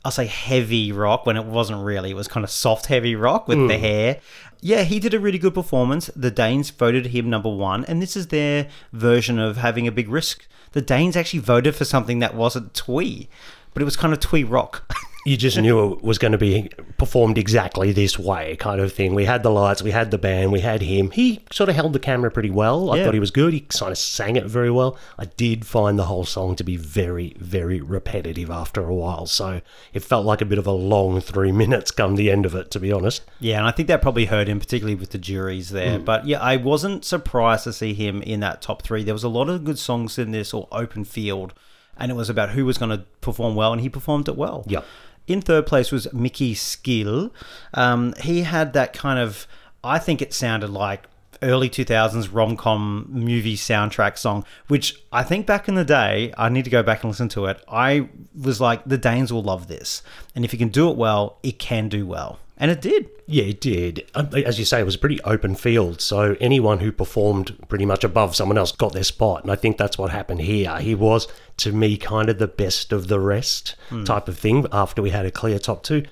I'll 0.05 0.11
say 0.11 0.27
heavy 0.27 0.92
rock 0.92 1.25
when 1.25 1.37
it 1.37 1.45
wasn't 1.45 1.83
really. 1.85 2.11
It 2.11 2.16
was 2.16 2.29
kind 2.29 2.45
of 2.45 2.51
soft 2.51 2.87
heavy 2.87 3.14
rock 3.14 3.49
with 3.49 3.59
the 3.59 3.75
mm. 3.75 3.81
hair. 3.81 4.21
Yeah, 4.64 4.85
he 4.85 5.01
did 5.01 5.12
a 5.12 5.18
really 5.18 5.38
good 5.38 5.55
performance. 5.55 6.09
The 6.14 6.31
Danes 6.31 6.70
voted 6.70 7.07
him 7.07 7.29
number 7.29 7.48
one, 7.48 7.85
and 7.87 8.01
this 8.01 8.16
is 8.16 8.29
their 8.29 8.68
version 8.92 9.40
of 9.40 9.57
having 9.57 9.88
a 9.88 9.92
big 9.92 10.09
risk. 10.09 10.46
The 10.70 10.81
Danes 10.81 11.16
actually 11.16 11.40
voted 11.40 11.75
for 11.75 11.85
something 11.85 12.20
that 12.20 12.37
wasn't 12.37 12.72
twee, 12.72 13.29
but 13.75 13.83
it 13.83 13.85
was 13.85 13.96
kind 13.96 14.14
of 14.14 14.20
twee 14.20 14.44
rock. 14.44 14.88
You 15.24 15.37
just 15.37 15.56
knew 15.56 15.92
it 15.92 16.02
was 16.02 16.18
going 16.18 16.32
to 16.32 16.38
be 16.38 16.68
performed 16.98 17.38
exactly 17.38 17.92
this 17.92 18.18
way, 18.18 18.56
kind 18.56 18.80
of 18.80 18.92
thing. 18.92 19.14
We 19.14 19.24
had 19.24 19.44
the 19.44 19.50
lights, 19.50 19.80
we 19.80 19.92
had 19.92 20.11
the 20.11 20.18
band, 20.18 20.50
we 20.50 20.58
had 20.61 20.82
him. 20.82 21.12
He 21.12 21.44
sort 21.52 21.68
of 21.68 21.76
held 21.76 21.92
the 21.92 22.00
camera 22.00 22.28
pretty 22.28 22.50
well. 22.50 22.90
I 22.90 22.96
Yeah. 22.96 23.04
thought 23.04 23.14
he 23.14 23.20
was 23.20 23.30
good. 23.30 23.52
He 23.52 23.61
kind 23.61 23.92
of 23.92 23.98
sang 23.98 24.35
it 24.35 24.46
very 24.46 24.70
well. 24.70 24.96
I 25.20 25.26
did 25.26 25.64
find 25.64 25.96
the 25.96 26.06
whole 26.06 26.24
song 26.24 26.56
to 26.56 26.64
be 26.64 26.76
very, 26.76 27.37
very 27.38 27.80
repetitive 27.80 28.50
after 28.50 28.82
a 28.85 28.92
while. 28.94 29.26
So 29.26 29.61
it 29.94 30.02
felt 30.02 30.26
like 30.26 30.40
a 30.40 30.44
bit 30.44 30.58
of 30.58 30.66
a 30.66 30.72
long 30.72 31.20
three 31.20 31.52
minutes 31.62 31.92
come 31.92 32.16
the 32.16 32.28
end 32.28 32.44
of 32.44 32.56
it, 32.56 32.72
to 32.72 32.80
be 32.80 32.90
honest. 32.90 33.22
Yeah, 33.38 33.58
and 33.58 33.66
I 33.68 33.70
think 33.70 33.87
that 33.87 34.02
probably 34.02 34.24
hurt 34.24 34.48
him, 34.48 34.58
particularly 34.58 34.96
with 34.96 35.11
the 35.11 35.18
juries 35.18 35.70
there. 35.70 36.00
Mm. 36.00 36.04
But 36.04 36.26
yeah, 36.26 36.40
I 36.40 36.56
wasn't 36.56 37.04
surprised 37.04 37.62
to 37.64 37.72
see 37.72 37.94
him 37.94 38.22
in 38.22 38.40
that 38.40 38.61
top 38.61 38.82
three. 38.82 39.04
There 39.04 39.14
was 39.14 39.22
a 39.24 39.28
lot 39.28 39.48
of 39.48 39.62
good 39.62 39.78
songs 39.78 40.18
in 40.18 40.32
this, 40.32 40.52
or 40.52 40.66
open 40.72 41.04
field, 41.04 41.54
and 41.96 42.11
it 42.11 42.14
was 42.16 42.28
about 42.28 42.50
who 42.50 42.64
was 42.64 42.76
going 42.76 42.90
to 42.90 43.04
perform 43.20 43.54
well, 43.54 43.72
and 43.72 43.80
he 43.80 43.88
performed 43.88 44.28
it 44.28 44.37
well. 44.37 44.64
Yep. 44.66 44.85
In 45.26 45.40
third 45.40 45.66
place 45.66 45.92
was 45.92 46.12
Mickey 46.12 46.54
Skill. 46.54 47.32
Um, 47.74 48.14
he 48.20 48.42
had 48.42 48.72
that 48.72 48.92
kind 48.92 49.18
of, 49.18 49.46
I 49.85 49.98
think 49.98 50.20
it 50.20 50.32
sounded 50.35 50.70
like 50.70 51.06
early 51.42 51.68
2000s 51.68 52.28
rom-com 52.32 53.06
movie 53.08 53.56
soundtrack 53.56 54.16
song 54.16 54.44
which 54.68 55.02
i 55.12 55.24
think 55.24 55.44
back 55.44 55.66
in 55.68 55.74
the 55.74 55.85
day 55.85 56.32
i 56.38 56.48
need 56.48 56.64
to 56.64 56.70
go 56.70 56.85
back 56.85 57.02
and 57.02 57.11
listen 57.11 57.28
to 57.28 57.46
it. 57.46 57.61
I 57.66 58.08
was 58.40 58.61
like 58.61 58.85
the 58.85 58.96
danes 58.96 59.32
will 59.32 59.42
love 59.42 59.66
this. 59.66 60.02
And 60.35 60.44
if 60.44 60.52
you 60.52 60.58
can 60.58 60.68
do 60.68 60.88
it 60.88 60.96
well 60.96 61.38
it 61.42 61.58
can 61.58 61.88
do 61.88 62.06
well 62.06 62.38
and 62.62 62.70
it 62.70 62.81
did 62.81 63.11
Yeah, 63.27 63.44
it 63.44 63.61
did. 63.61 64.07
Um, 64.14 64.31
As 64.46 64.59
you 64.59 64.64
say, 64.64 64.81
it 64.81 64.85
was 64.85 64.94
a 64.94 64.98
pretty 64.98 65.20
open 65.22 65.55
field. 65.57 66.01
So 66.01 66.37
anyone 66.40 66.79
who 66.79 66.92
performed 66.92 67.59
pretty 67.68 67.85
much 67.85 68.05
above 68.05 68.37
someone 68.37 68.57
else 68.57 68.70
got 68.72 68.92
their 68.92 69.03
spot. 69.05 69.42
And 69.42 69.51
I 69.51 69.57
think 69.57 69.77
that's 69.77 69.98
what 69.98 70.11
happened 70.11 70.42
here. 70.42 70.79
He 70.79 70.94
was, 70.94 71.27
to 71.59 71.72
me, 71.72 71.96
kind 71.96 72.29
of 72.29 72.38
the 72.38 72.46
best 72.46 72.92
of 72.92 73.09
the 73.09 73.18
rest 73.20 73.75
type 74.05 74.29
of 74.29 74.38
thing 74.38 74.66
after 74.72 75.03
we 75.03 75.11
had 75.11 75.27
a 75.27 75.31
clear 75.31 75.59
top 75.59 75.83
two. 75.83 76.05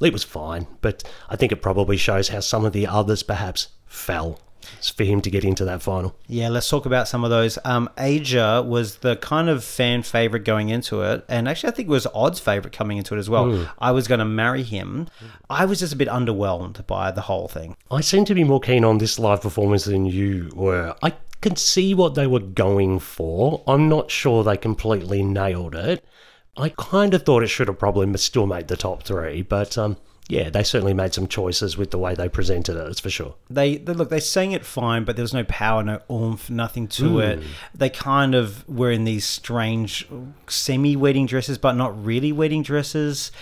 Lee 0.00 0.10
was 0.10 0.24
fine, 0.24 0.66
but 0.80 1.04
I 1.28 1.36
think 1.36 1.52
it 1.52 1.62
probably 1.62 1.96
shows 1.96 2.28
how 2.28 2.40
some 2.40 2.64
of 2.64 2.72
the 2.72 2.86
others 2.86 3.22
perhaps 3.22 3.68
fell 3.86 4.40
for 4.80 5.04
him 5.04 5.20
to 5.20 5.30
get 5.30 5.44
into 5.44 5.64
that 5.64 5.82
final. 5.82 6.16
Yeah, 6.26 6.48
let's 6.48 6.68
talk 6.68 6.86
about 6.86 7.08
some 7.08 7.24
of 7.24 7.30
those. 7.30 7.58
Um, 7.64 7.88
Asia 7.98 8.62
was 8.66 8.96
the 8.96 9.16
kind 9.16 9.48
of 9.48 9.64
fan 9.64 10.02
favorite 10.02 10.44
going 10.44 10.68
into 10.68 11.02
it, 11.02 11.24
and 11.28 11.48
actually, 11.48 11.72
I 11.72 11.76
think 11.76 11.88
it 11.88 11.92
was 11.92 12.06
Odd's 12.14 12.40
favorite 12.40 12.72
coming 12.72 12.98
into 12.98 13.14
it 13.14 13.18
as 13.18 13.30
well. 13.30 13.68
I 13.78 13.92
was 13.92 14.08
going 14.08 14.20
to 14.20 14.24
marry 14.24 14.62
him. 14.62 15.08
I 15.50 15.64
was 15.64 15.80
just 15.80 15.92
a 15.92 15.96
bit 15.96 16.08
underwhelmed 16.08 16.86
by 16.86 17.10
the 17.10 17.22
whole 17.22 17.48
thing. 17.48 17.76
I 17.90 18.00
seem 18.00 18.24
to 18.26 18.34
be 18.34 18.44
more 18.44 18.60
keen 18.60 18.84
on 18.84 18.98
this 18.98 19.18
live 19.18 19.42
performance 19.42 19.84
than 19.84 20.06
you 20.06 20.50
were. 20.54 20.94
I 21.02 21.14
can 21.40 21.56
see 21.56 21.92
what 21.92 22.14
they 22.14 22.26
were 22.26 22.40
going 22.40 22.98
for. 23.00 23.62
I'm 23.66 23.88
not 23.88 24.10
sure 24.10 24.42
they 24.42 24.56
completely 24.56 25.22
nailed 25.22 25.74
it. 25.74 26.04
I 26.56 26.68
kind 26.70 27.14
of 27.14 27.22
thought 27.22 27.42
it 27.42 27.48
should 27.48 27.68
have 27.68 27.78
probably 27.78 28.14
still 28.18 28.46
made 28.46 28.68
the 28.68 28.76
top 28.76 29.04
three, 29.04 29.42
but 29.42 29.78
um, 29.78 29.96
yeah, 30.28 30.50
they 30.50 30.62
certainly 30.62 30.94
made 30.94 31.12
some 31.12 31.26
choices 31.26 31.76
with 31.76 31.90
the 31.90 31.98
way 31.98 32.14
they 32.14 32.28
presented 32.28 32.76
it. 32.76 32.84
That's 32.84 33.00
for 33.00 33.10
sure. 33.10 33.34
They, 33.50 33.76
they 33.76 33.92
look, 33.92 34.08
they 34.08 34.20
sang 34.20 34.52
it 34.52 34.64
fine, 34.64 35.04
but 35.04 35.16
there 35.16 35.22
was 35.22 35.34
no 35.34 35.44
power, 35.44 35.82
no 35.82 36.00
oomph, 36.10 36.48
nothing 36.48 36.88
to 36.88 37.14
hmm. 37.14 37.20
it. 37.20 37.42
They 37.74 37.90
kind 37.90 38.34
of 38.34 38.66
were 38.68 38.90
in 38.90 39.04
these 39.04 39.24
strange 39.24 40.08
semi 40.46 40.96
wedding 40.96 41.26
dresses, 41.26 41.58
but 41.58 41.74
not 41.74 42.04
really 42.04 42.32
wedding 42.32 42.62
dresses. 42.62 43.32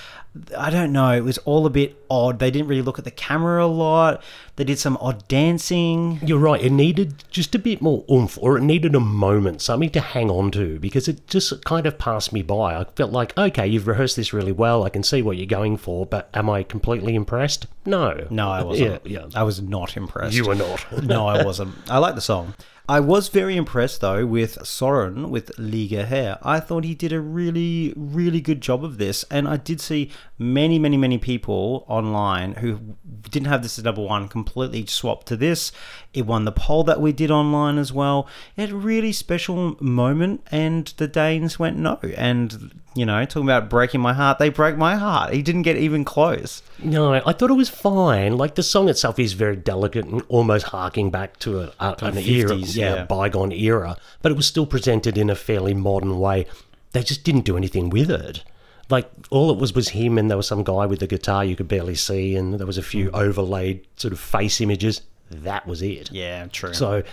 I 0.56 0.70
don't 0.70 0.92
know. 0.92 1.10
It 1.12 1.24
was 1.24 1.38
all 1.38 1.66
a 1.66 1.70
bit 1.70 1.96
odd. 2.08 2.38
They 2.38 2.52
didn't 2.52 2.68
really 2.68 2.82
look 2.82 3.00
at 3.00 3.04
the 3.04 3.10
camera 3.10 3.64
a 3.64 3.66
lot. 3.66 4.22
They 4.54 4.62
did 4.62 4.78
some 4.78 4.96
odd 5.00 5.26
dancing. 5.26 6.20
You're 6.24 6.38
right. 6.38 6.62
It 6.62 6.70
needed 6.70 7.24
just 7.30 7.54
a 7.56 7.58
bit 7.58 7.82
more 7.82 8.04
oomph, 8.08 8.38
or 8.40 8.56
it 8.56 8.60
needed 8.60 8.94
a 8.94 9.00
moment, 9.00 9.60
something 9.60 9.90
to 9.90 10.00
hang 10.00 10.30
on 10.30 10.52
to, 10.52 10.78
because 10.78 11.08
it 11.08 11.26
just 11.26 11.64
kind 11.64 11.84
of 11.84 11.98
passed 11.98 12.32
me 12.32 12.42
by. 12.42 12.76
I 12.76 12.84
felt 12.94 13.10
like, 13.10 13.36
okay, 13.36 13.66
you've 13.66 13.88
rehearsed 13.88 14.14
this 14.14 14.32
really 14.32 14.52
well. 14.52 14.84
I 14.84 14.88
can 14.88 15.02
see 15.02 15.20
what 15.20 15.36
you're 15.36 15.46
going 15.46 15.76
for, 15.76 16.06
but 16.06 16.28
am 16.32 16.48
I 16.48 16.62
completely 16.62 17.16
impressed? 17.16 17.66
No. 17.84 18.26
No, 18.30 18.50
I 18.50 18.62
wasn't. 18.64 19.04
Yeah, 19.04 19.20
yeah. 19.22 19.26
I 19.34 19.42
was 19.42 19.60
not 19.60 19.96
impressed. 19.96 20.36
You 20.36 20.46
were 20.46 20.54
not. 20.54 21.02
no, 21.02 21.26
I 21.26 21.42
wasn't. 21.50 21.74
I 21.90 21.98
like 21.98 22.14
the 22.14 22.20
song. 22.20 22.54
I 22.90 22.98
was 22.98 23.28
very 23.28 23.56
impressed 23.56 24.00
though 24.00 24.26
with 24.26 24.66
Soren 24.66 25.30
with 25.30 25.56
Lige 25.56 26.06
Her. 26.06 26.40
I 26.42 26.58
thought 26.58 26.82
he 26.82 26.96
did 26.96 27.12
a 27.12 27.20
really, 27.20 27.94
really 27.96 28.40
good 28.40 28.60
job 28.60 28.82
of 28.82 28.98
this, 28.98 29.24
and 29.30 29.46
I 29.46 29.58
did 29.58 29.80
see 29.80 30.10
many, 30.40 30.76
many, 30.76 30.96
many 30.96 31.16
people 31.16 31.84
online 31.86 32.54
who 32.54 32.96
didn't 33.30 33.46
have 33.46 33.62
this 33.62 33.78
as 33.78 33.84
number 33.84 34.02
one 34.02 34.26
completely 34.26 34.86
swapped 34.86 35.28
to 35.28 35.36
this. 35.36 35.70
It 36.12 36.26
won 36.26 36.44
the 36.44 36.50
poll 36.50 36.82
that 36.82 37.00
we 37.00 37.12
did 37.12 37.30
online 37.30 37.78
as 37.78 37.92
well. 37.92 38.26
It 38.56 38.62
had 38.62 38.70
a 38.70 38.74
really 38.74 39.12
special 39.12 39.76
moment, 39.80 40.44
and 40.50 40.92
the 40.96 41.06
Danes 41.06 41.60
went 41.60 41.76
no. 41.76 42.00
And 42.16 42.72
you 42.94 43.06
know, 43.06 43.24
talking 43.24 43.44
about 43.48 43.70
breaking 43.70 44.00
my 44.00 44.12
heart, 44.12 44.38
they 44.38 44.48
broke 44.48 44.76
my 44.76 44.96
heart. 44.96 45.32
He 45.32 45.42
didn't 45.42 45.62
get 45.62 45.76
even 45.76 46.04
close. 46.04 46.62
No, 46.82 47.12
I 47.14 47.32
thought 47.32 47.50
it 47.50 47.54
was 47.54 47.68
fine. 47.68 48.36
Like 48.36 48.56
the 48.56 48.62
song 48.62 48.88
itself 48.88 49.18
is 49.18 49.32
very 49.32 49.56
delicate 49.56 50.06
and 50.06 50.22
almost 50.28 50.66
harking 50.66 51.10
back 51.10 51.38
to 51.40 51.60
a, 51.60 51.72
a, 51.78 51.96
an 52.02 52.18
era, 52.18 52.50
50s, 52.50 52.76
yeah, 52.76 52.94
yeah. 52.96 53.04
bygone 53.04 53.52
era. 53.52 53.96
But 54.22 54.32
it 54.32 54.34
was 54.34 54.46
still 54.46 54.66
presented 54.66 55.16
in 55.16 55.30
a 55.30 55.36
fairly 55.36 55.74
modern 55.74 56.18
way. 56.18 56.46
They 56.92 57.02
just 57.02 57.22
didn't 57.22 57.44
do 57.44 57.56
anything 57.56 57.90
with 57.90 58.10
it. 58.10 58.42
Like 58.88 59.08
all 59.30 59.52
it 59.52 59.58
was 59.58 59.72
was 59.72 59.90
him, 59.90 60.18
and 60.18 60.28
there 60.28 60.36
was 60.36 60.48
some 60.48 60.64
guy 60.64 60.84
with 60.86 61.00
a 61.00 61.06
guitar 61.06 61.44
you 61.44 61.54
could 61.54 61.68
barely 61.68 61.94
see, 61.94 62.34
and 62.34 62.54
there 62.54 62.66
was 62.66 62.78
a 62.78 62.82
few 62.82 63.08
hmm. 63.08 63.14
overlaid 63.14 63.86
sort 63.96 64.12
of 64.12 64.18
face 64.18 64.60
images. 64.60 65.02
That 65.30 65.64
was 65.64 65.80
it. 65.80 66.10
Yeah, 66.10 66.48
true. 66.48 66.74
So 66.74 67.04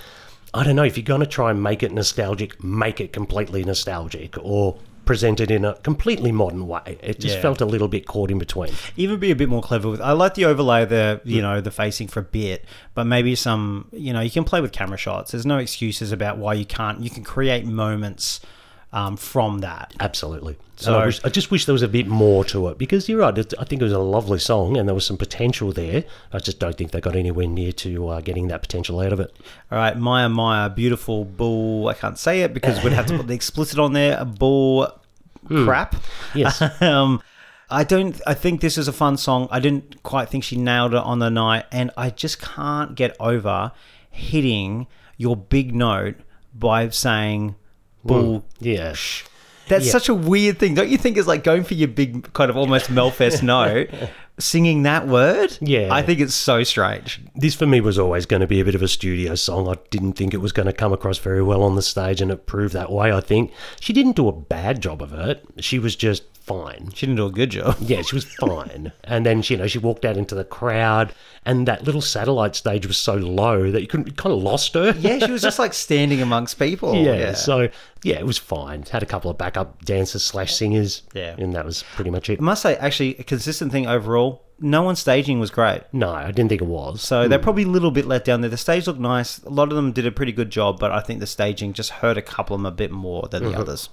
I 0.55 0.63
don't 0.63 0.75
know 0.75 0.83
if 0.83 0.97
you're 0.97 1.03
going 1.03 1.21
to 1.21 1.27
try 1.27 1.51
and 1.51 1.61
make 1.61 1.83
it 1.83 1.91
nostalgic, 1.91 2.63
make 2.63 2.99
it 2.99 3.13
completely 3.13 3.63
nostalgic, 3.63 4.35
or 4.41 4.79
present 5.07 5.39
it 5.39 5.49
in 5.49 5.65
a 5.65 5.73
completely 5.75 6.31
modern 6.31 6.67
way. 6.67 6.99
It 7.01 7.19
just 7.19 7.35
Yeah. 7.35 7.41
felt 7.41 7.61
a 7.61 7.65
little 7.65 7.87
bit 7.87 8.05
caught 8.05 8.29
in 8.29 8.37
between. 8.37 8.71
even 8.95 9.19
be 9.19 9.31
a 9.31 9.35
bit 9.35 9.49
more 9.49 9.61
clever 9.61 9.89
with. 9.89 10.01
I 10.01 10.11
like 10.11 10.35
the 10.35 10.45
overlay, 10.45 10.85
the 10.85 11.21
you 11.23 11.39
mm. 11.39 11.43
know 11.43 11.61
the 11.61 11.71
facing 11.71 12.07
for 12.07 12.19
a 12.19 12.23
bit, 12.23 12.65
but 12.93 13.05
maybe 13.05 13.33
some 13.33 13.87
you 13.91 14.13
know 14.13 14.21
you 14.21 14.29
can 14.29 14.43
play 14.43 14.61
with 14.61 14.71
camera 14.71 14.97
shots. 14.97 15.31
There's 15.31 15.45
no 15.45 15.57
excuses 15.57 16.11
about 16.11 16.37
why 16.37 16.53
you 16.53 16.65
can't. 16.65 17.01
You 17.01 17.09
can 17.09 17.23
create 17.23 17.65
moments 17.65 18.41
um, 18.93 19.17
from 19.17 19.60
that. 19.60 19.93
Absolutely. 20.00 20.56
So- 20.78 20.91
So 20.93 21.00
I, 21.00 21.06
wish, 21.08 21.26
I 21.26 21.30
just 21.30 21.50
wish 21.52 21.65
there 21.65 21.73
was 21.73 21.82
a 21.82 21.88
bit 21.88 22.08
more 22.08 22.45
to 22.45 22.67
it 22.69 22.78
because 22.78 23.10
you're 23.10 23.19
right. 23.19 23.36
I 23.60 23.63
think 23.65 23.82
it 23.82 23.84
was 23.86 23.91
a 23.93 24.00
lovely 24.00 24.38
song 24.39 24.78
and 24.78 24.88
there 24.88 24.93
was 24.95 25.06
some 25.06 25.17
potential 25.17 25.71
there. 25.71 26.04
I 26.32 26.38
just 26.39 26.60
don't 26.60 26.78
think 26.78 26.91
they 26.91 27.02
got 27.02 27.15
anywhere 27.15 27.47
near 27.47 27.71
to 27.73 28.08
uh, 28.10 28.21
getting 28.21 28.47
that 28.50 28.62
potential 28.62 29.00
out 29.00 29.12
of 29.12 29.19
it. 29.19 29.36
All 29.71 29.78
right, 29.80 29.97
Maya 29.97 30.30
Maya, 30.30 30.69
beautiful 30.69 31.26
bull. 31.26 31.88
I 31.88 31.95
can't 31.95 32.17
say 32.17 32.41
it 32.41 32.54
because 32.54 32.84
we'd 32.84 32.93
have 32.93 33.08
to 33.08 33.17
put 33.17 33.28
the 33.28 33.34
explicit 33.34 33.80
on 33.80 33.93
there. 33.93 34.17
A 34.19 34.26
bull 34.26 34.88
crap. 35.47 35.95
Yes. 36.36 36.62
um, 36.82 37.21
I 37.69 37.84
don't. 37.84 38.21
I 38.26 38.34
think 38.36 38.62
this 38.62 38.78
is 38.78 38.88
a 38.88 38.93
fun 38.93 39.17
song. 39.17 39.47
I 39.52 39.60
didn't 39.60 40.02
quite 40.04 40.30
think 40.30 40.43
she 40.45 40.56
nailed 40.58 40.93
it 40.93 41.00
on 41.04 41.19
the 41.19 41.30
night, 41.30 41.65
and 41.71 41.91
I 41.97 42.12
just 42.12 42.39
can't 42.41 42.95
get 42.95 43.15
over 43.19 43.71
hitting 44.10 44.88
your 45.17 45.36
big 45.36 45.76
note 45.76 46.15
by 46.54 46.88
saying 46.89 47.56
bull. 48.07 48.45
yeah. 48.59 48.93
That's 49.69 49.85
Yeah. 49.85 49.91
such 49.91 50.07
a 50.07 50.13
weird 50.13 50.59
thing, 50.59 50.75
don't 50.75 50.87
you 50.89 50.97
think? 50.97 51.17
It's 51.17 51.27
like 51.27 51.43
going 51.43 51.65
for 51.65 51.73
your 51.73 51.89
big 51.89 52.31
kind 52.33 52.49
of 52.49 52.55
almost 52.55 52.89
Melfest 52.89 53.43
note, 53.43 53.89
singing 54.39 54.83
that 54.83 55.07
word. 55.07 55.57
Yeah. 55.59 55.89
I 55.91 56.01
think 56.03 56.21
it's 56.21 56.33
so 56.35 56.63
strange. 56.63 57.19
This 57.35 57.53
for 57.53 57.65
me 57.65 57.81
was 57.81 57.99
always 57.99 58.25
going 58.25 58.39
to 58.39 58.47
be 58.47 58.61
a 58.61 58.65
bit 58.65 58.75
of 58.75 58.81
a 58.81 58.87
studio 58.87 59.35
song. 59.35 59.67
I 59.67 59.75
didn't 59.89 60.13
think 60.13 60.33
it 60.33 60.37
was 60.37 60.53
going 60.53 60.67
to 60.67 60.73
come 60.73 60.93
across 60.93 61.17
very 61.17 61.43
well 61.43 61.63
on 61.63 61.75
the 61.75 61.81
stage 61.81 62.21
and 62.21 62.31
it 62.31 62.45
proved 62.45 62.73
that 62.75 62.91
way, 62.93 63.11
I 63.11 63.19
think. 63.19 63.51
She 63.81 63.91
didn't 63.91 64.15
do 64.15 64.29
a 64.29 64.31
bad 64.31 64.81
job 64.81 65.01
of 65.01 65.11
it. 65.13 65.43
She 65.59 65.79
was 65.79 65.97
just 65.97 66.23
fine. 66.47 66.89
She 66.93 67.05
didn't 67.05 67.17
do 67.17 67.25
a 67.25 67.31
good 67.31 67.51
job. 67.51 67.75
Yeah, 67.79 68.01
she 68.01 68.15
was 68.15 68.23
fine. 68.39 68.93
and 69.03 69.25
then, 69.25 69.41
she, 69.41 69.53
you 69.53 69.60
know, 69.60 69.67
she 69.67 69.77
walked 69.77 70.05
out 70.05 70.17
into 70.17 70.33
the 70.33 70.45
crowd 70.45 71.13
and 71.45 71.67
that 71.67 71.83
little 71.83 72.01
satellite 72.01 72.55
stage 72.55 72.88
was 72.88 72.97
so 72.97 73.13
low 73.15 73.69
that 73.69 73.81
you 73.81 73.88
couldn't, 73.88 74.07
you 74.07 74.13
kind 74.13 74.33
of 74.33 74.41
lost 74.41 74.73
her. 74.73 74.91
Yeah, 74.97 75.19
she 75.19 75.31
was 75.31 75.41
just 75.41 75.60
like 75.60 75.73
standing 75.88 76.21
amongst 76.21 76.57
people. 76.57 76.95
Yeah, 76.95 77.33
so 77.33 77.69
yeah, 78.03 78.15
it 78.15 78.25
was 78.25 78.38
fine. 78.38 78.83
Had 78.83 79.03
a 79.03 79.05
couple 79.05 79.29
of 79.29 79.38
backup 79.38 79.83
dancers 79.83 80.23
slash 80.23 80.55
singers. 80.55 81.03
Yeah. 81.13 81.36
and 81.38 81.53
that 81.53 81.65
was 81.65 81.83
pretty 81.95 82.12
much 82.12 82.29
it. 82.29 82.39
I 82.39 82.43
must 82.43 82.62
say, 82.62 82.77
actually, 82.77 83.17
a 83.17 83.23
consistent 83.23 83.71
thing 83.71 83.86
overall. 83.86 84.43
No 84.60 84.81
one's 84.81 84.99
staging 84.99 85.39
was 85.39 85.51
great. 85.51 85.83
No, 85.93 86.10
I 86.10 86.31
didn't 86.31 86.49
think 86.49 86.62
it 86.62 86.67
was. 86.67 87.03
So 87.03 87.27
they're 87.27 87.38
hmm. 87.38 87.43
probably 87.43 87.63
a 87.63 87.67
little 87.67 87.91
bit 87.91 88.05
let 88.05 88.25
down 88.25 88.41
there. 88.41 88.49
The 88.49 88.57
stage 88.57 88.88
looked 88.88 88.99
nice. 88.99 89.38
A 89.43 89.49
lot 89.49 89.69
of 89.69 89.75
them 89.75 89.91
did 89.91 90.07
a 90.07 90.12
pretty 90.12 90.31
good 90.31 90.49
job, 90.49 90.79
but 90.79 90.91
I 90.91 91.01
think 91.01 91.19
the 91.19 91.27
staging 91.27 91.73
just 91.73 91.91
hurt 91.91 92.17
a 92.17 92.23
couple 92.23 92.55
of 92.55 92.62
them 92.62 92.65
a 92.65 92.71
bit 92.71 92.91
more 92.91 93.27
than 93.29 93.43
the 93.43 93.51
mm-hmm. 93.51 93.62
others. 93.62 93.89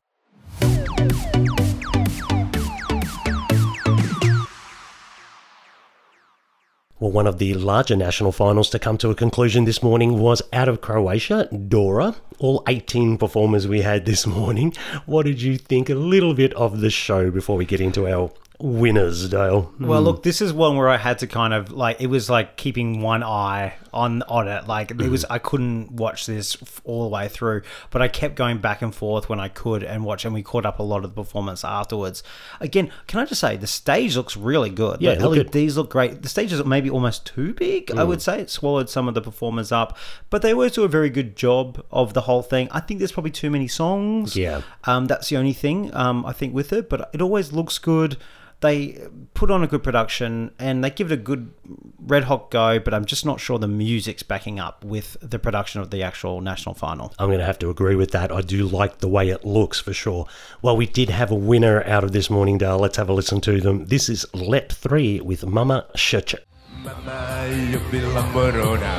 Well, 7.04 7.12
one 7.12 7.26
of 7.26 7.36
the 7.36 7.52
larger 7.52 7.96
national 7.96 8.32
finals 8.32 8.70
to 8.70 8.78
come 8.78 8.96
to 8.96 9.10
a 9.10 9.14
conclusion 9.14 9.66
this 9.66 9.82
morning 9.82 10.20
was 10.20 10.40
out 10.54 10.70
of 10.70 10.80
Croatia, 10.80 11.50
Dora. 11.52 12.16
All 12.38 12.62
18 12.66 13.18
performers 13.18 13.68
we 13.68 13.82
had 13.82 14.06
this 14.06 14.26
morning. 14.26 14.72
What 15.04 15.26
did 15.26 15.42
you 15.42 15.58
think 15.58 15.90
a 15.90 15.94
little 15.94 16.32
bit 16.32 16.54
of 16.54 16.80
the 16.80 16.88
show 16.88 17.30
before 17.30 17.58
we 17.58 17.66
get 17.66 17.82
into 17.82 18.08
our 18.08 18.32
winners, 18.58 19.28
Dale? 19.28 19.70
Well, 19.78 20.00
hmm. 20.00 20.06
look, 20.06 20.22
this 20.22 20.40
is 20.40 20.54
one 20.54 20.78
where 20.78 20.88
I 20.88 20.96
had 20.96 21.18
to 21.18 21.26
kind 21.26 21.52
of 21.52 21.70
like 21.70 22.00
it 22.00 22.06
was 22.06 22.30
like 22.30 22.56
keeping 22.56 23.02
one 23.02 23.22
eye 23.22 23.74
on 23.94 24.22
on 24.24 24.48
it. 24.48 24.66
Like 24.66 24.90
it 24.90 25.08
was, 25.08 25.24
I 25.26 25.38
couldn't 25.38 25.92
watch 25.92 26.26
this 26.26 26.56
all 26.84 27.04
the 27.04 27.08
way 27.08 27.28
through, 27.28 27.62
but 27.90 28.02
I 28.02 28.08
kept 28.08 28.34
going 28.34 28.58
back 28.58 28.82
and 28.82 28.94
forth 28.94 29.28
when 29.28 29.40
I 29.40 29.48
could 29.48 29.82
and 29.82 30.04
watch. 30.04 30.24
And 30.24 30.34
we 30.34 30.42
caught 30.42 30.66
up 30.66 30.78
a 30.78 30.82
lot 30.82 31.04
of 31.04 31.14
the 31.14 31.22
performance 31.22 31.64
afterwards. 31.64 32.22
Again, 32.60 32.90
can 33.06 33.20
I 33.20 33.24
just 33.24 33.40
say 33.40 33.56
the 33.56 33.66
stage 33.66 34.16
looks 34.16 34.36
really 34.36 34.70
good. 34.70 35.00
Yeah, 35.00 35.14
the 35.14 35.28
LEDs 35.28 35.76
look 35.76 35.90
great. 35.90 36.22
The 36.22 36.28
stage 36.28 36.52
is 36.52 36.64
maybe 36.64 36.90
almost 36.90 37.26
too 37.26 37.54
big. 37.54 37.90
I 37.92 38.04
would 38.04 38.20
say 38.20 38.40
it 38.40 38.50
swallowed 38.50 38.90
some 38.90 39.08
of 39.08 39.14
the 39.14 39.22
performers 39.22 39.72
up, 39.72 39.96
but 40.30 40.42
they 40.42 40.52
always 40.52 40.72
do 40.72 40.84
a 40.84 40.88
very 40.88 41.10
good 41.10 41.36
job 41.36 41.84
of 41.90 42.14
the 42.14 42.22
whole 42.22 42.42
thing. 42.42 42.68
I 42.70 42.80
think 42.80 42.98
there's 42.98 43.12
probably 43.12 43.30
too 43.30 43.50
many 43.50 43.68
songs. 43.68 44.36
Yeah. 44.36 44.62
Um, 44.84 45.06
that's 45.06 45.28
the 45.28 45.36
only 45.36 45.52
thing 45.52 45.94
um, 45.94 46.26
I 46.26 46.32
think 46.32 46.54
with 46.54 46.72
it, 46.72 46.88
but 46.88 47.10
it 47.12 47.22
always 47.22 47.52
looks 47.52 47.78
good 47.78 48.16
they 48.64 48.98
put 49.34 49.50
on 49.50 49.62
a 49.62 49.66
good 49.66 49.82
production 49.82 50.50
and 50.58 50.82
they 50.82 50.90
give 50.90 51.12
it 51.12 51.14
a 51.14 51.22
good 51.22 51.52
red 51.98 52.24
hot 52.24 52.50
go, 52.50 52.78
but 52.78 52.94
I'm 52.94 53.04
just 53.04 53.26
not 53.26 53.38
sure 53.38 53.58
the 53.58 53.68
music's 53.68 54.22
backing 54.22 54.58
up 54.58 54.82
with 54.84 55.18
the 55.20 55.38
production 55.38 55.82
of 55.82 55.90
the 55.90 56.02
actual 56.02 56.40
national 56.40 56.74
final. 56.74 57.12
I'm 57.18 57.28
going 57.28 57.40
to 57.40 57.44
have 57.44 57.58
to 57.58 57.68
agree 57.68 57.94
with 57.94 58.12
that. 58.12 58.32
I 58.32 58.40
do 58.40 58.66
like 58.66 58.98
the 58.98 59.08
way 59.08 59.28
it 59.28 59.44
looks 59.44 59.80
for 59.80 59.92
sure. 59.92 60.26
Well, 60.62 60.76
we 60.78 60.86
did 60.86 61.10
have 61.10 61.30
a 61.30 61.34
winner 61.34 61.84
out 61.84 62.04
of 62.04 62.12
this 62.12 62.30
morning, 62.30 62.56
Dale. 62.56 62.78
Let's 62.78 62.96
have 62.96 63.10
a 63.10 63.12
listen 63.12 63.40
to 63.42 63.60
them. 63.60 63.84
This 63.86 64.08
is 64.08 64.26
Let 64.32 64.72
3 64.72 65.20
with 65.20 65.44
Mama 65.44 65.86
ŠČ. 65.94 66.36
Mama 66.84 67.46
любила 67.70 68.22
Мурона 68.32 68.94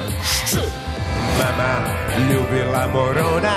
Мама 1.40 1.72
любила 2.30 2.88
Мурона 2.94 3.56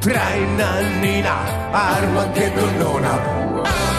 Трайна 0.00 0.70
Нина 1.00 1.36
Армагеддонона 1.72 3.14
Мама 3.52 3.91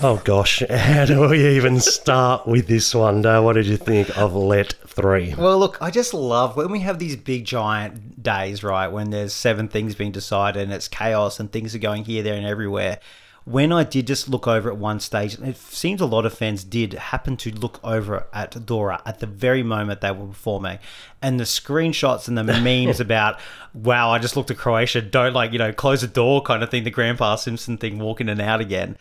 Oh 0.00 0.20
gosh, 0.24 0.62
how 0.70 1.04
do 1.06 1.28
we 1.28 1.56
even 1.56 1.80
start 1.80 2.46
with 2.46 2.68
this 2.68 2.94
one, 2.94 3.22
Dale? 3.22 3.44
What 3.44 3.54
did 3.54 3.66
you 3.66 3.76
think 3.76 4.16
of 4.16 4.34
Let 4.34 4.74
3? 4.86 5.34
Well, 5.36 5.58
look, 5.58 5.76
I 5.80 5.90
just 5.90 6.14
love 6.14 6.56
when 6.56 6.70
we 6.70 6.80
have 6.80 7.00
these 7.00 7.16
big 7.16 7.44
giant 7.44 8.22
days, 8.22 8.62
right? 8.62 8.86
When 8.86 9.10
there's 9.10 9.32
seven 9.32 9.66
things 9.66 9.96
being 9.96 10.12
decided 10.12 10.62
and 10.62 10.72
it's 10.72 10.86
chaos 10.86 11.40
and 11.40 11.50
things 11.50 11.74
are 11.74 11.80
going 11.80 12.04
here, 12.04 12.22
there, 12.22 12.34
and 12.34 12.46
everywhere. 12.46 13.00
When 13.48 13.72
I 13.72 13.82
did 13.82 14.06
just 14.06 14.28
look 14.28 14.46
over 14.46 14.70
at 14.70 14.76
one 14.76 15.00
stage, 15.00 15.34
and 15.34 15.48
it 15.48 15.56
seems 15.56 16.02
a 16.02 16.06
lot 16.06 16.26
of 16.26 16.34
fans 16.34 16.64
did 16.64 16.92
happen 16.92 17.38
to 17.38 17.50
look 17.50 17.80
over 17.82 18.26
at 18.34 18.66
Dora 18.66 19.00
at 19.06 19.20
the 19.20 19.26
very 19.26 19.62
moment 19.62 20.02
they 20.02 20.10
were 20.10 20.26
performing, 20.26 20.78
and 21.22 21.40
the 21.40 21.44
screenshots 21.44 22.28
and 22.28 22.36
the 22.36 22.44
memes 22.60 23.00
about, 23.00 23.40
wow, 23.72 24.10
I 24.10 24.18
just 24.18 24.36
looked 24.36 24.50
at 24.50 24.58
Croatia, 24.58 25.00
don't 25.00 25.32
like, 25.32 25.52
you 25.52 25.58
know, 25.58 25.72
close 25.72 26.02
the 26.02 26.08
door 26.08 26.42
kind 26.42 26.62
of 26.62 26.70
thing, 26.70 26.84
the 26.84 26.90
Grandpa 26.90 27.36
Simpson 27.36 27.78
thing, 27.78 27.98
walking 27.98 28.28
in 28.28 28.32
and 28.32 28.42
out 28.42 28.60
again. 28.60 28.98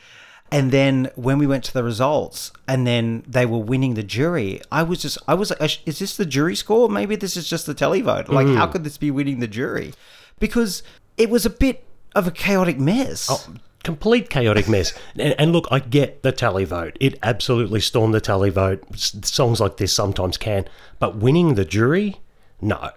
And 0.49 0.71
then 0.71 1.11
when 1.15 1.39
we 1.39 1.45
went 1.45 1.65
to 1.65 1.73
the 1.73 1.83
results, 1.83 2.53
and 2.69 2.87
then 2.87 3.25
they 3.27 3.45
were 3.45 3.57
winning 3.57 3.95
the 3.95 4.03
jury, 4.03 4.61
I 4.71 4.83
was 4.83 5.01
just, 5.01 5.17
I 5.27 5.33
was 5.33 5.51
like, 5.59 5.85
is 5.85 5.99
this 5.99 6.15
the 6.15 6.25
jury 6.25 6.55
score? 6.55 6.87
Maybe 6.87 7.17
this 7.17 7.35
is 7.35 7.49
just 7.49 7.65
the 7.65 7.75
televote. 7.75 8.29
Like, 8.29 8.47
how 8.47 8.67
mm. 8.67 8.71
could 8.71 8.85
this 8.85 8.97
be 8.97 9.11
winning 9.11 9.41
the 9.41 9.47
jury? 9.47 9.93
Because 10.39 10.83
it 11.17 11.29
was 11.29 11.45
a 11.45 11.49
bit 11.49 11.83
of 12.15 12.27
a 12.27 12.31
chaotic 12.31 12.79
mess. 12.79 13.27
Oh, 13.29 13.55
complete 13.87 14.29
chaotic 14.29 14.67
mess. 14.67 14.93
And, 15.17 15.33
and 15.39 15.51
look, 15.53 15.67
I 15.71 15.79
get 15.79 16.21
the 16.21 16.31
tally 16.33 16.65
vote. 16.65 16.97
It 16.99 17.17
absolutely 17.23 17.79
stormed 17.79 18.13
the 18.13 18.21
tally 18.21 18.49
vote. 18.49 18.83
Songs 18.95 19.59
like 19.61 19.77
this 19.77 19.93
sometimes 19.93 20.37
can, 20.37 20.65
but 20.99 21.15
winning 21.15 21.55
the 21.55 21.65
jury, 21.65 22.17
no. 22.61 22.91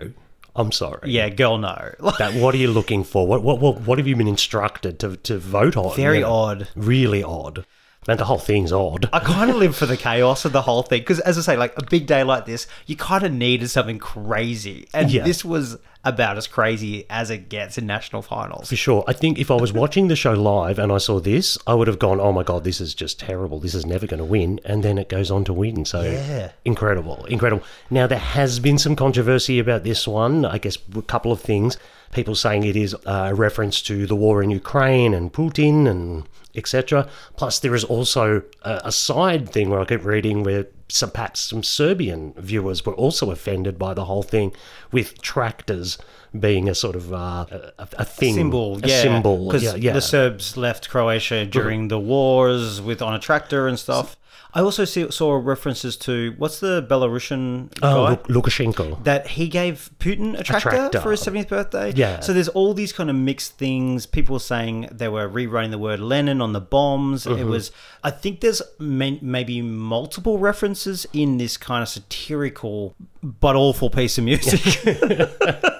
I'm 0.56 0.72
sorry. 0.72 1.10
yeah, 1.10 1.28
girl, 1.28 1.58
no. 1.58 1.92
That, 2.18 2.34
what 2.34 2.54
are 2.54 2.58
you 2.58 2.70
looking 2.72 3.04
for? 3.04 3.24
What, 3.26 3.42
what 3.44 3.60
what 3.60 3.82
what 3.82 3.98
have 3.98 4.08
you 4.08 4.16
been 4.16 4.26
instructed 4.28 4.98
to, 4.98 5.16
to 5.28 5.38
vote 5.38 5.76
on? 5.76 5.94
Very 5.96 6.18
you 6.18 6.24
know? 6.24 6.32
odd. 6.32 6.68
Really 6.74 7.22
odd. 7.22 7.64
And 8.08 8.18
the 8.18 8.24
whole 8.24 8.38
thing's 8.38 8.72
odd. 8.72 9.08
I 9.12 9.20
kind 9.20 9.48
of 9.50 9.56
live 9.56 9.76
for 9.76 9.86
the 9.86 9.96
chaos 9.96 10.44
of 10.44 10.52
the 10.52 10.62
whole 10.62 10.82
thing 10.82 11.02
because, 11.02 11.20
as 11.20 11.38
I 11.38 11.42
say, 11.42 11.56
like 11.56 11.74
a 11.78 11.84
big 11.84 12.06
day 12.06 12.24
like 12.24 12.46
this, 12.46 12.66
you 12.86 12.96
kind 12.96 13.24
of 13.24 13.32
needed 13.32 13.68
something 13.70 13.98
crazy, 14.00 14.88
and 14.92 15.10
Yeah. 15.10 15.22
this 15.22 15.44
was 15.44 15.76
about 16.04 16.38
as 16.38 16.46
crazy 16.46 17.04
as 17.10 17.30
it 17.30 17.48
gets 17.50 17.76
in 17.76 17.86
national 17.86 18.22
finals. 18.22 18.68
For 18.68 18.76
sure. 18.76 19.04
I 19.06 19.12
think 19.12 19.38
if 19.38 19.50
I 19.50 19.54
was 19.54 19.72
watching 19.72 20.08
the 20.08 20.16
show 20.16 20.32
live 20.32 20.78
and 20.78 20.90
I 20.90 20.98
saw 20.98 21.20
this, 21.20 21.58
I 21.66 21.74
would 21.74 21.88
have 21.88 21.98
gone, 21.98 22.20
oh 22.20 22.32
my 22.32 22.42
God, 22.42 22.64
this 22.64 22.80
is 22.80 22.94
just 22.94 23.20
terrible. 23.20 23.60
This 23.60 23.74
is 23.74 23.84
never 23.84 24.06
going 24.06 24.18
to 24.18 24.24
win. 24.24 24.60
And 24.64 24.82
then 24.82 24.96
it 24.96 25.08
goes 25.10 25.30
on 25.30 25.44
to 25.44 25.52
win. 25.52 25.84
So 25.84 26.00
Yeah. 26.02 26.52
incredible. 26.64 27.26
Incredible. 27.26 27.62
Now, 27.90 28.06
there 28.06 28.18
has 28.18 28.60
been 28.60 28.78
some 28.78 28.96
controversy 28.96 29.58
about 29.58 29.84
this 29.84 30.08
one. 30.08 30.44
I 30.46 30.56
guess 30.58 30.78
a 30.96 31.02
couple 31.02 31.32
of 31.32 31.40
things. 31.40 31.76
People 32.12 32.34
saying 32.34 32.64
it 32.64 32.76
is 32.76 32.96
a 33.04 33.34
reference 33.34 33.82
to 33.82 34.06
the 34.06 34.16
war 34.16 34.42
in 34.42 34.50
Ukraine 34.50 35.12
and 35.14 35.32
Putin 35.32 35.86
and 35.88 36.24
etc. 36.56 37.06
Plus, 37.36 37.58
there 37.60 37.74
is 37.74 37.84
also 37.84 38.42
a, 38.62 38.80
a 38.86 38.92
side 38.92 39.48
thing 39.50 39.70
where 39.70 39.80
I 39.80 39.84
keep 39.84 40.04
reading 40.04 40.42
where 40.42 40.66
some 40.90 41.10
perhaps 41.10 41.40
some 41.40 41.62
Serbian 41.62 42.34
viewers 42.36 42.84
were 42.84 42.94
also 42.94 43.30
offended 43.30 43.78
by 43.78 43.94
the 43.94 44.04
whole 44.04 44.22
thing, 44.22 44.52
with 44.92 45.20
tractors 45.22 45.98
being 46.38 46.68
a 46.68 46.74
sort 46.74 46.96
of 46.96 47.12
uh, 47.12 47.46
a, 47.78 47.88
a 47.98 48.04
thing, 48.04 48.34
Symbol, 48.34 48.78
a 48.82 48.86
yeah, 48.86 49.02
symbol, 49.02 49.46
because 49.46 49.62
yeah, 49.62 49.74
yeah. 49.74 49.92
the 49.92 50.00
Serbs 50.00 50.56
left 50.56 50.88
Croatia 50.88 51.46
during 51.46 51.88
the 51.88 51.98
wars 51.98 52.80
with 52.80 53.02
on 53.02 53.14
a 53.14 53.18
tractor 53.18 53.66
and 53.66 53.78
stuff. 53.78 54.16
I 54.52 54.60
also 54.62 54.84
see, 54.84 55.08
saw 55.10 55.34
references 55.36 55.96
to 55.98 56.34
what's 56.38 56.58
the 56.60 56.82
Belarusian 56.88 57.72
oh, 57.82 58.16
guy 58.16 58.22
Lukashenko. 58.24 59.04
that 59.04 59.28
he 59.28 59.48
gave 59.48 59.90
Putin 60.00 60.38
a 60.38 60.42
tractor, 60.42 60.70
tractor. 60.70 61.00
for 61.00 61.12
his 61.12 61.20
70th 61.22 61.48
birthday. 61.48 61.92
Yeah. 61.94 62.20
So 62.20 62.32
there's 62.32 62.48
all 62.48 62.74
these 62.74 62.92
kind 62.92 63.08
of 63.10 63.16
mixed 63.16 63.58
things. 63.58 64.06
People 64.06 64.34
were 64.34 64.40
saying 64.40 64.88
they 64.90 65.08
were 65.08 65.28
rewriting 65.28 65.70
the 65.70 65.78
word 65.78 66.00
Lenin 66.00 66.40
on 66.40 66.52
the 66.52 66.60
bombs. 66.60 67.26
It 67.26 67.30
Mm-hmm. 67.30 67.48
was, 67.48 67.70
I 68.02 68.10
think 68.10 68.40
there's 68.40 68.60
may- 68.78 69.18
maybe 69.22 69.62
multiple 69.62 70.38
references 70.38 71.06
in 71.12 71.38
this 71.38 71.56
kind 71.56 71.82
of 71.82 71.88
satirical 71.88 72.94
but 73.22 73.54
awful 73.56 73.88
piece 73.88 74.18
of 74.18 74.24
music. 74.24 74.60
The, 74.82 75.79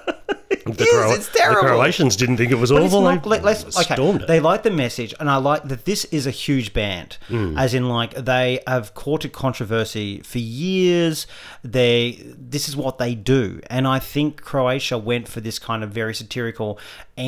is, 0.91 1.17
it's 1.19 1.29
terrible. 1.35 1.61
the 1.63 1.67
Croatians 1.69 2.15
didn't 2.15 2.37
think 2.37 2.51
it 2.51 2.55
was 2.55 2.71
But 2.71 2.83
awful. 2.83 3.01
not, 3.01 3.23
they 3.23 3.29
let, 3.29 3.43
let's, 3.43 3.63
okay, 3.77 3.95
stormed 3.95 4.21
it. 4.23 4.27
they 4.27 4.39
like 4.39 4.63
the 4.63 4.71
message, 4.71 5.13
and 5.19 5.29
I 5.29 5.37
like 5.37 5.63
that 5.65 5.85
this 5.85 6.05
is 6.05 6.25
a 6.27 6.31
huge 6.31 6.73
band. 6.73 7.17
Hmm. 7.27 7.57
As 7.57 7.73
in, 7.73 7.89
like 7.89 8.13
they 8.15 8.59
have 8.67 8.93
courted 8.93 9.33
controversy 9.33 10.21
for 10.21 10.39
years. 10.39 11.27
They 11.63 12.21
this 12.37 12.67
is 12.69 12.75
what 12.75 12.97
they 12.97 13.15
do, 13.15 13.61
and 13.69 13.87
I 13.87 13.99
think 13.99 14.41
Croatia 14.41 14.97
went 14.97 15.27
for 15.27 15.41
this 15.41 15.59
kind 15.59 15.83
of 15.83 15.91
very 15.91 16.13
satirical, 16.15 16.79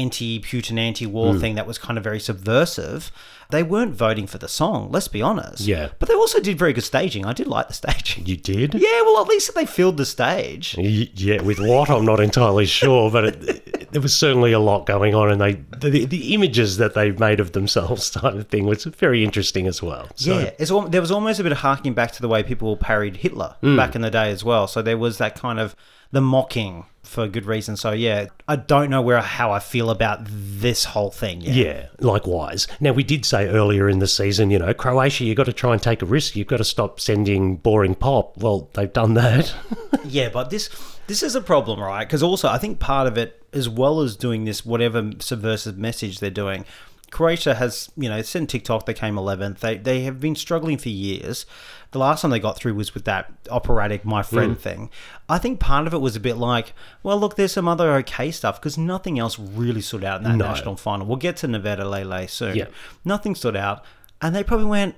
anti-Putin, 0.01 0.77
anti-war 0.77 1.33
Hmm. 1.33 1.39
thing 1.39 1.55
that 1.55 1.67
was 1.67 1.77
kind 1.77 1.97
of 1.97 2.03
very 2.03 2.19
subversive. 2.19 3.11
They 3.49 3.61
weren't 3.61 3.93
voting 3.93 4.25
for 4.25 4.39
the 4.39 4.47
song. 4.47 4.89
Let's 4.91 5.07
be 5.07 5.21
honest. 5.21 5.61
Yeah. 5.61 5.89
but 5.99 6.09
they 6.09 6.15
also 6.15 6.39
did 6.39 6.57
very 6.57 6.73
good 6.73 6.83
staging. 6.83 7.25
I 7.25 7.33
did 7.33 7.45
like 7.47 7.67
the 7.67 7.73
staging. 7.83 8.25
you 8.25 8.35
did? 8.37 8.73
Yeah, 8.73 9.01
well, 9.03 9.21
at 9.21 9.27
least 9.27 9.53
they 9.53 9.65
filled 9.65 9.97
the 9.97 10.05
stage. 10.05 10.75
Y- 10.77 11.09
Yeah, 11.15 11.41
with 11.41 11.59
what 11.59 11.89
I'm 11.89 12.05
not 12.05 12.19
entirely 12.19 12.65
sure, 12.65 13.11
but 13.11 13.25
it, 13.25 13.43
it, 13.49 13.91
there 13.91 14.01
was 14.01 14.15
certainly 14.17 14.53
a 14.53 14.59
lot 14.59 14.85
going 14.87 15.13
on, 15.13 15.29
and 15.31 15.39
they 15.39 15.53
the, 15.77 16.05
the 16.05 16.33
images 16.33 16.77
that 16.77 16.95
they 16.95 17.11
made 17.11 17.39
of 17.39 17.51
themselves, 17.51 18.09
type 18.21 18.33
of 18.33 18.47
thing, 18.47 18.65
was 18.65 18.85
very 18.85 19.23
interesting 19.23 19.67
as 19.67 19.83
well. 19.83 20.07
So, 20.15 20.39
Yeah, 20.39 20.49
it's 20.57 20.71
there 20.89 21.01
was 21.01 21.11
almost 21.11 21.39
a 21.39 21.43
bit 21.43 21.51
of 21.51 21.59
harking 21.59 21.93
back 21.93 22.11
to 22.13 22.21
the 22.21 22.27
way 22.27 22.41
people 22.43 22.75
parried 22.77 23.17
Hitler 23.17 23.55
Hmm. 23.61 23.75
back 23.77 23.93
in 23.95 24.01
the 24.01 24.09
day 24.11 24.31
as 24.31 24.43
well. 24.43 24.67
So 24.67 24.81
there 24.81 24.97
was 24.97 25.17
that 25.19 25.35
kind 25.35 25.59
of 25.59 25.75
the 26.13 26.21
mocking 26.21 26.85
for 27.01 27.27
good 27.27 27.45
reason. 27.45 27.75
So 27.75 27.91
yeah, 27.91 28.27
I 28.47 28.55
don't 28.55 28.89
know 28.89 29.01
where 29.01 29.19
how 29.19 29.51
I 29.51 29.59
feel 29.59 29.89
about 29.89 30.19
this 30.23 30.85
whole 30.85 31.11
thing. 31.11 31.41
Yet. 31.41 31.55
Yeah, 31.55 31.87
likewise. 31.99 32.67
Now, 32.79 32.93
we 32.93 33.03
did 33.03 33.25
say 33.25 33.47
earlier 33.49 33.89
in 33.89 33.99
the 33.99 34.07
season, 34.07 34.49
you 34.49 34.59
know, 34.59 34.73
Croatia, 34.73 35.25
you've 35.25 35.37
got 35.37 35.47
to 35.47 35.53
try 35.53 35.73
and 35.73 35.81
take 35.81 36.01
a 36.01 36.05
risk. 36.05 36.35
You've 36.35 36.47
got 36.47 36.57
to 36.57 36.63
stop 36.63 36.99
sending 36.99 37.57
boring 37.57 37.95
pop. 37.95 38.37
Well, 38.37 38.69
they've 38.73 38.93
done 38.93 39.15
that. 39.15 39.53
Yeah, 40.05 40.27
but 40.27 40.49
this 40.49 40.69
this 41.07 41.23
is 41.23 41.33
a 41.33 41.39
problem, 41.39 41.79
right? 41.79 42.05
Because 42.05 42.21
also 42.21 42.49
I 42.49 42.57
think 42.57 42.77
part 42.77 43.07
of 43.07 43.17
it, 43.17 43.41
as 43.53 43.69
well 43.69 44.01
as 44.01 44.17
doing 44.17 44.43
this 44.43 44.65
whatever 44.65 45.11
subversive 45.19 45.77
message 45.77 46.19
they're 46.19 46.29
doing, 46.29 46.65
Croatia 47.09 47.55
has 47.55 47.89
you 47.95 48.09
know 48.09 48.17
in 48.17 48.47
TikTok 48.47 48.85
they 48.85 48.93
came 48.93 49.15
11th. 49.15 49.59
They 49.59 49.77
they 49.77 50.01
have 50.01 50.19
been 50.19 50.35
struggling 50.35 50.77
for 50.77 50.89
years. 50.89 51.45
The 51.93 51.99
last 51.99 52.21
time 52.21 52.31
they 52.31 52.39
got 52.39 52.57
through 52.57 52.73
was 52.73 52.93
with 52.93 53.05
that 53.05 53.31
operatic 53.49 54.03
"My 54.03 54.21
Friend" 54.21 54.55
mm. 54.55 54.59
thing. 54.59 54.89
I 55.29 55.37
think 55.37 55.59
part 55.59 55.87
of 55.87 55.93
it 55.93 55.99
was 55.99 56.15
a 56.15 56.19
bit 56.19 56.35
like, 56.37 56.73
well, 57.01 57.17
look, 57.17 57.35
there's 57.35 57.53
some 57.53 57.67
other 57.67 57.93
okay 57.97 58.31
stuff 58.31 58.59
because 58.59 58.77
nothing 58.77 59.17
else 59.19 59.39
really 59.39 59.81
stood 59.81 60.03
out 60.03 60.17
in 60.17 60.23
that 60.25 60.35
No. 60.35 60.47
national 60.47 60.75
final. 60.75 61.07
We'll 61.07 61.17
get 61.17 61.37
to 61.37 61.47
Nevera 61.47 61.89
Lele 61.89 62.27
soon. 62.27 62.55
Yeah. 62.55 62.65
Nothing 63.05 63.35
stood 63.35 63.55
out, 63.55 63.83
and 64.21 64.35
they 64.35 64.43
probably 64.43 64.65
went, 64.65 64.95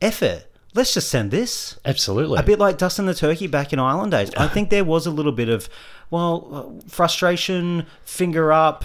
"Eff 0.00 0.22
it, 0.22 0.54
let's 0.74 0.94
just 0.94 1.08
send 1.08 1.30
this." 1.30 1.78
Absolutely. 1.84 2.38
A 2.38 2.42
bit 2.42 2.58
like 2.58 2.78
Dustin 2.78 3.06
the 3.06 3.14
Turkey 3.14 3.46
back 3.46 3.72
in 3.72 3.78
Ireland 3.78 4.12
days. 4.12 4.30
I 4.36 4.46
think 4.54 4.70
there 4.70 4.84
was 4.84 5.06
a 5.06 5.10
little 5.10 5.32
bit 5.32 5.48
of, 5.48 5.68
well, 6.10 6.78
frustration, 6.86 7.86
finger 8.04 8.52
up, 8.52 8.84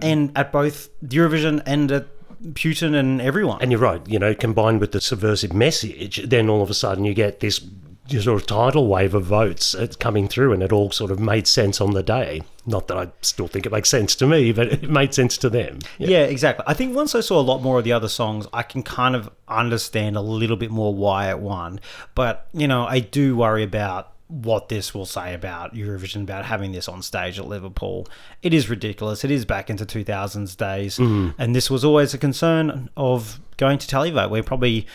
and 0.00 0.32
at 0.36 0.52
both 0.52 0.88
Eurovision 1.02 1.62
and 1.66 1.92
at 1.92 2.06
Putin 2.52 2.94
and 2.94 3.20
everyone. 3.20 3.60
And 3.60 3.70
you're 3.70 3.80
right, 3.80 4.06
you 4.08 4.18
know, 4.18 4.34
combined 4.34 4.80
with 4.80 4.92
the 4.92 5.00
subversive 5.00 5.52
message, 5.52 6.22
then 6.28 6.48
all 6.48 6.62
of 6.62 6.70
a 6.70 6.74
sudden 6.74 7.04
you 7.04 7.14
get 7.14 7.40
this 7.40 7.60
sort 8.08 8.40
of 8.40 8.46
tidal 8.46 8.86
wave 8.86 9.14
of 9.14 9.24
votes 9.24 9.74
uh, 9.74 9.86
coming 9.98 10.28
through, 10.28 10.52
and 10.52 10.62
it 10.62 10.72
all 10.72 10.90
sort 10.90 11.10
of 11.10 11.18
made 11.18 11.46
sense 11.46 11.80
on 11.80 11.92
the 11.92 12.02
day. 12.02 12.42
Not 12.66 12.88
that 12.88 12.96
I 12.96 13.08
still 13.22 13.48
think 13.48 13.66
it 13.66 13.72
makes 13.72 13.88
sense 13.88 14.14
to 14.16 14.26
me, 14.26 14.52
but 14.52 14.68
it 14.68 14.90
made 14.90 15.14
sense 15.14 15.38
to 15.38 15.50
them. 15.50 15.78
yeah. 15.98 16.24
exactly. 16.24 16.64
I 16.66 16.74
think 16.74 16.94
once 16.94 17.14
I 17.14 17.20
saw 17.20 17.40
a 17.40 17.42
lot 17.42 17.62
more 17.62 17.78
of 17.78 17.84
the 17.84 17.92
other 17.92 18.08
songs, 18.08 18.46
I 18.52 18.62
can 18.62 18.82
kind 18.82 19.16
of 19.16 19.30
understand 19.48 20.16
a 20.16 20.20
little 20.20 20.56
bit 20.56 20.70
more 20.70 20.94
why 20.94 21.30
it 21.30 21.38
won. 21.38 21.80
But, 22.14 22.48
you 22.52 22.68
know, 22.68 22.86
I 22.86 23.00
do 23.00 23.36
worry 23.36 23.62
about 23.62 24.13
what 24.28 24.68
this 24.68 24.94
will 24.94 25.06
say 25.06 25.34
about 25.34 25.74
Eurovision, 25.74 26.22
about 26.22 26.46
having 26.46 26.72
this 26.72 26.88
on 26.88 27.02
stage 27.02 27.38
at 27.38 27.46
Liverpool. 27.46 28.06
It 28.42 28.54
is 28.54 28.70
ridiculous. 28.70 29.24
It 29.24 29.30
is 29.30 29.44
back 29.44 29.68
into 29.68 29.84
2000s 29.84 30.56
days. 30.56 30.98
Mm-hmm. 30.98 31.40
And 31.40 31.54
this 31.54 31.70
was 31.70 31.84
always 31.84 32.14
a 32.14 32.18
concern 32.18 32.88
of 32.96 33.40
going 33.56 33.78
to 33.78 33.86
Televote, 33.86 34.30
where 34.30 34.42
probably, 34.42 34.86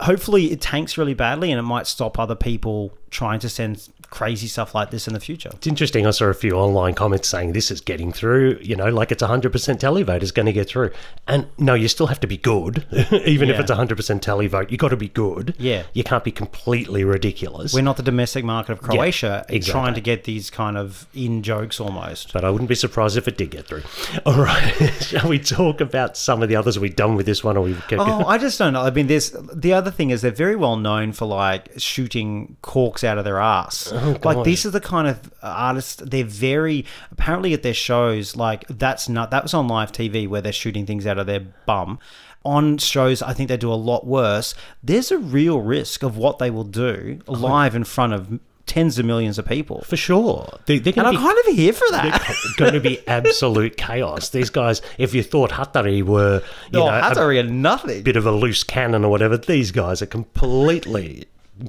hopefully, 0.00 0.52
it 0.52 0.60
tanks 0.60 0.96
really 0.96 1.14
badly 1.14 1.52
and 1.52 1.58
it 1.58 1.62
might 1.62 1.86
stop 1.86 2.18
other 2.18 2.34
people 2.34 2.96
trying 3.10 3.40
to 3.40 3.48
send 3.48 3.88
crazy 4.10 4.46
stuff 4.46 4.74
like 4.74 4.90
this 4.90 5.06
in 5.06 5.14
the 5.14 5.20
future. 5.20 5.50
It's 5.54 5.66
interesting. 5.66 6.06
I 6.06 6.10
saw 6.10 6.26
a 6.26 6.34
few 6.34 6.52
online 6.52 6.94
comments 6.94 7.28
saying 7.28 7.52
this 7.52 7.70
is 7.70 7.80
getting 7.80 8.12
through, 8.12 8.58
you 8.62 8.76
know, 8.76 8.88
like 8.88 9.12
it's 9.12 9.22
100% 9.22 9.50
televote 9.50 10.22
is 10.22 10.32
going 10.32 10.46
to 10.46 10.52
get 10.52 10.68
through. 10.68 10.90
And 11.26 11.46
no, 11.58 11.74
you 11.74 11.88
still 11.88 12.06
have 12.06 12.20
to 12.20 12.26
be 12.26 12.36
good. 12.36 12.86
Even 13.26 13.50
if 13.50 13.58
it's 13.60 13.70
100% 13.70 13.88
televote, 14.20 14.70
You've 14.70 14.80
got 14.80 14.88
to 14.88 14.96
be 14.96 15.08
good. 15.08 15.54
Yeah. 15.58 15.84
You 15.92 16.04
can't 16.04 16.24
be 16.24 16.32
completely 16.32 17.04
ridiculous. 17.04 17.74
We're 17.74 17.82
not 17.82 17.96
the 17.96 18.02
domestic 18.02 18.44
market 18.44 18.72
of 18.72 18.80
Croatia. 18.82 19.44
It's 19.48 19.56
exactly. 19.56 19.80
trying 19.80 19.94
to 19.94 20.00
get 20.00 20.24
these 20.24 20.50
kind 20.50 20.76
of 20.76 21.06
in 21.14 21.42
jokes 21.42 21.80
almost. 21.80 22.32
but 22.32 22.44
I 22.44 22.50
wouldn't 22.50 22.68
be 22.68 22.74
surprised 22.74 23.16
if 23.16 23.28
it 23.28 23.36
did 23.36 23.50
get 23.50 23.66
through. 23.66 23.82
All 24.26 24.42
right. 24.42 24.72
Shall 25.00 25.28
we 25.28 25.38
talk 25.38 25.80
about 25.80 26.16
some 26.16 26.42
of 26.42 26.48
the 26.48 26.56
others? 26.56 26.76
Are 26.76 26.80
we 26.80 26.88
done 26.90 27.14
with 27.14 27.26
this 27.26 27.42
one 27.44 27.56
or 27.56 27.62
we 27.62 27.74
kept 27.74 28.00
Oh, 28.00 28.24
I 28.26 28.38
just 28.38 28.58
don't 28.58 28.72
know. 28.72 28.82
I 28.82 28.90
mean, 28.90 29.06
there's 29.06 29.30
the 29.30 29.72
other 29.72 29.90
thing 29.90 30.10
is 30.10 30.22
they're 30.22 30.30
very 30.30 30.56
well 30.56 30.76
known 30.76 31.12
for 31.12 31.26
like 31.26 31.70
shooting 31.78 32.56
corks 32.62 33.04
out 33.04 33.18
of 33.18 33.24
their 33.24 33.38
ass. 33.38 33.92
Oh, 34.02 34.10
like 34.24 34.36
God. 34.36 34.44
these 34.44 34.64
are 34.66 34.70
the 34.70 34.80
kind 34.80 35.08
of 35.08 35.32
artists. 35.42 35.96
They're 35.96 36.24
very 36.24 36.84
apparently 37.10 37.52
at 37.54 37.62
their 37.62 37.74
shows. 37.74 38.36
Like 38.36 38.66
that's 38.68 39.08
not 39.08 39.30
that 39.30 39.42
was 39.42 39.54
on 39.54 39.68
live 39.68 39.92
TV 39.92 40.28
where 40.28 40.40
they're 40.40 40.52
shooting 40.52 40.86
things 40.86 41.06
out 41.06 41.18
of 41.18 41.26
their 41.26 41.40
bum. 41.66 41.98
On 42.44 42.78
shows, 42.78 43.20
I 43.20 43.32
think 43.34 43.48
they 43.48 43.56
do 43.56 43.72
a 43.72 43.74
lot 43.74 44.06
worse. 44.06 44.54
There's 44.82 45.10
a 45.10 45.18
real 45.18 45.60
risk 45.60 46.02
of 46.02 46.16
what 46.16 46.38
they 46.38 46.50
will 46.50 46.64
do 46.64 47.18
oh, 47.28 47.32
live 47.32 47.74
in 47.74 47.84
front 47.84 48.12
of 48.14 48.40
tens 48.64 48.98
of 48.98 49.04
millions 49.06 49.38
of 49.38 49.46
people. 49.46 49.82
For 49.82 49.96
sure. 49.96 50.58
They, 50.66 50.78
they're 50.78 50.92
And 50.92 51.02
going 51.04 51.06
I'm 51.06 51.14
be 51.14 51.26
kind 51.26 51.38
of 51.48 51.56
here 51.56 51.72
for 51.72 51.86
that. 51.90 52.36
going 52.58 52.74
to 52.74 52.80
be 52.80 53.06
absolute 53.08 53.76
chaos. 53.76 54.28
These 54.28 54.50
guys, 54.50 54.82
if 54.98 55.14
you 55.14 55.22
thought 55.22 55.50
Hatari 55.50 56.02
were, 56.02 56.42
you 56.70 56.78
No, 56.78 56.86
know, 56.86 56.92
a 56.92 57.38
are 57.38 57.42
nothing. 57.42 58.02
bit 58.02 58.16
of 58.16 58.26
a 58.26 58.30
loose 58.32 58.62
cannon 58.62 59.04
or 59.04 59.10
whatever, 59.10 59.36
these 59.36 59.72
guys 59.72 60.00
are 60.02 60.06
completely 60.06 61.24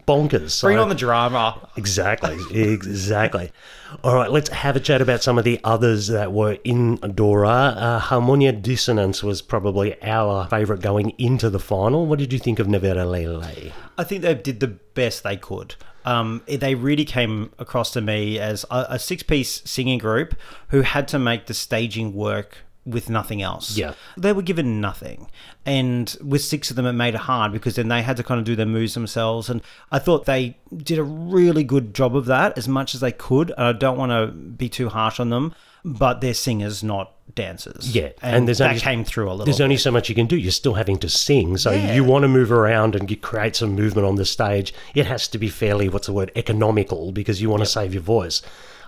bonkers. 0.08 0.52
So- 0.52 0.68
Bring 0.68 0.78
on 0.78 0.90
the 0.90 0.96
drama. 0.96 1.70
Exactly, 1.78 2.38
exactly. 2.52 3.52
All 4.04 4.16
right, 4.16 4.32
let's 4.32 4.50
have 4.50 4.76
a 4.76 4.80
chat 4.80 5.02
about 5.02 5.24
some 5.24 5.38
of 5.38 5.44
the 5.44 5.60
others 5.64 6.08
that 6.08 6.32
were 6.32 6.58
in 6.64 6.96
Dora. 6.98 7.50
Uh, 7.50 8.00
Harmonia 8.00 8.52
Dissonance 8.52 9.24
was 9.24 9.42
probably 9.42 10.02
our 10.04 10.48
favourite 10.48 10.82
going 10.82 11.12
into 11.18 11.50
the 11.50 11.60
final. 11.60 12.06
What 12.06 12.20
did 12.20 12.32
you 12.32 12.40
think 12.40 12.60
of 12.60 12.68
Nevera 12.68 13.10
Lele? 13.10 13.72
I 13.98 14.04
think 14.04 14.22
they 14.22 14.36
did 14.36 14.60
the 14.60 14.68
best 14.68 15.24
they 15.24 15.38
could. 15.38 15.76
Um, 16.06 16.42
they 16.48 16.76
really 16.76 17.06
came 17.06 17.52
across 17.60 17.92
to 17.92 18.02
me 18.02 18.40
as 18.40 18.66
a, 18.72 18.86
a 18.92 19.00
six-piece 19.00 19.64
singing 19.66 20.00
group 20.00 20.36
who 20.70 20.82
had 20.82 21.08
to 21.10 21.20
make 21.20 21.48
the 21.48 21.54
staging 21.54 22.14
work 22.14 22.60
with 22.90 23.10
nothing 23.10 23.42
else. 23.42 23.78
Yeah. 23.78 23.94
they 24.18 24.34
were 24.34 24.42
given 24.42 24.82
nothing, 24.82 25.28
and 25.66 26.16
with 26.24 26.44
six 26.44 26.70
of 26.70 26.76
them, 26.76 26.86
it 26.86 26.94
made 26.94 27.14
it 27.16 27.22
hard 27.22 27.52
because 27.52 27.76
then 27.76 27.88
they 27.88 28.02
had 28.02 28.18
to 28.18 28.24
kind 28.24 28.40
of 28.40 28.46
do 28.46 28.56
their 28.56 28.66
moves 28.66 28.94
themselves. 28.94 29.50
And 29.50 29.62
I 29.92 30.00
thought 30.00 30.26
they 30.26 30.58
did 30.76 30.98
a 31.00 31.04
really 31.04 31.64
good 31.64 31.94
job 31.94 32.16
of 32.16 32.26
that 32.26 32.58
as 32.58 32.68
much 32.68 32.94
as 32.96 33.02
they 33.02 33.12
could. 33.12 33.52
And 33.52 33.68
I 33.68 33.74
don't 33.74 33.98
want 33.98 34.12
to 34.12 34.28
be 34.34 34.70
too 34.70 34.90
harsh 34.90 35.20
on 35.20 35.30
them, 35.30 35.54
but 35.86 36.22
they're 36.22 36.34
singers, 36.34 36.84
not 36.84 37.14
dancers. 37.36 37.94
Yeah, 37.96 38.10
and, 38.22 38.36
and 38.38 38.48
there's 38.48 38.58
that 38.58 38.70
only- 38.72 38.82
came 38.82 39.04
through 39.04 39.28
a 39.30 39.32
little. 39.32 39.46
There's 39.46 39.62
only 39.62 39.78
so 39.78 39.92
much 39.92 40.10
you 40.10 40.16
can 40.16 40.26
do. 40.26 40.36
You're 40.38 40.52
still 40.52 40.74
having 40.74 40.98
to 41.00 41.10
sing, 41.10 41.58
so 41.58 41.72
Yeah. 41.72 41.94
you 41.94 42.04
want 42.04 42.24
to 42.24 42.28
move 42.28 42.52
around 42.52 42.96
and 42.96 43.08
get, 43.08 43.22
create 43.22 43.56
some 43.56 43.76
movement 43.76 44.08
on 44.08 44.16
the 44.16 44.26
stage. 44.26 44.74
It 44.96 45.06
has 45.06 45.28
to 45.30 45.38
be 45.38 45.48
fairly, 45.50 45.88
what's 45.88 46.08
the 46.08 46.14
word, 46.14 46.32
economical 46.36 47.12
because 47.12 47.42
you 47.42 47.50
want 47.50 47.62
to 47.62 47.68
save 47.68 47.94
your 47.94 48.04
voice. 48.04 48.42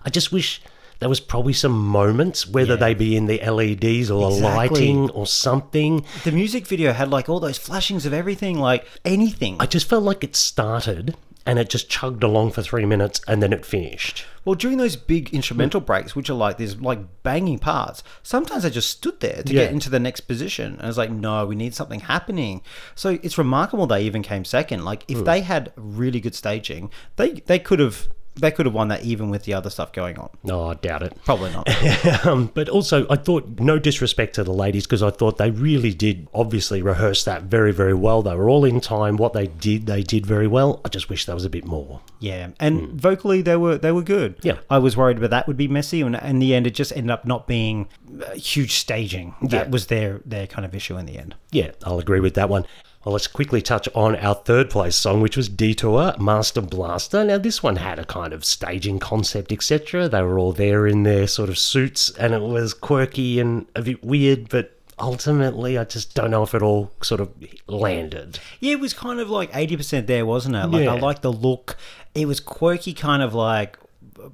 I 0.04 0.10
just 0.10 0.32
wish 0.32 0.62
there 1.02 1.10
was 1.10 1.20
probably 1.20 1.52
some 1.52 1.72
moments, 1.88 2.47
whether 2.47 2.74
Yeah. 2.74 2.80
they 2.80 2.93
be 2.93 3.18
in 3.18 3.26
the 3.26 3.39
LEDs 3.39 4.12
or 4.12 4.30
the 4.30 4.36
Exactly. 4.38 4.56
lighting 4.56 5.10
or 5.10 5.26
something. 5.26 6.06
the 6.24 6.32
music 6.32 6.68
video 6.68 6.93
had 6.93 7.10
like 7.10 7.28
all 7.28 7.39
those 7.39 7.58
flashings 7.58 8.06
of 8.06 8.14
everything, 8.14 8.60
like 8.60 8.86
anything. 9.04 9.58
I 9.60 9.66
just 9.66 9.89
felt 9.89 10.04
like 10.04 10.24
it 10.24 10.36
started 10.36 11.16
and 11.43 11.58
it 11.58 11.70
just 11.70 11.89
chugged 11.89 12.24
along 12.24 12.52
for 12.52 12.62
three 12.62 12.86
minutes 12.86 13.20
and 13.28 13.41
then 13.41 13.52
it 13.52 13.66
finished. 13.66 14.26
Well, 14.45 14.54
during 14.54 14.78
those 14.78 14.95
big 14.95 15.34
instrumental 15.34 15.82
breaks, 15.82 16.16
which 16.16 16.30
are 16.30 16.36
like 16.36 16.58
these 16.58 16.76
like 16.76 16.99
banging 17.24 17.58
parts, 17.58 18.04
sometimes 18.22 18.64
I 18.64 18.70
just 18.70 18.91
stood 18.91 19.22
there 19.22 19.41
to 19.41 19.54
Yeah. 19.54 19.64
get 19.64 19.72
into 19.72 19.89
the 19.89 19.99
next 19.99 20.22
position. 20.22 20.74
And 20.74 20.84
I 20.84 20.88
was 20.88 20.99
like, 20.99 21.10
no, 21.10 21.47
we 21.47 21.56
need 21.56 21.74
something 21.74 22.02
happening. 22.02 22.62
So 22.93 23.18
it's 23.24 23.39
remarkable 23.39 23.88
they 23.88 24.04
even 24.04 24.22
came 24.22 24.45
second. 24.45 24.86
Like 24.86 25.04
if 25.08 25.18
hmm. 25.18 25.24
they 25.24 25.41
had 25.41 25.72
really 25.76 26.20
good 26.20 26.36
staging, 26.36 26.91
they 27.16 27.41
they 27.47 27.58
could 27.58 27.80
have 27.80 28.08
they 28.36 28.50
could 28.52 28.66
have 28.66 28.74
won 28.74 28.88
that 28.88 29.04
even 29.04 29.30
with 29.30 29.44
the 29.44 29.54
other 29.54 29.70
stuff 29.70 29.92
going 29.92 30.18
on. 30.18 30.30
No, 30.44 30.70
I 30.70 30.74
doubt 30.76 31.04
it. 31.04 31.18
Probably 31.26 31.52
not. 31.52 32.26
um, 32.26 32.50
but 32.54 32.70
also, 32.70 33.06
I 33.10 33.16
thought, 33.18 33.60
no 33.60 33.78
disrespect 33.78 34.36
to 34.36 34.44
the 34.44 34.54
ladies, 34.54 34.86
because 34.86 35.04
I 35.04 35.10
thought 35.10 35.38
they 35.38 35.52
really 35.52 35.94
did 35.94 36.28
obviously 36.34 36.82
rehearse 36.82 37.24
that 37.26 37.44
very, 37.44 37.72
very 37.74 37.94
well. 37.94 38.22
They 38.22 38.34
were 38.36 38.50
all 38.50 38.64
in 38.66 38.80
time. 38.80 39.18
What 39.18 39.34
they 39.34 39.48
did, 39.48 39.86
they 39.86 40.02
did 40.02 40.26
very 40.26 40.48
well. 40.48 40.80
I 40.86 40.90
just 40.90 41.10
wish 41.10 41.26
there 41.26 41.36
was 41.36 41.46
a 41.46 41.50
bit 41.50 41.66
more. 41.66 42.00
Yeah, 42.20 42.52
and 42.60 42.90
vocally 43.02 43.42
they 43.42 43.56
were 43.58 43.78
they 43.78 43.92
were 43.92 44.04
good. 44.04 44.36
Yeah. 44.44 44.60
I 44.70 44.78
was 44.78 44.96
worried 44.96 45.18
about 45.18 45.32
that 45.32 45.48
would 45.48 45.58
be 45.58 45.68
messy, 45.68 46.02
and 46.02 46.16
in 46.16 46.40
the 46.40 46.54
end, 46.54 46.68
it 46.68 46.76
just 46.76 46.92
ended 46.96 47.12
up 47.12 47.26
not 47.26 47.48
being 47.48 47.88
huge 48.36 48.74
staging. 48.76 49.36
That 49.42 49.66
Yeah. 49.68 49.72
was 49.72 49.88
their 49.88 50.22
their 50.26 50.48
kind 50.48 50.66
of 50.66 50.74
issue 50.76 50.98
in 50.98 51.06
the 51.06 51.18
end. 51.18 51.36
Yeah, 51.52 51.72
I'll 51.84 52.00
agree 52.00 52.20
with 52.20 52.36
that 52.36 52.48
one. 52.50 52.66
Well, 53.04 53.14
let's 53.14 53.26
quickly 53.28 53.62
touch 53.64 53.89
on 53.95 54.16
our 54.18 54.36
third 54.36 54.70
place 54.70 54.95
song, 54.95 55.22
which 55.22 55.36
was 55.36 55.49
Detour 55.49 56.14
Master 56.20 56.62
Blaster. 56.62 57.24
Now, 57.24 57.39
this 57.39 57.64
one 57.64 57.78
had 57.78 57.97
a 57.97 58.06
kind 58.06 58.32
of 58.32 58.45
staging 58.45 58.99
concept, 58.99 59.52
etc. 59.52 60.08
They 60.08 60.22
were 60.22 60.38
all 60.38 60.52
there 60.54 60.86
in 60.86 61.02
their 61.02 61.26
sort 61.26 61.49
of 61.49 61.58
suits, 61.58 62.12
and 62.12 62.34
it 62.34 62.41
was 62.41 62.76
quirky 62.76 63.39
and 63.39 63.66
a 63.76 63.82
bit 63.82 64.04
weird, 64.04 64.49
but 64.49 64.78
ultimately, 64.99 65.80
I 65.80 65.84
just 65.84 66.14
don't 66.14 66.30
know 66.30 66.43
if 66.43 66.54
it 66.54 66.62
all 66.62 66.91
sort 67.02 67.22
of 67.22 67.30
landed. 67.68 68.38
Yeah, 68.60 68.74
it 68.74 68.80
was 68.80 68.93
kind 68.93 69.20
of 69.20 69.32
like 69.32 69.49
eighty 69.56 69.76
percent 69.76 70.06
there, 70.06 70.26
wasn't 70.26 70.56
it? 70.56 70.68
Like 70.68 70.88
I 70.88 70.95
Yeah. 70.95 71.02
like 71.02 71.22
the 71.22 71.34
look. 71.34 71.78
It 72.14 72.28
was 72.28 72.39
quirky, 72.39 72.93
kind 72.93 73.24
of 73.24 73.34
like 73.34 73.80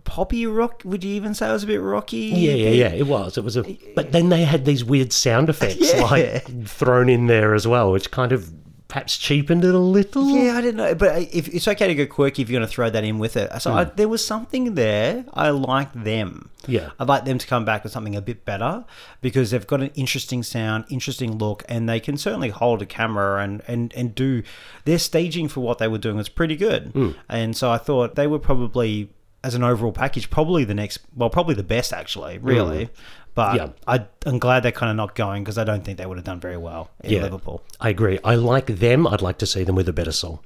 poppy 0.04 0.46
rock. 0.46 0.82
Would 0.86 1.04
you 1.04 1.14
even 1.16 1.34
say 1.34 1.50
it 1.50 1.54
was 1.54 1.64
a 1.64 1.68
bit 1.68 1.82
rocky? 1.82 2.18
Yeah, 2.18 2.54
yeah, 2.54 2.70
yeah. 2.70 2.90
It 2.90 3.08
was. 3.08 3.38
It 3.38 3.44
was 3.44 3.58
a. 3.58 3.64
But 3.96 4.12
then 4.12 4.30
they 4.30 4.44
had 4.44 4.66
these 4.66 4.84
weird 4.84 5.14
sound 5.14 5.50
effects 5.50 5.94
Yeah. 5.94 6.02
like 6.02 6.68
thrown 6.68 7.10
in 7.10 7.28
there 7.28 7.54
as 7.54 7.68
well, 7.68 7.92
which 7.92 8.12
kind 8.12 8.32
of 8.32 8.52
perhaps 8.88 9.18
cheapened 9.18 9.64
it 9.64 9.74
a 9.74 9.80
little. 9.80 10.30
Yeah, 10.30 10.58
I 10.58 10.62
didn't 10.62 10.78
know, 10.78 10.96
but 10.96 11.22
if, 11.34 11.48
it's 11.50 11.68
okay 11.68 11.88
to 11.88 11.96
go 11.96 12.06
quirky 12.06 12.42
if 12.42 12.50
you're 12.50 12.60
going 12.60 12.68
to 12.68 12.74
throw 12.74 12.90
that 12.90 13.04
in 13.04 13.20
with 13.20 13.36
it. 13.38 13.62
So 13.62 13.74
I, 13.74 13.86
hmm. 13.86 13.96
there 13.96 14.08
was 14.08 14.26
something 14.26 14.76
there. 14.76 15.26
I 15.34 15.50
like 15.50 15.92
them. 15.94 16.50
Yeah. 16.68 16.90
I'd 17.00 17.08
like 17.08 17.26
them 17.26 17.38
to 17.38 17.48
come 17.48 17.66
back 17.66 17.84
with 17.84 17.94
something 17.94 18.16
a 18.16 18.22
bit 18.22 18.46
better 18.46 18.86
because 19.22 19.52
they've 19.52 19.68
got 19.68 19.82
an 19.82 19.92
interesting 19.96 20.44
sound, 20.44 20.86
interesting 20.90 21.38
look, 21.38 21.64
and 21.70 21.88
they 21.88 22.00
can 22.00 22.18
certainly 22.18 22.50
hold 22.50 22.82
a 22.82 22.86
camera 22.86 23.44
and 23.44 23.62
and 23.68 23.94
and 23.94 24.16
do 24.16 24.44
their 24.86 25.00
staging 25.00 25.48
for 25.48 25.62
what 25.62 25.78
they 25.78 25.88
were 25.88 25.98
doing 25.98 26.18
was 26.18 26.30
pretty 26.30 26.56
good. 26.56 26.88
Hmm. 26.88 27.12
And 27.30 27.56
so 27.56 27.72
I 27.72 27.78
thought 27.78 28.16
they 28.16 28.28
were 28.28 28.40
probably 28.40 29.10
as 29.48 29.56
an 29.56 29.64
overall 29.64 29.92
package 30.04 30.30
probably 30.30 30.64
the 30.66 30.74
next 30.74 31.00
well 31.16 31.30
probably 31.30 31.56
the 31.56 31.64
best 31.76 31.94
actually 31.94 32.38
really 32.40 32.86
mm. 32.86 32.90
but 33.34 33.56
Yeah. 33.56 33.70
I, 33.94 34.06
i'm 34.26 34.40
glad 34.40 34.62
they're 34.64 34.72
kind 34.82 34.90
of 34.92 34.98
not 35.04 35.16
going 35.16 35.44
because 35.44 35.58
i 35.58 35.64
don't 35.64 35.84
think 35.86 35.98
they 35.98 36.06
would 36.06 36.18
have 36.18 36.26
done 36.32 36.40
very 36.48 36.58
well 36.58 36.84
in 37.04 37.12
Yeah. 37.14 37.24
liverpool 37.24 37.64
I 37.80 37.90
agree. 37.90 38.18
I 38.24 38.34
like 38.36 38.66
them. 38.88 39.06
I'd 39.06 39.22
like 39.22 39.38
to 39.44 39.46
see 39.54 39.64
them 39.64 39.76
with 39.76 39.88
a 39.88 39.94
better 39.94 40.12
song. 40.12 40.40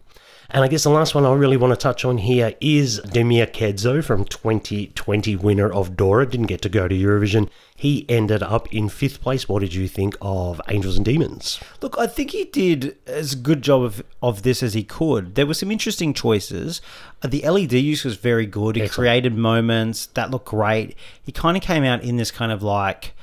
And 0.54 0.66
I 0.66 0.68
guess 0.68 0.84
the 0.84 0.90
last 0.90 1.16
one 1.16 1.26
I 1.26 1.32
really 1.32 1.56
want 1.56 1.72
to 1.72 1.78
touch 1.78 2.04
on 2.04 2.18
here 2.18 2.54
is 2.60 3.00
Damir 3.06 3.50
Kedžo 3.50 4.04
from 4.04 4.26
2020 4.26 5.38
winner 5.38 5.72
of 5.72 5.96
Dora. 5.96 6.30
Didn't 6.30 6.48
get 6.48 6.62
to 6.64 6.70
go 6.70 6.90
to 6.90 6.96
Eurovision. 6.96 7.50
He 7.74 8.06
ended 8.10 8.44
up 8.44 8.72
in 8.74 8.90
fifth 8.90 9.22
place. 9.22 9.48
What 9.48 9.62
did 9.62 9.74
you 9.74 9.88
think 9.88 10.18
of 10.22 10.60
Angels 10.68 10.98
and 10.98 11.06
Demons? 11.06 11.58
Look, 11.82 11.98
I 11.98 12.06
think 12.06 12.32
he 12.32 12.44
did 12.44 12.98
as 13.08 13.36
good 13.36 13.62
job 13.62 13.84
of, 13.84 14.04
of 14.22 14.44
this 14.44 14.62
as 14.62 14.74
he 14.74 14.84
could. 14.84 15.36
There 15.36 15.46
were 15.46 15.54
some 15.54 15.72
interesting 15.72 16.14
choices. 16.14 16.82
Uh, 17.24 17.30
The 17.30 17.50
LED 17.50 17.72
use 17.72 18.04
was 18.04 18.18
very 18.18 18.46
good. 18.46 18.76
He 18.76 18.90
created 18.90 19.38
moments 19.38 20.08
that 20.08 20.32
looked 20.32 20.48
great. 20.48 20.98
He 21.24 21.32
kind 21.32 21.56
of 21.56 21.64
came 21.64 21.86
out 21.86 22.04
in 22.04 22.18
this 22.18 22.30
kind 22.30 22.52
of 22.52 22.62
like 22.62 23.14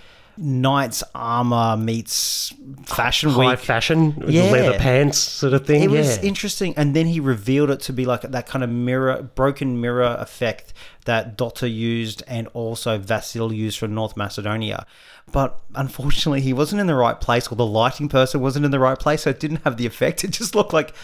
knight's 0.40 1.02
armor 1.16 1.76
meets 1.76 2.52
fashion 2.84 3.30
High 3.30 3.50
week. 3.50 3.58
fashion, 3.58 4.22
Yeah. 4.28 4.44
leather 4.52 4.78
pants 4.78 5.18
sort 5.18 5.52
of 5.52 5.66
thing. 5.66 5.82
It 5.82 5.90
was 5.90 6.18
interesting, 6.18 6.74
and 6.76 6.94
then 6.94 7.06
he 7.08 7.18
revealed 7.18 7.70
it 7.70 7.80
to 7.80 7.92
be 7.92 8.04
like 8.06 8.22
that 8.22 8.46
kind 8.46 8.62
of 8.62 8.70
mirror, 8.70 9.22
broken 9.34 9.80
mirror 9.80 10.16
effect 10.20 10.72
that 11.06 11.36
Dota 11.36 11.72
used, 11.72 12.22
and 12.28 12.46
also 12.54 12.98
Vasil 12.98 13.54
used 13.54 13.78
from 13.78 13.94
North 13.94 14.16
Macedonia. 14.16 14.86
But 15.32 15.58
unfortunately, 15.74 16.40
he 16.42 16.52
wasn't 16.52 16.80
in 16.80 16.86
the 16.86 16.94
right 16.94 17.20
place, 17.20 17.48
or 17.50 17.56
the 17.56 17.66
lighting 17.66 18.08
person 18.08 18.40
wasn't 18.40 18.64
in 18.64 18.70
the 18.70 18.78
right 18.78 18.98
place, 18.98 19.22
so 19.22 19.30
it 19.30 19.40
didn't 19.40 19.62
have 19.64 19.76
the 19.76 19.86
effect. 19.86 20.22
It 20.28 20.30
just 20.30 20.54
looked 20.54 20.72
like, 20.72 20.94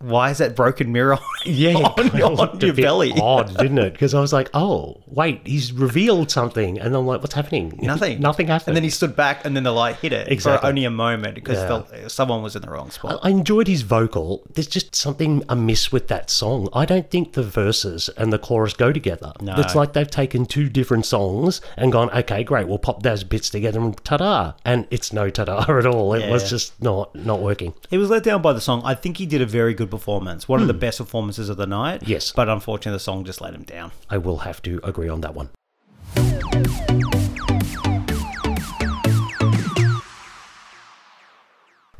why 0.00 0.30
is 0.30 0.38
that 0.38 0.54
broken 0.54 0.92
mirror 0.92 1.18
yeah, 1.44 1.74
on, 1.74 2.22
on 2.22 2.60
your 2.60 2.72
belly? 2.74 3.12
Odd, 3.20 3.56
didn't 3.58 3.78
it? 3.78 3.92
Because 3.92 4.14
I 4.14 4.20
was 4.20 4.32
like, 4.32 4.48
oh, 4.54 5.02
wait, 5.06 5.40
he's 5.46 5.72
revealed 5.72 6.30
something. 6.30 6.78
And 6.78 6.94
I'm 6.94 7.06
like, 7.06 7.20
what's 7.20 7.34
happening? 7.34 7.78
Nothing. 7.82 8.20
Nothing 8.20 8.46
happened. 8.46 8.68
And 8.68 8.76
then 8.76 8.84
he 8.84 8.90
stood 8.90 9.16
back, 9.16 9.44
and 9.44 9.56
then 9.56 9.64
the 9.64 9.72
light 9.72 9.96
hit 9.96 10.12
it 10.12 10.28
Exactly. 10.30 10.60
for 10.60 10.68
only 10.68 10.84
a 10.84 10.90
moment 10.90 11.34
because 11.34 11.58
Yeah. 11.58 12.06
someone 12.08 12.42
was 12.42 12.54
in 12.54 12.62
the 12.62 12.70
wrong 12.70 12.90
spot. 12.90 13.18
I 13.22 13.30
enjoyed 13.30 13.66
his 13.66 13.82
vocal. 13.82 14.42
There's 14.54 14.66
just 14.68 14.94
something 14.94 15.42
amiss 15.48 15.90
with 15.90 16.08
that 16.08 16.30
song. 16.30 16.68
I 16.72 16.84
don't 16.84 17.10
think 17.10 17.32
the 17.32 17.42
verses 17.42 18.08
and 18.16 18.32
the 18.32 18.38
chorus 18.38 18.74
go 18.74 18.92
together. 18.92 19.32
No. 19.40 19.54
It's 19.56 19.74
like 19.74 19.92
they've 19.94 20.08
taken 20.10 20.46
two 20.46 20.68
different 20.68 21.06
songs 21.06 21.60
and 21.76 21.90
gone, 21.90 22.10
okay, 22.10 22.44
great, 22.44 22.68
we'll 22.68 22.78
pop 22.78 23.02
those 23.02 23.24
bits 23.24 23.50
together 23.50 23.80
and 23.80 23.96
ta-da. 24.04 24.52
And 24.64 24.86
it's 24.90 25.12
no 25.12 25.28
ta-da 25.30 25.64
at 25.78 25.86
all. 25.86 26.14
It 26.14 26.30
was 26.30 26.48
just 26.48 26.80
not 26.82 27.14
not 27.14 27.40
working. 27.40 27.74
He 27.90 27.98
was 27.98 28.10
let 28.10 28.22
down 28.22 28.42
by 28.42 28.52
the 28.52 28.60
song. 28.60 28.82
I 28.84 28.94
think 28.94 29.16
he 29.16 29.26
did 29.26 29.40
a 29.42 29.46
very 29.46 29.74
good 29.74 29.87
performance. 29.88 30.48
One 30.48 30.60
of 30.60 30.68
the 30.68 30.74
best 30.74 30.98
performances 30.98 31.48
of 31.48 31.56
the 31.56 31.66
night. 31.66 32.02
Hmm. 32.02 32.10
Yes. 32.10 32.32
But 32.32 32.48
unfortunately, 32.48 32.96
the 32.96 33.00
song 33.00 33.24
just 33.24 33.40
let 33.40 33.54
him 33.54 33.64
down. 33.64 33.92
I 34.08 34.18
will 34.18 34.38
have 34.38 34.62
to 34.62 34.80
agree 34.84 35.08
on 35.08 35.20
that 35.22 35.34
one. 35.34 35.50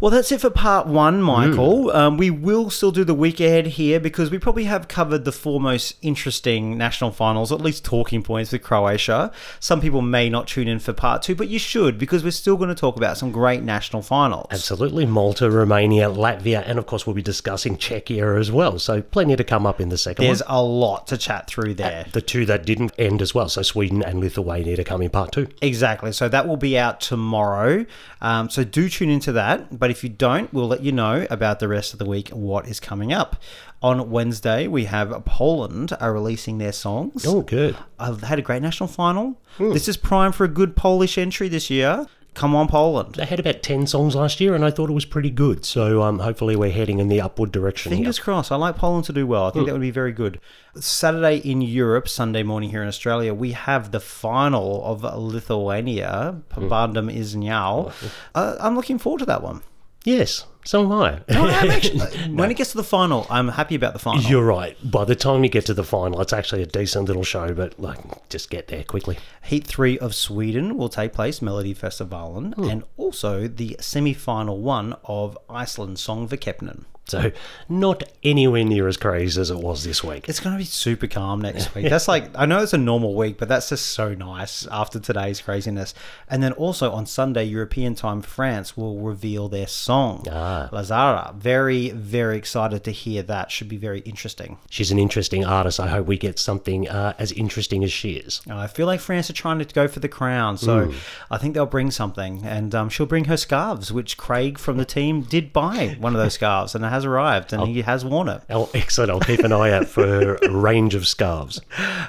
Well, 0.00 0.12
that's 0.12 0.30
it 0.30 0.40
for 0.40 0.50
part 0.50 0.86
one, 0.86 1.20
Michael. 1.20 1.90
Um, 1.90 2.18
we 2.18 2.30
will 2.30 2.70
still 2.70 2.92
do 2.92 3.02
the 3.02 3.14
week 3.14 3.40
ahead 3.40 3.66
here 3.66 3.98
because 3.98 4.30
we 4.30 4.38
probably 4.38 4.62
have 4.64 4.86
covered 4.86 5.24
the 5.24 5.32
four 5.32 5.60
most 5.60 5.96
interesting 6.02 6.78
national 6.78 7.10
finals, 7.10 7.50
at 7.50 7.60
least 7.60 7.84
talking 7.84 8.22
points 8.22 8.52
with 8.52 8.62
Croatia. 8.62 9.32
Some 9.58 9.80
people 9.80 10.00
may 10.00 10.30
not 10.30 10.46
tune 10.46 10.68
in 10.68 10.78
for 10.78 10.92
part 10.92 11.22
two, 11.22 11.34
but 11.34 11.48
you 11.48 11.58
should 11.58 11.98
because 11.98 12.22
we're 12.22 12.30
still 12.30 12.56
going 12.56 12.68
to 12.68 12.76
talk 12.76 12.96
about 12.96 13.18
some 13.18 13.32
great 13.32 13.64
national 13.64 14.02
finals. 14.02 14.46
Absolutely. 14.52 15.04
Malta, 15.04 15.50
Romania, 15.50 16.08
Latvia, 16.08 16.62
and 16.64 16.78
of 16.78 16.86
course 16.86 17.04
we'll 17.04 17.14
be 17.14 17.20
discussing 17.22 17.76
Czechia 17.76 18.38
as 18.38 18.52
well. 18.52 18.78
So 18.78 19.02
plenty 19.02 19.34
to 19.34 19.42
come 19.42 19.66
up 19.66 19.80
in 19.80 19.88
the 19.88 19.98
second 19.98 20.24
There's 20.24 20.44
one. 20.44 20.54
a 20.54 20.62
lot 20.62 21.08
to 21.08 21.16
chat 21.18 21.48
through 21.48 21.74
there. 21.74 22.06
The 22.12 22.22
two 22.22 22.46
that 22.46 22.64
didn't 22.64 22.92
end 22.98 23.20
as 23.20 23.34
well. 23.34 23.48
So 23.48 23.62
Sweden 23.62 24.04
and 24.04 24.20
Lithuania 24.20 24.76
to 24.76 24.84
come 24.84 25.02
in 25.02 25.10
part 25.10 25.32
two. 25.32 25.48
Exactly. 25.60 26.12
So 26.12 26.28
that 26.28 26.46
will 26.46 26.56
be 26.56 26.78
out 26.78 27.00
tomorrow. 27.00 27.84
Um, 28.20 28.48
so 28.48 28.62
do 28.62 28.88
tune 28.88 29.10
into 29.10 29.32
that. 29.32 29.76
But 29.76 29.87
if 29.90 30.02
you 30.02 30.08
don't, 30.10 30.52
we'll 30.52 30.68
let 30.68 30.82
you 30.82 30.92
know 30.92 31.26
about 31.30 31.58
the 31.60 31.68
rest 31.68 31.92
of 31.92 31.98
the 31.98 32.04
week 32.04 32.28
what 32.30 32.66
is 32.68 32.80
coming 32.80 33.12
up. 33.12 33.36
On 33.82 34.10
Wednesday, 34.10 34.66
we 34.66 34.86
have 34.86 35.24
Poland 35.24 35.92
are 36.00 36.12
releasing 36.12 36.58
their 36.58 36.72
songs. 36.72 37.24
Oh, 37.26 37.42
good. 37.42 37.76
I've 37.98 38.22
had 38.22 38.38
a 38.38 38.42
great 38.42 38.62
national 38.62 38.88
final. 38.88 39.40
This 39.58 39.88
is 39.88 39.96
prime 39.96 40.32
for 40.32 40.44
a 40.44 40.48
good 40.48 40.74
Polish 40.76 41.16
entry 41.18 41.48
this 41.48 41.70
year. 41.70 42.06
Come 42.34 42.54
on, 42.54 42.68
Poland. 42.68 43.16
They 43.16 43.24
had 43.24 43.40
about 43.40 43.62
10 43.64 43.88
songs 43.88 44.14
last 44.14 44.40
year, 44.40 44.54
and 44.54 44.64
I 44.64 44.70
thought 44.70 44.88
it 44.88 44.92
was 44.92 45.04
pretty 45.04 45.30
good. 45.30 45.64
So 45.64 46.02
um, 46.04 46.20
hopefully 46.20 46.54
we're 46.54 46.70
heading 46.70 47.00
in 47.00 47.08
the 47.08 47.20
upward 47.20 47.50
direction 47.50 47.90
here. 47.90 47.96
Fingers 47.98 48.20
crossed. 48.20 48.52
I 48.52 48.56
like 48.56 48.76
Poland 48.76 49.06
to 49.06 49.12
do 49.12 49.26
well. 49.26 49.46
I 49.46 49.50
think 49.50 49.66
that 49.66 49.72
would 49.72 49.80
be 49.80 49.90
very 49.90 50.12
good. 50.12 50.38
Saturday 50.78 51.38
in 51.38 51.62
Europe, 51.62 52.08
Sunday 52.08 52.44
morning 52.44 52.70
here 52.70 52.80
in 52.80 52.86
Australia, 52.86 53.34
we 53.34 53.52
have 53.52 53.90
the 53.90 53.98
final 53.98 54.84
of 54.84 55.02
Lithuania. 55.02 56.36
Pabandom 56.50 57.10
iš 57.10 57.34
naujo. 57.34 57.92
Uh, 58.36 58.54
I'm 58.60 58.76
looking 58.76 58.98
forward 58.98 59.18
to 59.18 59.26
that 59.26 59.42
one. 59.42 59.62
Yes, 60.08 60.46
so 60.64 60.84
am 60.84 60.92
I. 60.92 61.20
No, 61.28 61.44
I'm 61.46 61.70
actually, 61.70 62.00
uh, 62.00 62.28
when 62.30 62.50
it 62.50 62.56
gets 62.56 62.70
to 62.70 62.78
the 62.78 62.84
final, 62.84 63.26
I'm 63.28 63.48
happy 63.48 63.74
about 63.74 63.92
the 63.92 63.98
final. 63.98 64.22
You're 64.22 64.44
right. 64.44 64.74
By 64.82 65.04
the 65.04 65.14
time 65.14 65.44
you 65.44 65.50
get 65.50 65.66
to 65.66 65.74
the 65.74 65.84
final, 65.84 66.18
it's 66.22 66.32
actually 66.32 66.62
a 66.62 66.66
decent 66.66 67.08
little 67.08 67.24
show, 67.24 67.52
but 67.52 67.78
like, 67.78 67.98
just 68.30 68.48
get 68.48 68.68
there 68.68 68.84
quickly. 68.84 69.18
Heat 69.44 69.66
three 69.66 69.98
of 69.98 70.14
Sweden 70.14 70.78
will 70.78 70.88
take 70.88 71.12
place, 71.12 71.40
Melodifestivalen, 71.40 72.54
hmm. 72.54 72.64
and 72.64 72.84
also 72.96 73.48
the 73.48 73.76
semi 73.80 74.14
final 74.14 74.58
one 74.58 74.96
of 75.04 75.36
Iceland 75.50 75.98
Söngvakeppnin. 75.98 76.84
So, 77.08 77.32
not 77.68 78.02
anywhere 78.22 78.64
near 78.64 78.86
as 78.88 78.96
crazy 78.96 79.40
as 79.40 79.50
it 79.50 79.58
was 79.58 79.84
this 79.84 80.04
week. 80.04 80.28
It's 80.28 80.40
going 80.40 80.54
to 80.54 80.58
be 80.58 80.64
super 80.64 81.06
calm 81.06 81.40
next 81.40 81.74
week. 81.74 81.88
That's 81.88 82.06
like, 82.08 82.30
I 82.34 82.46
know 82.46 82.62
it's 82.62 82.72
a 82.74 82.78
normal 82.78 83.14
week, 83.14 83.38
but 83.38 83.48
that's 83.48 83.68
just 83.70 83.86
so 83.86 84.14
nice 84.14 84.66
after 84.70 85.00
today's 85.00 85.40
craziness. 85.40 85.94
And 86.28 86.42
then 86.42 86.52
also 86.52 86.92
on 86.92 87.06
Sunday, 87.06 87.44
European 87.44 87.94
time, 87.94 88.20
France 88.22 88.76
will 88.76 88.98
reveal 89.00 89.48
their 89.48 89.66
song, 89.66 90.24
Ah. 90.30 90.68
La 90.72 90.82
Zarra. 90.82 91.34
Very, 91.34 91.90
very 91.90 92.36
excited 92.36 92.84
to 92.84 92.90
hear 92.90 93.22
that. 93.22 93.50
Should 93.50 93.68
be 93.68 93.76
very 93.78 94.00
interesting. 94.00 94.58
She's 94.70 94.90
an 94.90 94.98
interesting 94.98 95.44
artist. 95.44 95.80
I 95.80 95.88
hope 95.88 96.06
we 96.06 96.18
get 96.18 96.38
something 96.38 96.88
uh, 96.88 97.14
as 97.18 97.32
interesting 97.32 97.82
as 97.84 97.92
she 97.92 98.12
is. 98.12 98.42
I 98.50 98.66
feel 98.66 98.86
like 98.86 99.00
France 99.00 99.30
are 99.30 99.34
trying 99.34 99.58
to 99.60 99.64
go 99.64 99.88
for 99.88 100.00
the 100.00 100.08
crown, 100.08 100.58
so 100.58 100.92
I 101.30 101.38
think 101.38 101.54
they'll 101.54 101.66
bring 101.66 101.90
something. 101.90 102.42
And 102.44 102.74
um, 102.74 102.88
she'll 102.88 103.06
bring 103.06 103.24
her 103.26 103.36
scarves, 103.36 103.92
which 103.92 104.16
Craig 104.16 104.58
from 104.58 104.76
the 104.76 104.84
team 104.84 105.22
did 105.22 105.52
buy 105.52 105.96
one 105.98 106.14
of 106.14 106.20
those 106.20 106.34
scarves, 106.34 106.74
and 106.74 106.84
it 106.84 106.88
has 106.88 106.97
arrived, 107.04 107.52
and 107.52 107.68
he 107.68 107.82
has 107.82 108.04
worn 108.04 108.28
it. 108.28 108.42
Oh, 108.50 108.70
excellent. 108.74 109.10
I'll 109.10 109.20
keep 109.20 109.40
an 109.40 109.52
eye 109.52 109.70
out 109.70 109.86
for 109.86 110.36
a 110.36 110.50
range 110.50 110.94
of 110.94 111.06
scarves. 111.06 111.60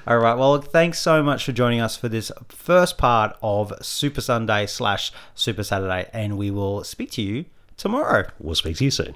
All 0.08 0.18
right. 0.18 0.36
Well, 0.36 0.62
thanks 0.62 1.00
so 1.00 1.24
much 1.24 1.46
for 1.46 1.52
joining 1.52 1.82
us 1.82 1.96
for 1.96 2.10
this 2.10 2.32
first 2.50 2.98
part 2.98 3.38
of 3.42 3.74
Super 3.82 4.22
Sunday 4.22 4.66
slash 4.66 5.12
Super 5.36 5.64
Saturday, 5.64 6.10
and 6.14 6.38
we 6.38 6.52
will 6.52 6.84
speak 6.84 7.12
to 7.12 7.22
you 7.22 7.46
tomorrow. 7.78 8.30
We'll 8.40 8.56
speak 8.56 8.78
to 8.78 8.86
you 8.86 8.92
soon. 8.92 9.16